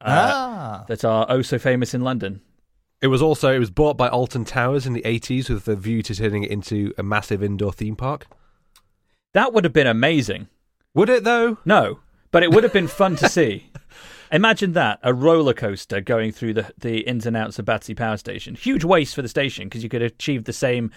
uh, 0.01 0.31
ah, 0.31 0.85
that 0.87 1.03
are 1.03 1.25
oh 1.27 1.41
so 1.41 1.57
famous 1.57 1.95
in 1.95 2.01
London. 2.01 2.41
it 3.01 3.07
was 3.07 3.21
also 3.21 3.51
it 3.51 3.59
was 3.59 3.71
bought 3.71 3.97
by 3.97 4.07
Alton 4.07 4.45
Towers 4.45 4.85
in 4.85 4.93
the 4.93 5.05
eighties 5.05 5.49
with 5.49 5.65
the 5.65 5.75
view 5.75 6.03
to 6.03 6.13
turning 6.13 6.43
it 6.43 6.51
into 6.51 6.93
a 6.99 7.03
massive 7.03 7.41
indoor 7.41 7.73
theme 7.73 7.95
park. 7.95 8.27
That 9.33 9.53
would 9.53 9.63
have 9.63 9.73
been 9.73 9.87
amazing. 9.87 10.49
Would 10.93 11.09
it 11.09 11.23
though? 11.23 11.57
No, 11.65 11.99
but 12.29 12.43
it 12.43 12.51
would 12.51 12.63
have 12.63 12.73
been 12.73 12.87
fun 12.87 13.15
to 13.17 13.27
see. 13.27 13.71
Imagine 14.31 14.73
that 14.73 14.99
a 15.01 15.11
roller 15.11 15.55
coaster 15.55 15.99
going 15.99 16.31
through 16.31 16.53
the 16.53 16.71
the 16.77 16.99
ins 16.99 17.25
and 17.25 17.35
outs 17.35 17.57
of 17.57 17.65
Battersea 17.65 17.95
Power 17.95 18.17
Station. 18.17 18.53
Huge 18.53 18.83
waste 18.83 19.15
for 19.15 19.23
the 19.23 19.27
station 19.27 19.67
because 19.67 19.81
you 19.81 19.89
could 19.89 20.03
achieve 20.03 20.43
the 20.43 20.53
same 20.53 20.91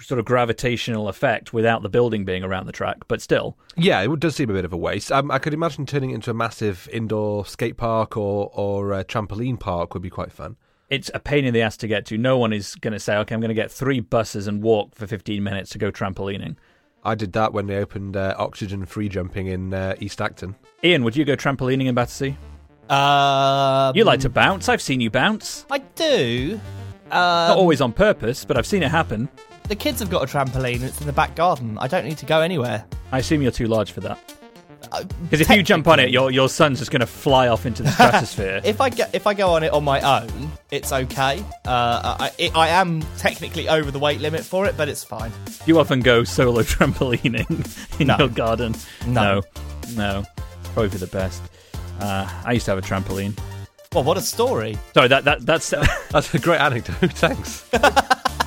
sort 0.00 0.18
of 0.18 0.24
gravitational 0.24 1.08
effect 1.08 1.52
without 1.52 1.82
the 1.82 1.88
building 1.88 2.24
being 2.24 2.42
around 2.44 2.66
the 2.66 2.72
track, 2.72 2.98
but 3.08 3.20
still. 3.20 3.56
Yeah, 3.76 4.00
it 4.02 4.20
does 4.20 4.34
seem 4.36 4.50
a 4.50 4.52
bit 4.52 4.64
of 4.64 4.72
a 4.72 4.76
waste. 4.76 5.12
Um, 5.12 5.30
I 5.30 5.38
could 5.38 5.54
imagine 5.54 5.86
turning 5.86 6.10
it 6.10 6.14
into 6.14 6.30
a 6.30 6.34
massive 6.34 6.88
indoor 6.92 7.44
skate 7.46 7.76
park 7.76 8.16
or 8.16 8.50
or 8.54 8.92
a 8.92 9.04
trampoline 9.04 9.58
park 9.60 9.94
would 9.94 10.02
be 10.02 10.10
quite 10.10 10.32
fun. 10.32 10.56
It's 10.90 11.10
a 11.14 11.20
pain 11.20 11.44
in 11.46 11.54
the 11.54 11.62
ass 11.62 11.76
to 11.78 11.86
get 11.88 12.04
to. 12.06 12.18
No 12.18 12.36
one 12.36 12.52
is 12.52 12.74
going 12.76 12.92
to 12.92 13.00
say, 13.00 13.16
"Okay, 13.16 13.34
I'm 13.34 13.40
going 13.40 13.48
to 13.48 13.54
get 13.54 13.70
three 13.70 14.00
buses 14.00 14.46
and 14.46 14.62
walk 14.62 14.94
for 14.94 15.06
15 15.06 15.42
minutes 15.42 15.70
to 15.70 15.78
go 15.78 15.90
trampolining." 15.90 16.56
I 17.04 17.14
did 17.16 17.32
that 17.32 17.52
when 17.52 17.66
they 17.66 17.76
opened 17.78 18.16
uh, 18.16 18.34
oxygen 18.38 18.86
free 18.86 19.08
jumping 19.08 19.46
in 19.48 19.74
uh, 19.74 19.94
East 20.00 20.20
Acton. 20.20 20.54
Ian, 20.84 21.02
would 21.02 21.16
you 21.16 21.24
go 21.24 21.34
trampolining 21.34 21.86
in 21.86 21.94
Battersea? 21.94 22.36
um, 22.88 23.96
You 23.96 24.04
like 24.04 24.20
to 24.20 24.28
bounce. 24.28 24.68
I've 24.68 24.82
seen 24.82 25.00
you 25.00 25.10
bounce. 25.10 25.66
I 25.70 25.78
do. 25.78 26.60
Not 27.10 27.50
Um, 27.52 27.58
always 27.58 27.80
on 27.80 27.92
purpose, 27.92 28.44
but 28.44 28.56
I've 28.56 28.66
seen 28.66 28.82
it 28.82 28.90
happen. 28.90 29.28
The 29.72 29.76
kids 29.76 30.00
have 30.00 30.10
got 30.10 30.22
a 30.22 30.26
trampoline. 30.26 30.82
It's 30.82 31.00
in 31.00 31.06
the 31.06 31.14
back 31.14 31.34
garden. 31.34 31.78
I 31.80 31.86
don't 31.88 32.04
need 32.04 32.18
to 32.18 32.26
go 32.26 32.40
anywhere. 32.42 32.84
I 33.10 33.20
assume 33.20 33.40
you're 33.40 33.50
too 33.50 33.68
large 33.68 33.92
for 33.92 34.00
that. 34.02 34.18
Uh, 34.92 35.02
Because 35.22 35.40
if 35.40 35.48
you 35.48 35.62
jump 35.62 35.88
on 35.88 35.98
it, 35.98 36.10
your 36.10 36.30
your 36.30 36.50
son's 36.50 36.78
just 36.80 36.90
going 36.90 37.00
to 37.00 37.06
fly 37.06 37.48
off 37.48 37.64
into 37.64 37.82
the 37.82 37.90
stratosphere. 37.96 38.60
If 38.64 38.82
I 38.82 38.90
get 38.90 39.14
if 39.14 39.26
I 39.26 39.32
go 39.32 39.48
on 39.50 39.62
it 39.62 39.72
on 39.72 39.82
my 39.82 40.00
own, 40.02 40.52
it's 40.70 40.92
okay. 40.92 41.42
Uh, 41.64 42.16
I, 42.20 42.30
I 42.38 42.50
I 42.54 42.68
am 42.68 43.00
technically 43.16 43.66
over 43.70 43.90
the 43.90 43.98
weight 43.98 44.20
limit 44.20 44.44
for 44.44 44.66
it, 44.66 44.76
but 44.76 44.90
it's 44.90 45.02
fine. 45.04 45.32
you 45.64 45.78
often 45.80 46.00
go 46.00 46.22
solo 46.24 46.62
trampolining 46.74 47.48
in 47.98 48.06
No. 48.08 48.18
your 48.18 48.28
garden. 48.28 48.74
No. 49.06 49.40
no, 49.40 49.42
no. 49.96 50.24
Probably 50.74 50.90
for 50.90 50.98
the 50.98 51.06
best. 51.06 51.40
Uh, 51.98 52.28
I 52.44 52.52
used 52.52 52.66
to 52.66 52.72
have 52.72 52.78
a 52.78 52.82
trampoline. 52.86 53.38
Well, 53.94 54.04
what 54.04 54.16
a 54.18 54.22
story! 54.22 54.76
Sorry, 54.92 55.08
that 55.08 55.24
that 55.24 55.46
that's. 55.46 55.70
That's 56.12 56.34
a 56.34 56.38
great 56.38 56.60
anecdote. 56.60 57.12
Thanks. 57.14 57.64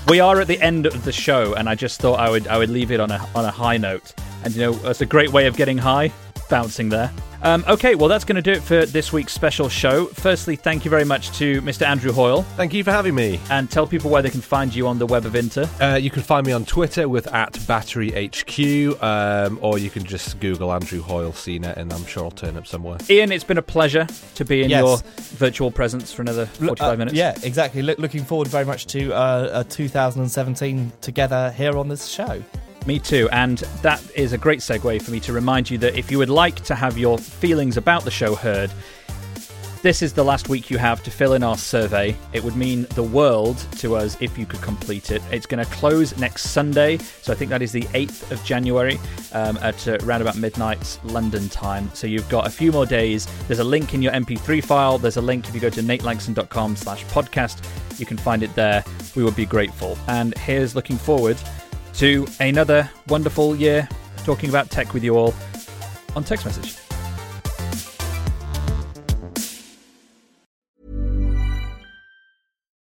We 0.08 0.20
are 0.20 0.40
at 0.40 0.48
the 0.48 0.62
end 0.62 0.86
of 0.86 1.04
the 1.04 1.12
show, 1.12 1.54
and 1.54 1.68
I 1.68 1.76
just 1.76 2.00
thought 2.00 2.20
I 2.20 2.30
would 2.30 2.48
I 2.48 2.58
would 2.58 2.70
leave 2.70 2.92
it 2.92 3.00
on 3.00 3.12
a 3.12 3.28
on 3.34 3.46
a 3.46 3.52
high 3.52 3.78
note. 3.78 4.14
And 4.44 4.56
you 4.56 4.62
know, 4.62 4.72
that's 4.74 5.02
a 5.02 5.06
great 5.06 5.32
way 5.32 5.48
of 5.48 5.58
getting 5.58 5.78
high, 5.78 6.12
bouncing 6.50 6.90
there. 6.90 7.12
Um, 7.42 7.64
okay, 7.68 7.96
well 7.96 8.10
that's 8.10 8.24
going 8.26 8.36
to 8.38 8.42
do 8.42 8.52
it 8.52 8.62
for 8.64 8.86
this 8.86 9.14
week's 9.14 9.34
special 9.34 9.70
show. 9.70 10.06
Firstly, 10.08 10.56
thank 10.56 10.84
you 10.86 10.90
very 10.92 11.06
much 11.06 11.32
to 11.38 11.62
Mr. 11.62 11.86
Andrew 11.86 12.12
Hoyle, 12.12 12.44
Thank 12.56 12.74
you 12.74 12.84
for 12.84 12.92
having 12.92 13.14
me. 13.16 13.40
and 13.50 13.70
tell 13.70 13.86
people 13.86 14.10
where 14.10 14.22
they 14.22 14.30
can 14.30 14.42
find 14.42 14.74
you 14.74 14.88
on 14.88 14.98
the 15.00 15.06
web 15.06 15.26
of 15.26 15.36
Inter. 15.36 15.70
Uh, 15.80 15.96
you 15.96 16.10
can 16.10 16.22
find 16.24 16.46
me 16.46 16.54
on 16.54 16.66
Twitter 16.66 17.08
with 17.08 17.28
at 17.34 17.60
Battery 17.68 18.12
HQ, 18.12 19.02
um, 19.04 19.60
or 19.62 19.78
you 19.78 19.90
can 19.90 20.04
just 20.04 20.40
Google 20.40 20.72
Andrew 20.74 21.02
Hoyle 21.02 21.32
CNET, 21.32 21.78
and 21.78 21.92
I'm 21.94 22.06
sure 22.06 22.24
I'll 22.24 22.32
turn 22.32 22.58
up 22.58 22.66
somewhere. 22.68 22.98
Ian, 23.10 23.32
it's 23.32 23.44
been 23.44 23.58
a 23.58 23.62
pleasure 23.62 24.08
to 24.36 24.46
be 24.46 24.64
in 24.64 24.70
Yes. 24.70 24.80
your 24.82 24.98
virtual 25.38 25.72
presence 25.72 26.12
for 26.12 26.22
another 26.22 26.46
45 26.48 26.82
uh, 26.94 26.96
minutes. 26.98 27.16
Yeah, 27.16 27.36
exactly. 27.44 27.82
Look, 27.82 28.00
looking 28.00 28.24
forward 28.24 28.48
very 28.48 28.66
much 28.66 28.88
to 28.88 29.14
uh, 29.14 29.18
uh, 29.18 29.64
2017 29.70 30.92
together 31.02 31.52
here 31.56 31.78
on 31.78 31.88
this 31.90 32.08
show. 32.08 32.44
Me 32.86 33.00
too. 33.00 33.28
And 33.32 33.60
that 33.82 34.04
is 34.16 34.34
a 34.34 34.38
great 34.38 34.60
segue 34.60 35.02
for 35.02 35.12
me 35.12 35.20
to 35.22 35.34
remind 35.34 35.70
you 35.70 35.78
that 35.80 35.98
if 35.98 36.12
you 36.12 36.20
would 36.20 36.30
like 36.30 36.64
to 36.66 36.76
have 36.76 36.98
your 36.98 37.18
feelings 37.18 37.78
about 37.78 38.04
the 38.04 38.12
show 38.12 38.36
heard, 38.36 38.72
this 39.86 40.02
is 40.02 40.14
the 40.14 40.24
last 40.24 40.50
week 40.50 40.72
you 40.72 40.80
have 40.80 41.04
to 41.04 41.12
fill 41.12 41.34
in 41.34 41.44
our 41.44 41.58
survey. 41.58 42.16
It 42.34 42.44
would 42.44 42.56
mean 42.56 42.88
the 42.96 43.04
world 43.04 43.58
to 43.78 43.96
us 43.96 44.18
if 44.20 44.36
you 44.36 44.48
could 44.48 44.62
complete 44.62 45.12
it. 45.12 45.22
It's 45.32 45.46
going 45.46 45.64
to 45.64 45.72
close 45.72 46.18
next 46.18 46.50
Sunday, 46.50 46.98
so 46.98 47.32
I 47.32 47.36
think 47.36 47.50
that 47.52 47.62
is 47.62 47.72
the 47.72 47.84
8th 47.84 48.32
of 48.32 48.44
January 48.44 48.98
um, 49.32 49.58
at 49.58 49.88
uh, 49.88 50.00
around 50.02 50.22
about 50.22 50.38
midnight 50.38 51.00
London 51.04 51.50
time. 51.50 51.92
So 51.94 52.08
you've 52.08 52.28
got 52.30 52.48
a 52.48 52.50
few 52.50 52.72
more 52.72 52.88
days. 52.88 53.28
There's 53.46 53.60
a 53.60 53.64
link 53.64 53.94
in 53.94 54.02
your 54.02 54.12
MP3 54.14 54.64
file. 54.64 54.98
There's 54.98 55.18
a 55.18 55.22
link 55.22 55.48
if 55.48 55.54
you 55.54 55.62
go 55.62 55.70
to 55.70 55.82
natelanxon.com 55.82 56.76
slash 56.78 57.06
podcast. 57.06 57.64
You 58.00 58.08
can 58.08 58.18
find 58.18 58.42
it 58.42 58.56
there. 58.56 58.84
We 59.16 59.24
would 59.24 59.36
be 59.36 59.46
grateful. 59.46 60.00
And 60.08 60.36
here's 60.36 60.76
looking 60.76 60.98
forward 60.98 61.38
to 61.98 62.28
another 62.40 62.90
wonderful 63.08 63.56
year 63.56 63.88
talking 64.24 64.50
about 64.50 64.70
tech 64.70 64.94
with 64.94 65.04
you 65.04 65.16
all 65.16 65.34
on 66.16 66.24
Tech's 66.24 66.46
Message. 66.46 66.85